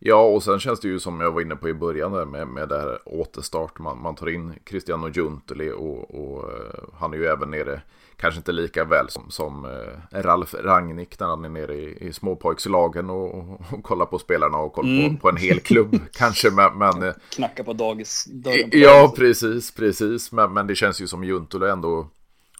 Ja, 0.00 0.22
och 0.24 0.42
sen 0.42 0.58
känns 0.60 0.80
det 0.80 0.88
ju 0.88 0.98
som 0.98 1.20
jag 1.20 1.32
var 1.32 1.40
inne 1.40 1.56
på 1.56 1.68
i 1.68 1.74
början 1.74 2.12
där 2.12 2.24
med, 2.24 2.48
med 2.48 2.68
det 2.68 2.80
här 2.80 2.98
återstart. 3.04 3.78
Man, 3.78 4.02
man 4.02 4.14
tar 4.14 4.28
in 4.28 4.54
Cristiano 4.64 5.08
Junteli 5.08 5.70
och, 5.70 6.14
och 6.14 6.52
eh, 6.52 6.84
han 6.98 7.12
är 7.12 7.16
ju 7.18 7.26
även 7.26 7.50
nere, 7.50 7.82
kanske 8.16 8.38
inte 8.38 8.52
lika 8.52 8.84
väl 8.84 9.08
som, 9.08 9.30
som 9.30 9.64
eh, 9.64 10.22
Ralf 10.22 10.54
Rangnick 10.54 11.20
när 11.20 11.26
han 11.26 11.44
är 11.44 11.48
nere 11.48 11.74
i, 11.74 12.06
i 12.08 12.12
småpojkslagen 12.12 13.10
och, 13.10 13.34
och, 13.34 13.60
och 13.72 13.82
kollar 13.82 14.06
på 14.06 14.18
spelarna 14.18 14.58
och 14.58 14.72
kollar 14.72 14.88
Mm. 14.98 15.16
på, 15.16 15.20
på 15.20 15.28
en 15.28 15.36
hel 15.36 15.60
klubb 15.60 15.96
kanske. 16.12 16.50
Men, 16.50 16.78
men 16.78 17.02
eh, 17.02 17.14
Knacka 17.30 17.64
på 17.64 17.72
dagis. 17.72 18.26
Ja, 18.72 19.12
precis, 19.16 19.70
precis. 19.74 20.32
Men, 20.32 20.52
men 20.52 20.66
det 20.66 20.74
känns 20.74 21.00
ju 21.00 21.06
som 21.06 21.24
Juntula 21.24 21.72
ändå 21.72 22.06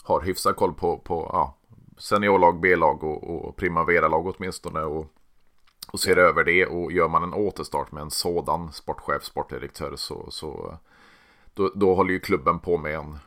har 0.03 0.21
hyfsat 0.21 0.57
koll 0.57 0.73
på, 0.75 0.97
på 0.99 1.31
ja, 1.33 1.57
seniorlag, 1.99 2.61
B-lag 2.61 3.05
och, 3.05 3.49
och 3.49 3.57
Primavera-lag 3.57 4.27
åtminstone. 4.37 4.81
Och, 4.81 5.07
och 5.93 6.01
ser 6.01 6.17
över 6.17 6.45
det 6.45 6.67
och 6.67 6.93
gör 6.93 7.09
man 7.09 7.23
en 7.23 7.35
återstart 7.35 7.93
med 7.93 8.01
en 8.03 8.11
sådan 8.11 8.73
sportchef, 8.73 9.25
sportdirektör 9.25 9.97
så, 9.97 10.31
så 10.31 10.79
då, 11.55 11.73
då 11.75 11.95
håller 11.95 12.13
ju 12.13 12.21
klubben 12.21 12.59
på 12.59 12.79
med 12.79 12.95
en 12.95 13.19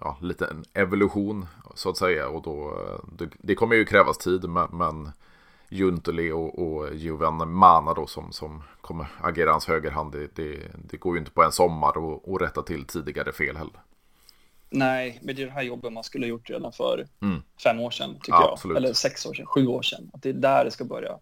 ja, 0.00 0.16
liten 0.20 0.64
evolution 0.74 1.46
så 1.74 1.90
att 1.90 1.96
säga. 1.96 2.28
Och 2.28 2.42
då, 2.42 2.78
det, 3.18 3.28
det 3.38 3.54
kommer 3.54 3.76
ju 3.76 3.84
krävas 3.84 4.18
tid 4.18 4.48
men, 4.48 4.68
men 4.72 5.10
Junteli 5.68 6.30
och, 6.30 6.58
och 6.58 6.94
Juven 6.94 7.52
Mana 7.52 7.94
då 7.94 8.06
som, 8.06 8.32
som 8.32 8.62
kommer 8.80 9.06
agera 9.20 9.50
hans 9.50 9.66
högerhand. 9.66 10.12
Det, 10.12 10.36
det, 10.36 10.58
det 10.88 10.96
går 10.96 11.14
ju 11.14 11.18
inte 11.18 11.30
på 11.30 11.42
en 11.42 11.52
sommar 11.52 11.96
och, 11.98 12.28
och 12.32 12.40
rätta 12.40 12.62
till 12.62 12.84
tidigare 12.84 13.32
fel 13.32 13.56
heller. 13.56 13.80
Nej, 14.70 15.20
men 15.22 15.36
det 15.36 15.42
är 15.42 15.46
det 15.46 15.52
här 15.52 15.62
jobbet 15.62 15.92
man 15.92 16.04
skulle 16.04 16.24
ha 16.26 16.28
gjort 16.28 16.50
redan 16.50 16.72
för 16.72 17.06
Mm. 17.22 17.42
fem 17.64 17.80
år 17.80 17.90
sedan, 17.90 18.14
tycker 18.14 18.32
Ja, 18.32 18.40
jag. 18.42 18.52
absolut. 18.52 18.76
Eller 18.76 18.92
sex 18.92 19.26
år 19.26 19.34
sedan, 19.34 19.46
sju 19.46 19.66
år 19.66 19.82
sedan. 19.82 20.10
Att 20.14 20.22
det 20.22 20.28
är 20.28 20.32
där 20.32 20.64
det 20.64 20.70
ska 20.70 20.84
börja. 20.84 21.18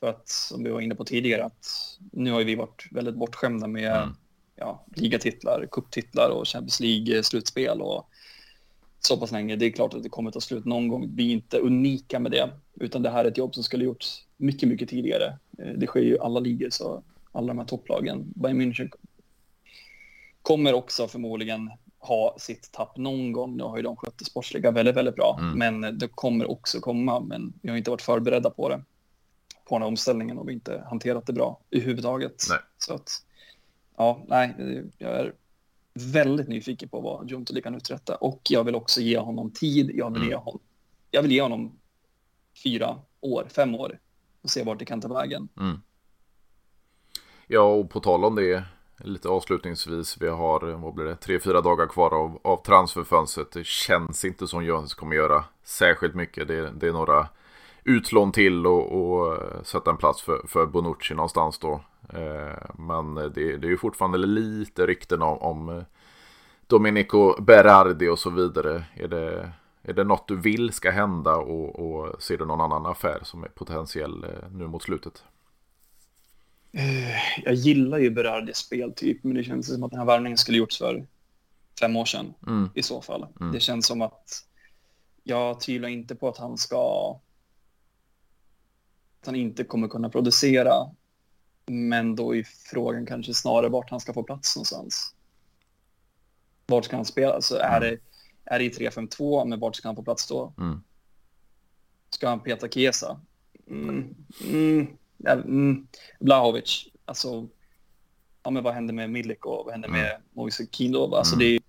För 0.00 0.06
att, 0.06 0.28
som 0.28 0.64
vi 0.64 0.70
var 0.70 0.80
inne 0.80 0.94
på 0.94 1.04
tidigare, 1.04 1.44
att 1.44 1.66
nu 2.12 2.30
har 2.32 2.44
vi 2.44 2.54
varit 2.54 2.86
väldigt 2.90 3.14
bortskämda 3.14 3.66
med 3.66 3.96
Mm. 3.96 4.14
ja, 4.56 4.84
ligatitlar, 4.96 5.66
kupptitlar 5.70 6.28
och 6.30 6.48
Champions 6.48 6.80
League-slutspel 6.80 7.80
och 7.80 8.08
så 9.00 9.16
pass 9.16 9.32
länge. 9.32 9.56
Det 9.56 9.66
är 9.66 9.70
klart 9.70 9.94
att 9.94 10.02
det 10.02 10.08
kommer 10.08 10.30
ta 10.30 10.40
slut 10.40 10.64
någon 10.64 10.88
gång. 10.88 11.10
Vi 11.16 11.28
är 11.28 11.32
inte 11.32 11.58
unika 11.58 12.18
med 12.18 12.32
det, 12.32 12.50
utan 12.74 13.02
det 13.02 13.10
här 13.10 13.24
är 13.24 13.28
ett 13.28 13.38
jobb 13.38 13.54
som 13.54 13.62
skulle 13.64 13.84
gjorts 13.84 14.24
mycket, 14.36 14.68
mycket 14.68 14.88
tidigare. 14.88 15.38
Eh, 15.58 15.72
Det 15.76 15.86
sker 15.86 16.00
ju 16.00 16.14
i 16.14 16.18
alla 16.18 16.40
ligor, 16.40 16.70
så 16.70 17.02
alla 17.32 17.46
de 17.46 17.58
här 17.58 17.66
topplagen. 17.66 18.32
Bayern 18.36 18.60
München 18.60 18.90
kommer 20.42 20.72
också 20.74 21.08
förmodligen 21.08 21.70
ha 21.98 22.36
sitt 22.38 22.72
tapp 22.72 22.96
någon 22.96 23.32
gång. 23.32 23.56
Nu 23.56 23.62
har 23.62 23.76
ju 23.76 23.82
de 23.82 23.96
skött 23.96 24.18
det 24.18 24.24
sportsliga 24.24 24.70
väldigt, 24.70 24.96
väldigt 24.96 25.14
bra, 25.16 25.38
Mm. 25.40 25.58
men 25.80 25.98
det 25.98 26.08
kommer 26.08 26.50
också 26.50 26.80
komma. 26.80 27.20
Men 27.20 27.52
vi 27.62 27.70
har 27.70 27.76
inte 27.76 27.90
varit 27.90 28.02
förberedda 28.02 28.50
på 28.50 28.68
det, 28.68 28.82
på 29.70 29.76
den 29.76 29.82
här 29.82 29.88
omställningen 29.88 30.38
och 30.38 30.50
inte 30.50 30.84
hanterat 30.90 31.26
det 31.26 31.32
bra 31.32 31.60
överhuvudtaget. 31.70 32.46
Nej. 32.48 32.58
Så 32.78 32.94
att, 32.94 33.10
ja, 33.96 34.24
nej, 34.28 34.54
jag 34.98 35.10
är 35.10 35.34
väldigt 35.94 36.48
nyfiken 36.48 36.88
på 36.88 37.00
vad 37.00 37.30
Juntoli 37.30 37.62
kan 37.62 37.74
uträtta 37.74 38.14
och 38.14 38.40
jag 38.48 38.64
vill 38.64 38.74
också 38.74 39.00
ge 39.00 39.18
honom 39.18 39.50
tid. 39.50 39.90
Jag 39.94 40.10
vill, 40.10 40.22
Mm. 40.22 40.28
ge, 40.30 40.36
honom, 40.36 40.60
jag 41.10 41.22
vill 41.22 41.32
ge 41.32 41.42
honom 41.42 41.78
fyra 42.64 42.98
år, 43.20 43.46
fem 43.54 43.74
år 43.74 43.98
och 44.42 44.50
se 44.50 44.64
vart 44.64 44.78
det 44.78 44.84
kan 44.84 45.00
ta 45.00 45.08
vägen. 45.08 45.48
Mm. 45.60 45.80
Ja, 47.46 47.62
och 47.62 47.90
på 47.90 48.00
tal 48.00 48.24
om 48.24 48.34
det, 48.34 48.64
lite 48.98 49.28
avslutningsvis, 49.28 50.16
vi 50.20 50.28
har, 50.28 50.60
vad 50.60 50.94
blir 50.94 51.04
det, 51.04 51.16
tre, 51.16 51.40
fyra 51.40 51.60
dagar 51.60 51.86
kvar 51.86 52.14
av, 52.14 52.40
av 52.44 52.62
transferfönstret. 52.62 53.52
Det 53.52 53.66
känns 53.66 54.24
inte 54.24 54.46
som 54.46 54.64
Jöns 54.64 54.94
kommer 54.94 55.16
göra 55.16 55.44
särskilt 55.62 56.14
mycket. 56.14 56.48
Det, 56.48 56.70
det 56.70 56.88
är 56.88 56.92
några 56.92 57.28
utlån 57.84 58.32
till 58.32 58.66
och, 58.66 58.92
och 58.92 59.34
eh, 59.34 59.62
sätta 59.62 59.90
en 59.90 59.96
plats 59.96 60.22
för, 60.22 60.46
för 60.46 60.66
Bonucci 60.66 61.14
någonstans 61.14 61.58
då. 61.58 61.80
Eh, 62.12 62.70
men 62.78 63.14
det, 63.14 63.30
det 63.56 63.66
är 63.66 63.70
ju 63.70 63.78
fortfarande 63.78 64.18
lite 64.18 64.86
rykten 64.86 65.22
om, 65.22 65.38
om 65.38 65.68
eh, 65.68 65.82
Domenico 66.66 67.42
Berardi 67.42 68.08
och 68.08 68.18
så 68.18 68.30
vidare. 68.30 68.84
Är 68.94 69.08
det, 69.08 69.52
är 69.82 69.92
det 69.92 70.04
något 70.04 70.28
du 70.28 70.36
vill 70.36 70.72
ska 70.72 70.90
hända 70.90 71.36
och, 71.36 71.78
och 71.78 72.22
ser 72.22 72.38
du 72.38 72.46
någon 72.46 72.60
annan 72.60 72.86
affär 72.86 73.18
som 73.22 73.44
är 73.44 73.48
potentiell 73.48 74.26
nu 74.50 74.66
mot 74.66 74.82
slutet? 74.82 75.24
Jag 77.44 77.54
gillar 77.54 77.98
ju 77.98 78.10
Berardis 78.10 78.56
speltyp, 78.56 79.24
men 79.24 79.34
det 79.34 79.44
känns 79.44 79.66
som 79.74 79.82
att 79.82 79.90
den 79.90 79.98
här 79.98 80.06
värvningen 80.06 80.38
skulle 80.38 80.58
gjorts 80.58 80.78
för 80.78 81.06
fem 81.80 81.96
år 81.96 82.04
sedan 82.04 82.34
Mm. 82.46 82.70
i 82.74 82.82
så 82.82 83.02
fall. 83.02 83.26
Mm. 83.40 83.52
Det 83.52 83.60
känns 83.60 83.86
som 83.86 84.02
att 84.02 84.44
jag 85.22 85.60
tvivlar 85.60 85.88
inte 85.88 86.14
på 86.14 86.28
att 86.28 86.38
han 86.38 86.58
ska 86.58 87.16
han 89.26 89.36
inte 89.36 89.64
kommer 89.64 89.88
kunna 89.88 90.08
producera. 90.08 90.90
Men 91.66 92.16
då 92.16 92.36
är 92.36 92.42
frågan 92.42 93.06
kanske 93.06 93.34
snarare 93.34 93.68
vart 93.68 93.90
han 93.90 94.00
ska 94.00 94.12
få 94.12 94.22
plats 94.22 94.56
någonstans. 94.56 95.14
Vart 96.66 96.84
ska 96.84 96.96
han 96.96 97.04
spela? 97.04 97.32
Alltså 97.32 97.56
är, 97.56 97.80
det, 97.80 97.98
är 98.44 98.58
det 98.58 98.64
i 98.64 98.70
3-5-2, 98.70 99.44
men 99.44 99.60
vart 99.60 99.76
ska 99.76 99.88
han 99.88 99.96
få 99.96 100.02
plats 100.02 100.28
då? 100.28 100.52
Mm. 100.58 100.82
Ska 102.10 102.28
han 102.28 102.40
peta 102.40 102.68
Chiesa? 102.68 103.20
Mm. 103.66 104.14
Mm. 104.44 104.86
Ja, 105.16 105.32
mm. 105.32 105.86
Blahovic, 106.20 106.86
alltså, 107.04 107.48
ja, 108.42 108.50
men 108.50 108.62
vad 108.62 108.74
händer 108.74 108.94
med 108.94 109.10
Milik 109.10 109.46
och 109.46 109.64
vad 109.64 109.72
händer 109.72 109.88
med 109.88 110.22
Moise 110.32 110.66
Kindov? 110.66 111.14
Alltså, 111.14 111.34
Mm. 111.34 111.46
det, 111.46 111.60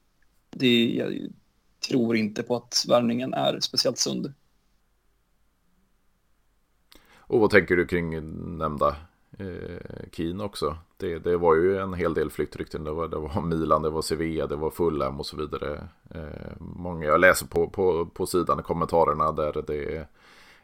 det, 0.49 0.93
jag 0.93 1.29
tror 1.87 2.15
inte 2.15 2.43
på 2.43 2.55
att 2.55 2.85
värvningen 2.87 3.33
är 3.33 3.59
speciellt 3.59 3.97
sund. 3.97 4.33
Och 7.31 7.39
vad 7.39 7.49
tänker 7.49 7.75
du 7.75 7.87
kring 7.87 8.21
nämnda 8.57 8.95
eh, 9.37 10.07
Keen 10.11 10.41
också? 10.41 10.77
Det, 10.97 11.19
det 11.19 11.37
var 11.37 11.55
ju 11.55 11.77
en 11.77 11.93
hel 11.93 12.13
del 12.13 12.29
flyktrykten. 12.29 12.83
Det 12.83 12.91
var, 12.91 13.07
det 13.07 13.17
var 13.17 13.41
Milan, 13.41 13.81
det 13.81 13.89
var 13.89 14.01
Sevilla, 14.01 14.47
det 14.47 14.55
var 14.55 14.69
Fulham 14.69 15.19
och 15.19 15.25
så 15.25 15.37
vidare. 15.37 15.87
Eh, 16.15 16.51
många 16.59 17.05
jag 17.05 17.19
läser 17.19 17.47
på, 17.47 17.69
på, 17.69 18.05
på 18.05 18.25
sidan 18.25 18.59
i 18.59 18.63
kommentarerna 18.63 19.31
där 19.31 19.63
det 19.67 19.95
är 19.95 20.07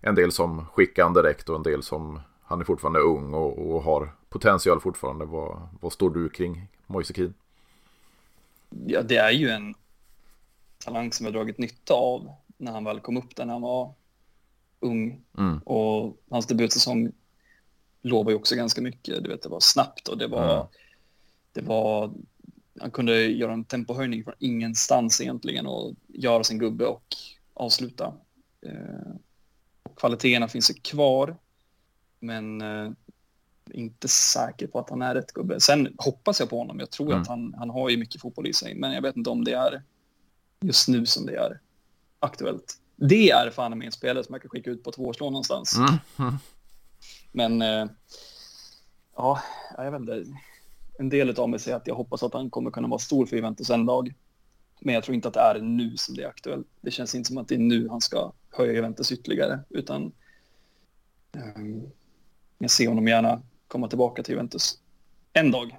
en 0.01 0.15
del 0.15 0.32
som 0.32 0.65
skickar 0.65 1.03
han 1.03 1.13
direkt 1.13 1.49
och 1.49 1.55
en 1.55 1.63
del 1.63 1.84
som 1.84 2.20
han 2.41 2.59
är 2.59 2.65
fortfarande 2.65 2.99
ung 2.99 3.34
och, 3.34 3.72
och 3.72 3.82
har 3.82 4.09
potential 4.30 4.80
fortfarande. 4.80 5.26
Vad, 5.26 5.68
vad 5.82 5.93
står 5.93 6.09
du 6.09 6.30
kring 6.30 6.68
Moise 6.88 7.13
Kean? 7.13 7.34
Ja, 8.70 9.01
det 9.01 9.18
är 9.18 9.32
ju 9.32 9.49
en 9.49 9.76
talang 10.86 11.11
som 11.11 11.26
jag 11.26 11.34
dragit 11.34 11.57
nytta 11.57 11.93
av 11.93 12.32
när 12.57 12.72
han 12.72 12.84
väl 12.84 12.99
kom 12.99 13.18
upp 13.18 13.36
där 13.36 13.45
när 13.45 13.53
han 13.53 13.61
var 13.61 13.93
ung. 14.80 15.21
Mm. 15.38 15.57
Och 15.59 16.17
hans 16.30 16.45
debutsäsong 16.47 17.11
lovar 18.01 18.32
ju 18.32 18.38
också 18.38 18.55
ganska 18.55 18.82
mycket. 18.82 19.23
Du 19.23 19.30
vet, 19.30 19.41
det 19.43 19.49
var 19.49 19.59
snabbt 19.59 20.07
och 20.07 20.17
det 20.17 20.28
var, 20.28 20.53
Mm. 20.55 20.67
det 21.53 21.61
var... 21.61 22.11
Han 22.80 22.91
kunde 22.91 23.25
göra 23.25 23.53
en 23.53 23.63
tempohöjning 23.63 24.23
från 24.23 24.34
ingenstans 24.39 25.21
egentligen 25.21 25.67
och 25.67 25.95
göra 26.07 26.43
sin 26.43 26.59
gubbe 26.59 26.86
och 26.86 27.15
avsluta. 27.53 28.13
Eh, 28.65 29.11
och 29.84 29.95
kvaliteterna 29.99 30.47
finns 30.47 30.69
ju 30.69 30.73
kvar, 30.73 31.38
men 32.19 32.61
eh, 32.61 32.91
inte 33.71 34.07
säker 34.07 34.67
på 34.67 34.80
att 34.80 34.89
han 34.89 35.01
är 35.01 35.15
rätt 35.15 35.32
gubbe. 35.34 35.59
Sen 35.59 35.95
hoppas 35.97 36.39
jag 36.39 36.49
på 36.49 36.57
honom. 36.57 36.80
Jag 36.80 36.89
tror 36.91 37.07
Mm. 37.07 37.21
att 37.21 37.28
han, 37.28 37.53
han 37.57 37.69
har 37.69 37.89
ju 37.89 37.97
mycket 37.97 38.21
fotboll 38.21 38.47
i 38.47 38.53
sig, 38.53 38.75
men 38.75 38.91
jag 38.93 39.01
vet 39.01 39.15
inte 39.17 39.30
om 39.30 39.43
det 39.43 39.53
är 39.53 39.84
just 40.61 40.88
nu 40.88 41.05
som 41.05 41.25
det 41.25 41.36
är. 41.36 41.59
aktuellt. 42.19 42.80
Det 42.97 43.29
är 43.29 43.49
fan 43.49 43.81
en 43.81 43.91
spelare 43.91 44.23
som 44.23 44.33
jag 44.33 44.41
kan 44.41 44.49
skicka 44.49 44.69
ut 44.69 44.83
på 44.83 44.91
tvåårslån 44.91 45.33
någonstans. 45.33 45.77
Mm. 45.77 45.93
Mm. 46.19 46.33
Men 47.31 47.61
eh, 47.61 47.91
ja, 49.15 49.41
jag 49.77 49.91
vet 49.91 50.01
inte. 50.01 50.25
En 50.99 51.09
del 51.09 51.39
av 51.39 51.49
mig 51.49 51.59
säger 51.59 51.77
att 51.77 51.87
jag 51.87 51.95
hoppas 51.95 52.23
att 52.23 52.33
han 52.33 52.49
kommer 52.49 52.71
kunna 52.71 52.87
vara 52.87 52.99
stor 52.99 53.25
för 53.25 53.35
Juventus 53.35 53.69
en 53.69 53.85
dag. 53.85 54.13
Men 54.81 54.95
jag 54.95 55.03
tror 55.03 55.15
inte 55.15 55.27
att 55.27 55.33
det 55.33 55.39
är 55.39 55.59
nu 55.61 55.97
som 55.97 56.15
det 56.15 56.23
är 56.23 56.27
aktuellt. 56.27 56.67
Det 56.81 56.91
känns 56.91 57.15
inte 57.15 57.27
som 57.27 57.37
att 57.37 57.47
det 57.47 57.55
är 57.55 57.59
nu 57.59 57.89
han 57.89 58.01
ska 58.01 58.31
höja 58.51 58.73
Juventus 58.73 59.11
ytterligare, 59.11 59.59
utan 59.69 60.11
um, 61.55 61.91
jag 62.57 62.71
ser 62.71 62.87
honom 62.87 63.07
gärna 63.07 63.41
komma 63.67 63.87
tillbaka 63.87 64.23
till 64.23 64.33
Juventus 64.33 64.79
en 65.33 65.51
dag. 65.51 65.77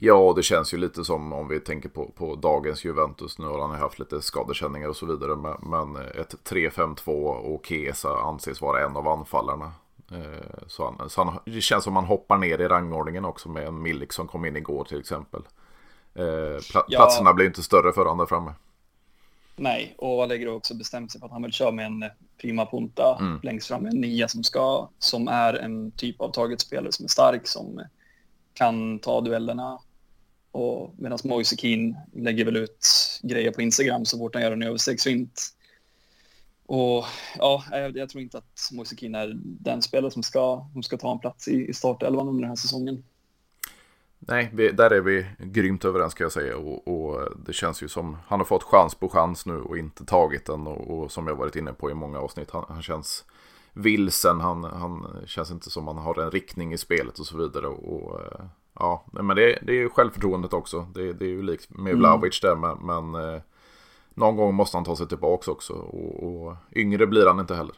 Ja, 0.00 0.32
det 0.36 0.42
känns 0.42 0.74
ju 0.74 0.78
lite 0.78 1.04
som 1.04 1.32
om 1.32 1.48
vi 1.48 1.60
tänker 1.60 1.88
på, 1.88 2.10
på 2.10 2.34
dagens 2.34 2.84
Juventus. 2.84 3.38
Nu 3.38 3.46
har 3.46 3.68
han 3.68 3.80
haft 3.80 3.98
lite 3.98 4.22
skadekänningar 4.22 4.88
och 4.88 4.96
så 4.96 5.06
vidare. 5.06 5.36
Men, 5.36 5.56
men 5.70 6.06
ett 6.06 6.34
3-5-2 6.44 7.10
och 7.24 7.66
Kesa 7.66 8.08
anses 8.08 8.60
vara 8.60 8.84
en 8.84 8.96
av 8.96 9.08
anfallarna. 9.08 9.72
Eh, 10.12 10.66
så, 10.66 10.94
han, 10.98 11.10
så 11.10 11.24
han, 11.24 11.38
det 11.44 11.60
känns 11.60 11.84
som 11.84 11.94
man 11.94 12.04
hoppar 12.04 12.38
ner 12.38 12.60
i 12.60 12.68
rangordningen 12.68 13.24
också 13.24 13.48
med 13.48 13.66
en 13.66 13.82
Milik 13.82 14.12
som 14.12 14.28
kom 14.28 14.44
in 14.44 14.56
igår 14.56 14.84
till 14.84 15.00
exempel. 15.00 15.42
Eh, 16.14 16.62
pla 16.72 16.84
ja. 16.88 16.98
Platserna 16.98 17.34
blir 17.34 17.46
inte 17.46 17.62
större 17.62 17.92
för 17.92 18.00
honom 18.00 18.18
där 18.18 18.26
framme. 18.26 18.52
Nej, 19.56 19.94
och 19.98 20.22
Allegro 20.22 20.50
också 20.50 20.74
bestämt 20.74 21.12
sig 21.12 21.20
för 21.20 21.26
att 21.26 21.32
han 21.32 21.42
vill 21.42 21.52
köra 21.52 21.70
med 21.70 21.86
en 21.86 22.04
prima 22.40 22.66
punta 22.66 23.16
mm. 23.20 23.40
längst 23.42 23.68
fram, 23.68 23.86
en 23.86 24.00
nia 24.00 24.28
som, 24.28 24.44
ska, 24.44 24.88
som 24.98 25.28
är 25.28 25.54
en 25.54 25.90
typ 25.90 26.20
av 26.20 26.32
targetspelare 26.32 26.92
som 26.92 27.04
är 27.04 27.08
stark, 27.08 27.46
som 27.46 27.80
kan 28.54 28.98
ta 28.98 29.20
duellerna. 29.20 29.78
Och 30.50 30.94
medan 30.98 31.18
Moise 31.24 31.56
Keane 31.56 31.94
lägger 32.12 32.44
väl 32.44 32.56
ut 32.56 32.86
grejer 33.22 33.50
på 33.50 33.62
Instagram 33.62 34.04
så 34.04 34.18
fort 34.18 34.34
han 34.34 34.42
gör 34.42 34.52
en 34.52 34.62
överstegsfint. 34.62 35.54
Och 36.66 37.04
ja, 37.38 37.64
jag, 37.70 37.96
jag, 37.96 38.08
tror 38.08 38.22
inte 38.22 38.38
att 38.38 38.70
Moise 38.72 38.96
Keane 38.96 39.18
är 39.18 39.32
den 39.42 39.82
spelare 39.82 40.10
som 40.10 40.22
ska, 40.22 40.66
som 40.72 40.82
ska 40.82 40.96
ta 40.96 41.12
en 41.12 41.18
plats 41.18 41.48
i, 41.48 41.68
i 41.68 41.74
startelvan 41.74 42.28
under 42.28 42.40
den 42.40 42.48
här 42.48 42.56
säsongen. 42.56 43.02
Nej, 44.18 44.50
vi, 44.52 44.72
där 44.72 44.90
är 44.90 45.00
vi 45.00 45.26
grymt 45.38 45.84
överens 45.84 46.12
ska 46.12 46.24
jag 46.24 46.32
säga. 46.32 46.56
Och, 46.56 46.88
och, 46.88 47.28
det 47.46 47.52
känns 47.52 47.82
ju 47.82 47.88
som 47.88 48.16
han 48.26 48.40
har 48.40 48.44
fått 48.44 48.62
chans 48.62 48.94
på 48.94 49.08
chans 49.08 49.46
nu 49.46 49.56
och 49.56 49.78
inte 49.78 50.04
tagit 50.04 50.46
den. 50.46 50.66
Och, 50.66 50.98
och 50.98 51.12
som 51.12 51.26
jag 51.26 51.36
varit 51.36 51.56
inne 51.56 51.72
på 51.72 51.90
i 51.90 51.94
många 51.94 52.18
avsnitt, 52.18 52.50
han, 52.50 52.64
han 52.68 52.82
känns 52.82 53.24
vilsen. 53.72 54.40
Han, 54.40 54.64
han 54.64 55.06
känns 55.26 55.50
inte 55.50 55.70
som 55.70 55.86
han 55.86 55.98
har 55.98 56.20
en 56.20 56.30
riktning 56.30 56.72
i 56.72 56.78
spelet 56.78 57.18
och 57.18 57.26
så 57.26 57.38
vidare. 57.38 57.66
Och, 57.66 58.02
och 58.02 58.20
ja, 58.78 59.04
men 59.12 59.36
det, 59.36 59.58
det 59.62 59.72
är 59.72 59.76
ju 59.76 59.88
självförtroendet 59.88 60.52
också. 60.52 60.86
Det, 60.94 61.12
det 61.12 61.24
är 61.24 61.28
ju 61.28 61.42
likt 61.42 61.70
med 61.70 61.90
mm. 61.90 61.98
Vlahovic 61.98 62.40
där, 62.40 62.56
men, 62.56 62.78
men 62.78 63.34
eh, 63.34 63.40
någon 64.14 64.36
gång 64.36 64.54
måste 64.54 64.76
han 64.76 64.84
ta 64.84 64.96
sig 64.96 65.08
tillbaka 65.08 65.50
också. 65.50 65.72
Och, 65.72 66.22
och 66.22 66.56
yngre 66.76 67.06
blir 67.06 67.26
han 67.26 67.40
inte 67.40 67.54
heller. 67.54 67.74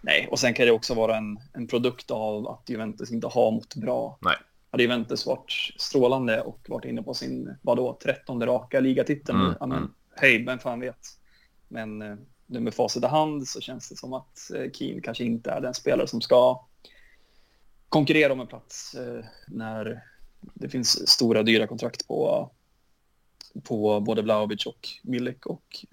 Nej, 0.00 0.28
och 0.30 0.38
sen 0.38 0.54
kan 0.54 0.66
det 0.66 0.72
också 0.72 0.94
vara 0.94 1.16
en, 1.16 1.38
en 1.52 1.66
produkt 1.66 2.10
av 2.10 2.48
att 2.48 2.70
Juventus 2.70 3.12
inte 3.12 3.26
har 3.26 3.50
mått 3.50 3.74
bra. 3.74 4.18
Nej 4.20 4.36
hade 4.70 4.82
Juventus 4.82 5.26
varit 5.26 5.52
strålande 5.76 6.40
och 6.40 6.66
varit 6.68 6.84
inne 6.84 7.02
på 7.02 7.14
sin, 7.14 7.56
vadå, 7.62 7.98
trettonde 8.02 8.46
raka 8.46 8.80
ligatitel. 8.80 9.34
Mm, 9.34 9.54
ja, 9.60 9.66
men, 9.66 9.78
mm. 9.78 9.90
Hej, 10.16 10.44
vem 10.44 10.58
fan 10.58 10.80
vet. 10.80 11.08
Men 11.68 12.02
eh, 12.02 12.16
nu 12.46 12.60
med 12.60 12.74
facit 12.74 13.04
i 13.04 13.06
hand 13.06 13.48
så 13.48 13.60
känns 13.60 13.88
det 13.88 13.96
som 13.96 14.12
att 14.12 14.50
eh, 14.54 14.70
Keen 14.70 15.02
kanske 15.02 15.24
inte 15.24 15.50
är 15.50 15.60
den 15.60 15.74
spelare 15.74 16.06
som 16.06 16.20
ska 16.20 16.66
konkurrera 17.90 18.32
om 18.32 18.40
en 18.40 18.46
plats 18.46 18.94
eh, 18.94 19.24
när 19.46 20.04
det 20.54 20.68
finns 20.68 21.08
stora 21.08 21.42
dyra 21.42 21.66
kontrakt 21.66 22.08
på, 22.08 22.50
på 23.62 24.00
både 24.00 24.22
Vlahovic 24.22 24.66
och 24.66 24.88
Milik 25.02 25.46
och 25.46 25.84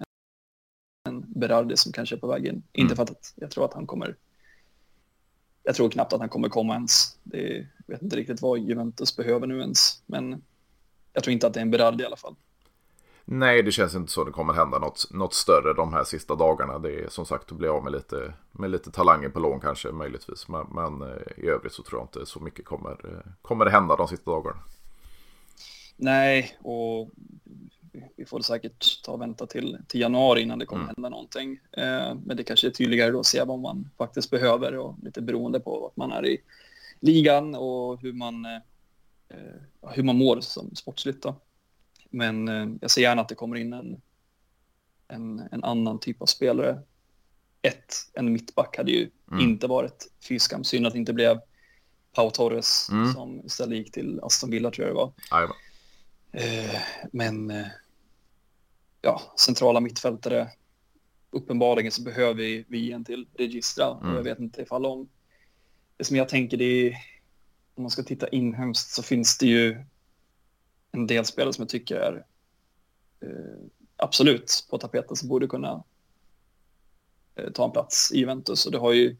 en 1.08 1.24
Berardi 1.26 1.76
som 1.76 1.92
kanske 1.92 2.14
är 2.14 2.20
på 2.20 2.26
vägen. 2.26 2.54
Mm. 2.54 2.64
Inte 2.72 2.96
för 2.96 3.02
att 3.02 3.32
jag 3.36 3.50
tror 3.50 3.64
att 3.64 3.74
han 3.74 3.86
kommer 3.86 4.16
jag 5.62 5.74
tror 5.74 5.90
knappt 5.90 6.12
att 6.12 6.20
han 6.20 6.28
kommer 6.28 6.48
komma 6.48 6.74
ens. 6.74 7.18
Det, 7.22 7.66
jag 7.86 7.94
vet 7.94 8.02
inte 8.02 8.16
riktigt 8.16 8.42
vad 8.42 8.58
Juventus 8.58 9.16
behöver 9.16 9.46
nu 9.46 9.60
ens, 9.60 10.02
men 10.06 10.42
jag 11.12 11.24
tror 11.24 11.32
inte 11.32 11.46
att 11.46 11.54
det 11.54 11.60
är 11.60 11.62
en 11.62 11.70
Berardi 11.70 12.02
i 12.02 12.06
alla 12.06 12.16
fall. 12.16 12.34
Nej, 13.30 13.62
det 13.62 13.72
känns 13.72 13.94
inte 13.94 14.12
så 14.12 14.24
det 14.24 14.30
kommer 14.30 14.52
hända 14.52 14.78
något, 14.78 15.06
något 15.10 15.34
större 15.34 15.74
de 15.74 15.92
här 15.92 16.04
sista 16.04 16.34
dagarna. 16.34 16.78
Det 16.78 17.00
är 17.00 17.08
som 17.08 17.26
sagt 17.26 17.52
att 17.52 17.58
bli 17.58 17.68
av 17.68 17.84
med 17.84 17.92
lite, 17.92 18.32
med 18.52 18.70
lite 18.70 18.90
talanger 18.90 19.28
på 19.28 19.40
lån 19.40 19.60
kanske 19.60 19.92
möjligtvis. 19.92 20.48
Men, 20.48 20.66
men 20.70 21.02
eh, 21.02 21.44
i 21.44 21.48
övrigt 21.48 21.72
så 21.72 21.82
tror 21.82 22.00
jag 22.00 22.04
inte 22.04 22.30
så 22.30 22.40
mycket 22.40 22.64
kommer, 22.64 22.90
eh, 22.90 23.32
kommer 23.42 23.64
det 23.64 23.70
hända 23.70 23.96
de 23.96 24.08
sista 24.08 24.30
dagarna. 24.30 24.56
Nej, 25.96 26.58
och 26.62 27.10
vi 28.16 28.24
får 28.24 28.40
säkert 28.40 29.02
ta 29.04 29.12
och 29.12 29.20
vänta 29.20 29.46
till, 29.46 29.78
till 29.86 30.00
januari 30.00 30.40
innan 30.42 30.58
det 30.58 30.66
kommer 30.66 30.82
mm. 30.82 30.94
hända 30.96 31.08
någonting. 31.08 31.60
Eh, 31.72 32.14
men 32.24 32.36
det 32.36 32.44
kanske 32.44 32.66
är 32.66 32.70
tydligare 32.70 33.10
då 33.10 33.20
att 33.20 33.26
se 33.26 33.44
vad 33.44 33.58
man 33.58 33.90
faktiskt 33.98 34.30
behöver 34.30 34.76
och 34.76 34.94
lite 35.02 35.22
beroende 35.22 35.60
på 35.60 35.80
vad 35.80 35.92
man 35.94 36.18
är 36.18 36.26
i 36.26 36.38
ligan 37.00 37.54
och 37.54 38.00
hur 38.00 38.12
man, 38.12 38.44
eh 38.44 38.58
hur 39.90 40.02
man 40.02 40.16
mår 40.16 40.40
som 40.40 40.74
sportsligt. 40.74 41.22
Då. 41.22 41.34
Men 42.10 42.48
eh, 42.48 42.68
jag 42.80 42.90
ser 42.90 43.02
gärna 43.02 43.22
att 43.22 43.28
det 43.28 43.34
kommer 43.34 43.56
in 43.56 43.72
en, 43.72 44.00
en, 45.08 45.48
en 45.52 45.64
annan 45.64 46.00
typ 46.00 46.22
av 46.22 46.26
spelare. 46.26 46.82
Ett, 47.62 47.94
en 48.14 48.32
mittback 48.32 48.76
hade 48.76 48.90
ju 48.90 49.10
mm. 49.30 49.44
inte 49.44 49.66
varit 49.66 50.10
fyskam. 50.28 50.64
Synd 50.64 50.86
att 50.86 50.92
det 50.92 50.98
inte 50.98 51.12
blev 51.12 51.40
Pau 52.14 52.30
Torres 52.30 52.88
mm. 52.90 53.12
som 53.12 53.46
istället 53.46 53.78
gick 53.78 53.92
till 53.92 54.20
Aston 54.22 54.50
Villa 54.50 54.70
tror 54.70 54.86
jag 54.86 54.96
det 54.96 55.00
var. 55.00 55.12
Ajma. 55.30 55.54
Eh, 56.32 56.80
men 57.12 57.50
eh, 57.50 57.66
ja, 59.02 59.22
centrala 59.38 59.80
mittfältare. 59.80 60.48
Uppenbarligen 61.30 61.92
så 61.92 62.02
behöver 62.02 62.34
vi, 62.34 62.64
vi 62.68 62.92
en 62.92 63.04
till 63.04 63.26
registra 63.38 63.86
mm. 63.86 64.12
och 64.12 64.18
jag 64.18 64.22
vet 64.22 64.38
inte 64.38 64.62
ifall 64.62 64.86
om 64.86 65.08
det 65.96 66.04
som 66.04 66.16
jag 66.16 66.28
tänker 66.28 66.56
det 66.56 66.64
är 66.64 66.96
om 67.74 67.82
man 67.82 67.90
ska 67.90 68.02
titta 68.02 68.28
inhemskt 68.28 68.90
så 68.90 69.02
finns 69.02 69.38
det 69.38 69.46
ju 69.46 69.84
en 70.92 71.06
del 71.06 71.24
spelare 71.24 71.52
som 71.52 71.62
jag 71.62 71.68
tycker 71.68 71.96
är 71.96 72.24
eh, 73.20 73.58
absolut 73.96 74.66
på 74.70 74.78
tapeten 74.78 75.16
som 75.16 75.28
borde 75.28 75.46
kunna 75.46 75.84
eh, 77.34 77.50
ta 77.52 77.64
en 77.64 77.72
plats 77.72 78.12
i 78.12 78.18
Juventus 78.18 78.66
och 78.66 78.72
det 78.72 78.78
har 78.78 78.92
ju 78.92 79.16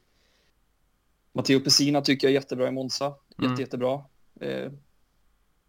Matteo 1.32 1.60
Pessina 1.60 2.00
tycker 2.00 2.26
jag 2.26 2.30
är 2.30 2.40
jättebra 2.40 2.68
i 2.68 2.70
Monza, 2.70 3.14
jätte, 3.28 3.44
mm. 3.44 3.60
jättebra. 3.60 4.04
Eh, 4.40 4.72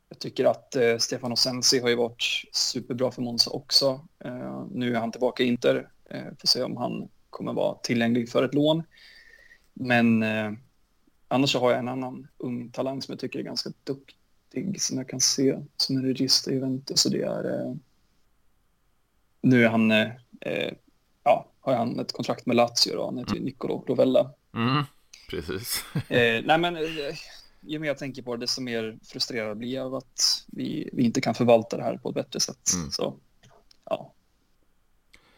jag 0.09 0.19
tycker 0.19 0.45
att 0.45 0.75
eh, 0.75 0.97
Stefano 0.97 1.35
Sensi 1.35 1.79
har 1.79 1.89
ju 1.89 1.95
varit 1.95 2.23
superbra 2.51 3.11
för 3.11 3.21
Monza 3.21 3.49
också. 3.49 4.07
Eh, 4.19 4.65
nu 4.71 4.95
är 4.95 4.99
han 4.99 5.11
tillbaka 5.11 5.43
i 5.43 5.47
Inter. 5.47 5.89
Eh, 6.09 6.23
får 6.39 6.47
se 6.47 6.63
om 6.63 6.77
han 6.77 7.09
kommer 7.29 7.53
vara 7.53 7.75
tillgänglig 7.75 8.29
för 8.29 8.43
ett 8.43 8.53
lån. 8.53 8.83
Men 9.73 10.23
eh, 10.23 10.51
annars 11.27 11.51
så 11.51 11.59
har 11.59 11.71
jag 11.71 11.79
en 11.79 11.87
annan 11.87 12.27
ung 12.37 12.71
talang 12.71 13.01
som 13.01 13.11
jag 13.11 13.19
tycker 13.19 13.39
är 13.39 13.43
ganska 13.43 13.69
duktig 13.83 14.18
som 14.77 14.97
jag 14.97 15.09
kan 15.09 15.19
se 15.19 15.59
som 15.77 15.97
en 15.97 16.03
register 16.03 16.51
i 16.51 16.53
Juventus. 16.53 17.01
Så 17.01 17.09
det 17.09 17.21
är... 17.21 17.59
Eh, 17.59 17.75
nu 19.41 19.63
är 19.65 19.69
han... 19.69 19.91
Eh, 19.91 20.11
eh, 20.41 20.73
ja, 21.23 21.47
har 21.59 21.75
han 21.75 21.99
ett 21.99 22.11
kontrakt 22.11 22.45
med 22.45 22.55
Lazio 22.55 22.95
då. 22.95 23.05
Han 23.05 23.17
heter 23.17 23.31
mm. 23.31 23.43
Nicolo 23.43 23.83
Rovella. 23.87 24.31
Mm, 24.53 24.83
precis. 25.29 25.85
nej 26.43 26.57
men 26.57 26.77
ju 27.61 27.79
mer 27.79 27.87
jag 27.87 27.97
tänker 27.97 28.21
på 28.21 28.35
det, 28.35 28.43
desto 28.43 28.61
mer 28.61 28.99
frustrerad 29.03 29.57
blir 29.57 29.73
jag 29.73 29.85
av 29.85 29.95
att 29.95 30.45
vi, 30.47 30.89
vi 30.93 31.03
inte 31.03 31.21
kan 31.21 31.35
förvalta 31.35 31.77
det 31.77 31.83
här 31.83 31.97
på 31.97 32.09
ett 32.09 32.15
bättre 32.15 32.39
sätt. 32.39 32.73
Mm. 32.75 32.91
Så, 32.91 33.15
ja. 33.85 34.13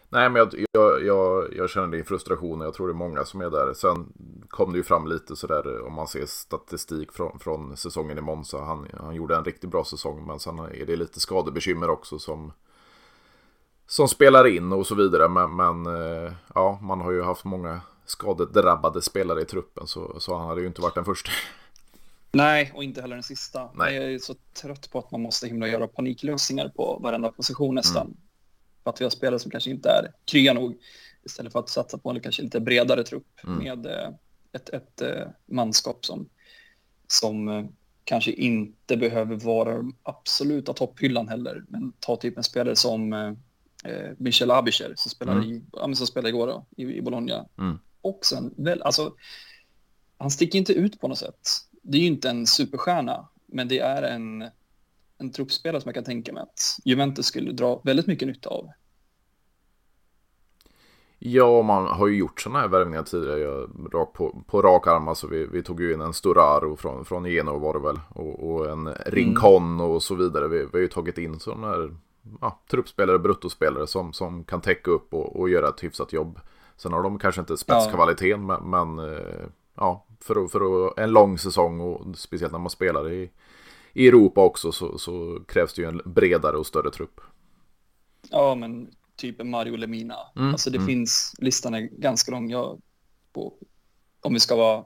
Nej, 0.10 0.30
men 0.30 0.40
jag, 0.40 0.66
jag, 0.72 1.06
jag, 1.06 1.54
jag 1.56 1.70
känner 1.70 1.88
din 1.88 2.06
frustration 2.06 2.62
och 2.62 2.68
jag 2.68 2.74
tror 2.74 2.88
det 2.88 2.92
är 2.92 2.96
många 2.96 3.26
som 3.26 3.42
är 3.42 3.50
där. 3.50 3.74
Sen 3.74 4.14
kom 4.52 4.72
det 4.72 4.78
ju 4.78 4.84
fram 4.84 5.08
lite 5.08 5.36
sådär 5.36 5.86
om 5.86 5.94
man 5.94 6.08
ser 6.08 6.26
statistik 6.26 7.12
från, 7.12 7.40
från 7.40 7.78
säsongen 7.78 8.18
i 8.18 8.22
Monza. 8.22 8.62
Han, 8.62 8.88
han 9.00 9.16
gjorde 9.16 9.36
en 9.36 9.46
riktigt 9.46 9.70
bra 9.70 9.86
säsong, 9.86 10.26
men 10.28 10.40
sen 10.40 10.60
är 10.60 10.86
det 10.86 10.96
lite 10.96 11.20
skadebekymmer 11.20 11.90
också 11.90 12.20
som, 12.20 12.54
som 13.88 14.08
spelar 14.08 14.48
in 14.48 14.72
och 14.72 14.88
så 14.88 14.96
vidare. 14.96 15.30
Men, 15.30 15.56
men 15.56 15.86
eh, 15.86 16.34
ja, 16.56 16.80
man 16.82 17.02
har 17.02 17.12
ju 17.12 17.22
haft 17.22 17.44
många 17.44 17.82
skadedrabbade 18.06 19.02
spelare 19.02 19.42
i 19.42 19.46
truppen, 19.46 19.88
så, 19.88 20.20
så 20.20 20.38
han 20.38 20.48
hade 20.48 20.62
ju 20.62 20.68
inte 20.68 20.82
varit 20.82 20.96
den 20.96 21.06
första. 21.06 21.32
Nej, 22.32 22.72
och 22.76 22.84
inte 22.84 23.02
heller 23.02 23.16
den 23.16 23.24
sista. 23.24 23.70
Nej. 23.76 23.96
Jag 23.96 24.14
är 24.14 24.20
så 24.20 24.36
trött 24.62 24.92
på 24.92 25.00
att 25.00 25.12
man 25.12 25.22
måste 25.22 25.48
himla 25.48 25.68
göra 25.68 25.88
paniklösningar 25.88 26.70
på 26.76 27.00
varenda 27.04 27.32
position 27.32 27.76
nästan. 27.76 28.06
Mm. 28.06 28.18
För 28.84 28.90
att 28.90 29.02
vi 29.02 29.06
har 29.06 29.10
spelare 29.10 29.40
som 29.40 29.52
kanske 29.52 29.70
inte 29.70 29.90
är 29.90 30.12
krya 30.26 30.54
nog. 30.54 30.78
Istället 31.24 31.52
för 31.52 31.60
att 31.60 31.70
satsa 31.70 31.98
på 31.98 32.10
en 32.10 32.20
kanske 32.20 32.42
lite 32.42 32.60
bredare 32.60 33.04
trupp 33.04 33.28
mm. 33.44 33.58
med 33.58 33.86
eh, 33.86 34.10
ett, 34.54 34.70
ett, 34.70 35.02
eh, 35.02 35.28
manskap 35.46 36.06
som, 36.06 36.30
som 37.08 37.48
eh, 37.48 37.66
kanske 38.04 38.32
inte 38.32 38.98
behöver 38.98 39.36
vara 39.36 39.78
den 39.78 39.94
absoluta 40.04 40.74
topphyllan 40.74 41.28
heller. 41.28 41.64
Men 41.68 41.94
ta 42.00 42.16
typ 42.16 42.38
en 42.38 42.44
spelare 42.44 42.76
som 42.76 43.14
eh, 43.14 44.12
Michel 44.18 44.52
Abischer 44.52 44.94
som 44.96 45.10
spelade, 45.10 45.38
mm. 45.38 45.52
i, 45.52 45.62
ja, 45.72 45.96
som 45.96 46.08
spelade 46.08 46.30
igår 46.30 46.48
då, 46.48 46.66
i, 46.78 46.84
i 46.84 47.02
Bologna. 47.02 47.46
Mm. 47.58 47.80
Och 48.02 48.26
sen, 48.26 48.54
väl, 48.58 48.82
alltså, 48.82 49.14
han 50.18 50.32
sticker 50.32 50.60
inte 50.60 50.74
ut 50.74 51.00
på 51.00 51.08
något 51.08 51.18
sätt 51.18 51.48
det 51.82 51.98
är 51.98 52.02
ju 52.02 52.08
inte 52.08 52.30
en 52.30 52.48
superstjärna, 52.48 53.28
men 53.46 53.68
det 53.68 53.80
är 53.80 54.04
en, 54.04 54.46
en 55.18 55.32
truppspelare 55.32 55.82
som 55.82 55.90
jag 55.90 55.96
kan 55.96 56.04
tänka 56.04 56.34
mig 56.34 56.44
att 56.44 56.80
Juventus 56.86 57.26
skulle 57.26 57.52
dra 57.52 57.82
väldigt 57.84 58.08
mycket 58.08 58.28
nytta 58.28 58.50
av. 58.50 58.70
Ja, 61.24 61.62
man 61.62 61.88
har 61.88 62.08
ju 62.08 62.18
gjort 62.18 62.42
sådana 62.42 62.60
här 62.60 62.68
värvningar 62.68 63.04
tidigare. 63.04 63.40
Jag, 63.40 63.70
rak 63.94 64.14
på, 64.14 64.44
på 64.48 64.62
rak 64.62 64.88
arm, 64.88 65.08
alltså 65.08 65.28
vi, 65.28 65.46
vi 65.46 65.64
tog 65.64 65.82
ju 65.82 65.94
in 65.94 66.02
en 66.02 66.14
Storaro 66.14 66.76
från, 66.76 67.06
från 67.06 67.26
Genoa 67.26 67.58
var 67.58 67.74
det 67.74 67.80
väl. 67.80 68.00
Och, 68.10 68.52
och 68.52 68.70
en 68.70 68.90
Rincon 69.06 69.64
mm. 69.64 69.82
och 69.82 70.04
så 70.04 70.16
vidare. 70.16 70.48
Vi, 70.48 70.58
vi 70.58 70.70
har 70.72 70.80
ju 70.80 70.88
tagit 70.88 71.18
in 71.18 71.40
sådana 71.40 71.68
här 71.68 71.96
ja, 72.42 72.60
truppspelare, 72.72 73.20
bruttospelare 73.20 73.88
som, 73.88 74.14
som 74.14 74.44
kan 74.44 74.62
täcka 74.62 74.92
upp 74.92 75.14
och, 75.14 75.40
och 75.40 75.50
göra 75.50 75.70
ett 75.70 75.84
hyfsat 75.84 76.14
jobb. 76.14 76.40
Sen 76.78 76.94
har 76.94 77.04
de 77.04 77.20
kanske 77.20 77.42
inte 77.42 77.58
spetskvaliteten, 77.58 78.48
ja. 78.50 78.60
men, 78.60 78.96
men 78.96 79.14
eh, 79.14 79.46
ja, 79.76 80.06
för, 80.20 80.48
för 80.48 81.00
en 81.00 81.12
lång 81.12 81.38
säsong 81.38 81.80
och 81.80 82.18
speciellt 82.18 82.52
när 82.52 82.60
man 82.60 82.70
spelar 82.70 83.12
i, 83.12 83.32
i 83.94 84.08
Europa 84.08 84.42
också 84.42 84.72
så, 84.72 84.98
så 84.98 85.40
krävs 85.48 85.74
det 85.74 85.82
ju 85.82 85.88
en 85.88 86.02
bredare 86.06 86.58
och 86.58 86.68
större 86.68 86.92
trupp. 86.92 87.22
Ja, 88.30 88.56
men 88.56 88.92
typ 89.22 89.44
Mario 89.44 89.76
Lemina. 89.76 90.18
Mm, 90.36 90.52
alltså 90.52 90.70
det 90.70 90.78
mm. 90.78 90.88
finns, 90.88 91.34
listan 91.38 91.74
är 91.74 91.82
ganska 91.82 92.32
lång. 92.32 92.50
Jag, 92.50 92.82
på, 93.34 93.54
om 94.22 94.34
vi 94.34 94.40
ska 94.40 94.56
vara 94.56 94.86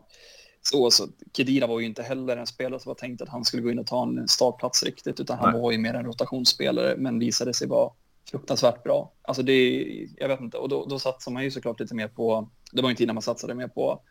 så, 0.62 0.92
så 0.92 1.08
Kedira 1.34 1.68
var 1.68 1.80
ju 1.80 1.86
inte 1.86 2.04
heller 2.04 2.38
en 2.38 2.48
spelare 2.48 2.80
som 2.80 2.90
var 2.90 2.96
tänkt 2.96 3.22
att 3.22 3.30
han 3.30 3.46
skulle 3.46 3.64
gå 3.64 3.72
in 3.72 3.80
och 3.80 3.88
ta 3.88 4.04
en 4.04 4.28
startplats 4.28 4.84
riktigt, 4.84 5.20
utan 5.20 5.38
han 5.38 5.52
Nej. 5.52 5.62
var 5.62 5.72
ju 5.72 5.78
mer 5.78 5.94
en 5.94 6.06
rotationsspelare, 6.06 6.96
men 6.98 7.20
visade 7.20 7.54
sig 7.54 7.68
vara 7.68 7.92
fruktansvärt 8.32 8.84
bra. 8.84 9.12
Alltså 9.22 9.44
det, 9.44 9.84
jag 10.18 10.28
vet 10.28 10.42
inte, 10.42 10.58
och 10.58 10.70
då, 10.70 10.86
då 10.86 11.00
satsar 11.00 11.32
man 11.32 11.44
ju 11.44 11.52
såklart 11.52 11.80
lite 11.80 11.96
mer 11.96 12.08
på, 12.08 12.50
det 12.72 12.82
var 12.82 12.90
ju 12.90 12.94
en 12.94 12.98
tid 12.98 13.08
när 13.08 13.14
man 13.14 13.24
satsade 13.24 13.56
mer 13.56 13.68
på, 13.68 14.02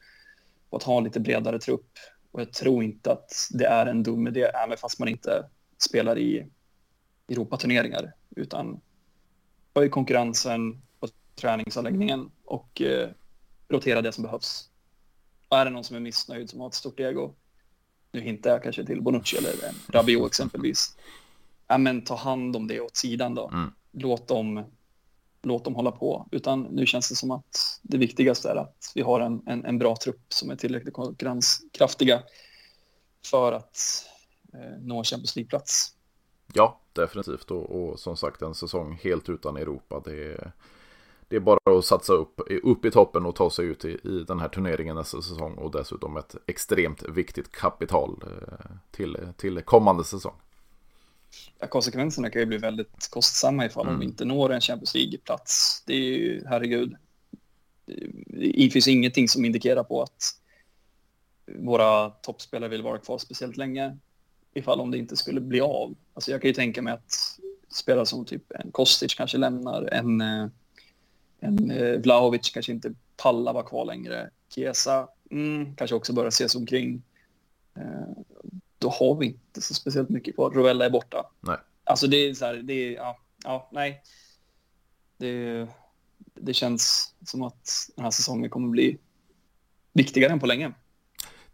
på 0.70 0.76
att 0.76 0.82
ha 0.82 0.98
en 0.98 1.04
lite 1.04 1.20
bredare 1.20 1.58
trupp. 1.58 1.90
Och 2.30 2.40
jag 2.40 2.52
tror 2.52 2.84
inte 2.84 3.12
att 3.12 3.48
det 3.50 3.66
är 3.66 3.86
en 3.86 4.02
dum 4.02 4.26
idé, 4.26 4.42
även 4.42 4.78
fast 4.78 4.98
man 4.98 5.08
inte 5.08 5.44
spelar 5.78 6.18
i 6.18 6.46
Europaturneringar, 7.28 8.12
utan 8.36 8.80
höj 9.74 9.90
konkurrensen 9.90 10.82
på 11.00 11.08
träningsanläggningen 11.34 12.30
och 12.44 12.80
eh, 12.80 13.08
rotera 13.68 14.02
det 14.02 14.12
som 14.12 14.24
behövs. 14.24 14.68
Och 15.48 15.58
är 15.58 15.64
det 15.64 15.70
någon 15.70 15.84
som 15.84 15.96
är 15.96 16.00
missnöjd 16.00 16.50
som 16.50 16.60
har 16.60 16.68
ett 16.68 16.74
stort 16.74 17.00
ego, 17.00 17.34
nu 18.12 18.20
hintar 18.20 18.50
jag 18.50 18.62
kanske 18.62 18.84
till 18.84 19.02
Bonucci 19.02 19.36
eller 19.36 19.54
Rabiot 19.88 20.26
exempelvis, 20.26 20.96
ja, 21.66 21.78
men 21.78 22.04
ta 22.04 22.16
hand 22.16 22.56
om 22.56 22.66
det 22.68 22.80
åt 22.80 22.96
sidan 22.96 23.34
då. 23.34 23.48
Mm. 23.48 23.72
Låt, 23.92 24.28
dem, 24.28 24.64
låt 25.42 25.64
dem 25.64 25.74
hålla 25.74 25.90
på. 25.90 26.28
Utan 26.30 26.62
nu 26.62 26.86
känns 26.86 27.08
det 27.08 27.14
som 27.14 27.30
att 27.30 27.80
det 27.82 27.98
viktigaste 27.98 28.50
är 28.50 28.56
att 28.56 28.92
vi 28.94 29.02
har 29.02 29.20
en, 29.20 29.42
en, 29.46 29.64
en 29.64 29.78
bra 29.78 29.96
trupp 29.96 30.32
som 30.32 30.50
är 30.50 30.56
tillräckligt 30.56 30.94
konkurrenskraftiga 30.94 32.22
för 33.26 33.52
att 33.52 34.06
eh, 34.54 34.78
nå 34.80 35.04
Champions 35.04 35.36
League-plats. 35.36 35.94
Ja, 36.54 36.80
definitivt. 36.92 37.50
Och, 37.50 37.70
och, 37.70 37.98
som 37.98 38.16
sagt 38.16 38.42
en 38.42 38.54
säsong 38.54 39.00
helt 39.02 39.28
utan 39.28 39.56
Europa. 39.56 40.02
Det 40.04 40.32
är, 40.32 40.52
det 41.28 41.36
är 41.36 41.40
bara 41.40 41.78
att 41.78 41.84
satsa 41.84 42.12
upp, 42.12 42.40
upp 42.62 42.84
i 42.84 42.90
toppen 42.90 43.26
och 43.26 43.36
ta 43.36 43.50
sig 43.50 43.66
ut 43.66 43.84
i, 43.84 43.88
i 43.88 44.24
den 44.26 44.40
här 44.40 44.48
turneringen 44.48 44.96
nästa 44.96 45.22
säsong. 45.22 45.54
Och 45.54 45.70
dessutom 45.70 46.16
ett 46.16 46.36
extremt 46.46 47.02
viktigt 47.02 47.52
kapital 47.52 48.22
eh, 48.22 48.76
till, 48.90 49.18
till 49.36 49.62
kommande 49.62 50.04
säsong. 50.04 50.34
Ja, 51.58 51.66
konsekvenserna 51.66 52.30
kan 52.30 52.40
ju 52.40 52.46
bli 52.46 52.58
väldigt 52.58 53.08
kostsamma 53.10 53.66
ifall 53.66 53.86
mm. 53.86 54.00
de 54.00 54.06
inte 54.06 54.24
når 54.24 54.52
en 54.52 54.60
Champions 54.60 54.94
League-plats. 54.94 55.82
Det 55.86 55.94
är 55.94 55.98
ju, 55.98 56.44
herregud, 56.46 56.96
det 58.26 58.70
finns 58.72 58.88
ingenting 58.88 59.28
som 59.28 59.44
indikerar 59.44 59.84
på 59.84 60.02
att 60.02 60.40
våra 61.46 62.10
toppspelare 62.10 62.70
vill 62.70 62.82
vara 62.82 62.98
kvar 62.98 63.18
speciellt 63.18 63.56
länge 63.56 63.98
ifall 64.54 64.80
om 64.80 64.90
det 64.90 64.98
inte 64.98 65.16
skulle 65.16 65.40
bli 65.40 65.60
av. 65.60 65.94
Alltså 66.14 66.30
jag 66.30 66.40
kan 66.40 66.48
ju 66.48 66.54
tänka 66.54 66.82
mig 66.82 66.92
att 66.92 67.38
spelare 67.68 68.06
som 68.06 68.24
typ 68.24 68.52
en 68.52 68.72
Kostic 68.72 69.14
kanske 69.14 69.38
lämnar, 69.38 69.82
en, 69.92 70.20
eh, 70.20 70.48
en 71.40 71.70
eh, 71.70 72.00
Vlahovic 72.00 72.50
kanske 72.50 72.72
inte 72.72 72.94
pallar 73.16 73.52
vara 73.52 73.64
kvar 73.64 73.84
längre. 73.84 74.30
Chiesa 74.54 75.08
mm, 75.30 75.76
kanske 75.76 75.96
också 75.96 76.12
börjar 76.12 76.28
ses 76.28 76.54
omkring. 76.54 77.02
Eh, 77.76 78.22
då 78.78 78.88
har 78.88 79.14
vi 79.14 79.26
inte 79.26 79.60
så 79.60 79.74
speciellt 79.74 80.08
mycket 80.08 80.34
kvar. 80.34 80.50
Rovella 80.50 80.84
är 80.84 80.90
borta. 80.90 81.30
Nej. 81.40 81.56
Alltså 81.84 82.06
det 82.06 82.16
är 82.16 82.34
så 82.34 82.44
här, 82.44 82.54
det 82.54 82.72
är, 82.72 82.92
ja, 82.92 83.18
ja 83.44 83.68
nej. 83.72 84.02
Det, 85.16 85.66
det 86.34 86.54
känns 86.54 87.14
som 87.24 87.42
att 87.42 87.90
den 87.96 88.04
här 88.04 88.10
säsongen 88.10 88.50
kommer 88.50 88.68
bli 88.68 88.98
viktigare 89.92 90.32
än 90.32 90.40
på 90.40 90.46
länge. 90.46 90.72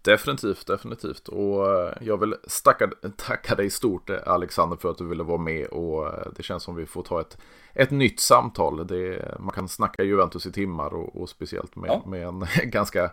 Definitivt, 0.02 0.66
definitivt. 0.66 1.28
Och 1.28 1.72
eh, 1.72 1.92
jag 2.00 2.16
vill 2.16 2.34
stacka, 2.46 2.90
tacka 3.16 3.54
dig 3.54 3.70
stort 3.70 4.10
Alexander 4.10 4.76
för 4.76 4.90
att 4.90 4.98
du 4.98 5.08
ville 5.08 5.22
vara 5.22 5.38
med 5.38 5.66
och 5.66 6.06
eh, 6.06 6.32
det 6.36 6.42
känns 6.42 6.62
som 6.62 6.74
vi 6.74 6.86
får 6.86 7.02
ta 7.02 7.20
ett, 7.20 7.38
ett 7.74 7.90
nytt 7.90 8.20
samtal. 8.20 8.86
Det, 8.86 9.34
man 9.40 9.54
kan 9.54 9.68
snacka 9.68 10.02
Juventus 10.02 10.46
i 10.46 10.52
timmar 10.52 10.94
och, 10.94 11.16
och 11.16 11.28
speciellt 11.28 11.76
med, 11.76 11.90
ja. 11.90 12.02
med 12.06 12.26
en 12.26 12.46
ganska 12.70 13.10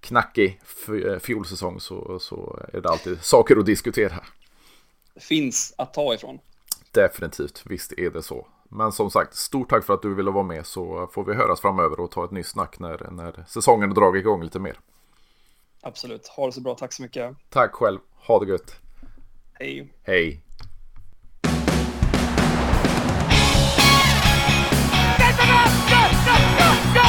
knackig 0.00 0.60
eh, 1.06 1.18
fjolsäsong 1.18 1.80
så, 1.80 2.18
så 2.18 2.60
är 2.72 2.80
det 2.80 2.88
alltid 2.88 3.22
saker 3.22 3.56
att 3.56 3.66
diskutera. 3.66 4.20
Finns 5.16 5.74
att 5.78 5.94
ta 5.94 6.14
ifrån. 6.14 6.38
Definitivt, 6.90 7.62
visst 7.66 7.92
är 7.92 8.10
det 8.10 8.22
så. 8.22 8.46
Men 8.68 8.92
som 8.92 9.10
sagt, 9.10 9.36
stort 9.36 9.70
tack 9.70 9.84
för 9.84 9.94
att 9.94 10.02
du 10.02 10.14
ville 10.14 10.30
vara 10.30 10.44
med 10.44 10.66
så 10.66 11.08
får 11.12 11.24
vi 11.24 11.34
höras 11.34 11.60
framöver 11.60 12.00
och 12.00 12.10
ta 12.10 12.24
ett 12.24 12.30
nytt 12.30 12.46
snack 12.46 12.78
när, 12.78 13.10
när 13.10 13.44
säsongen 13.48 13.94
dragit 13.94 14.20
igång 14.20 14.42
lite 14.42 14.58
mer. 14.58 14.78
Absolut. 15.84 16.28
Ha 16.28 16.46
det 16.46 16.52
så 16.52 16.60
bra. 16.60 16.74
Tack 16.74 16.92
så 16.92 17.02
mycket. 17.02 17.36
Tack 17.50 17.72
själv. 17.72 17.98
Ha 18.26 18.38
det 18.38 18.46
gött. 18.46 18.80
Hej. 19.58 19.92
Hej. 20.02 20.40
Go, 25.18 25.26
go, 25.36 25.46
go, 25.90 26.00
go, 26.26 26.66
go! 26.94 27.03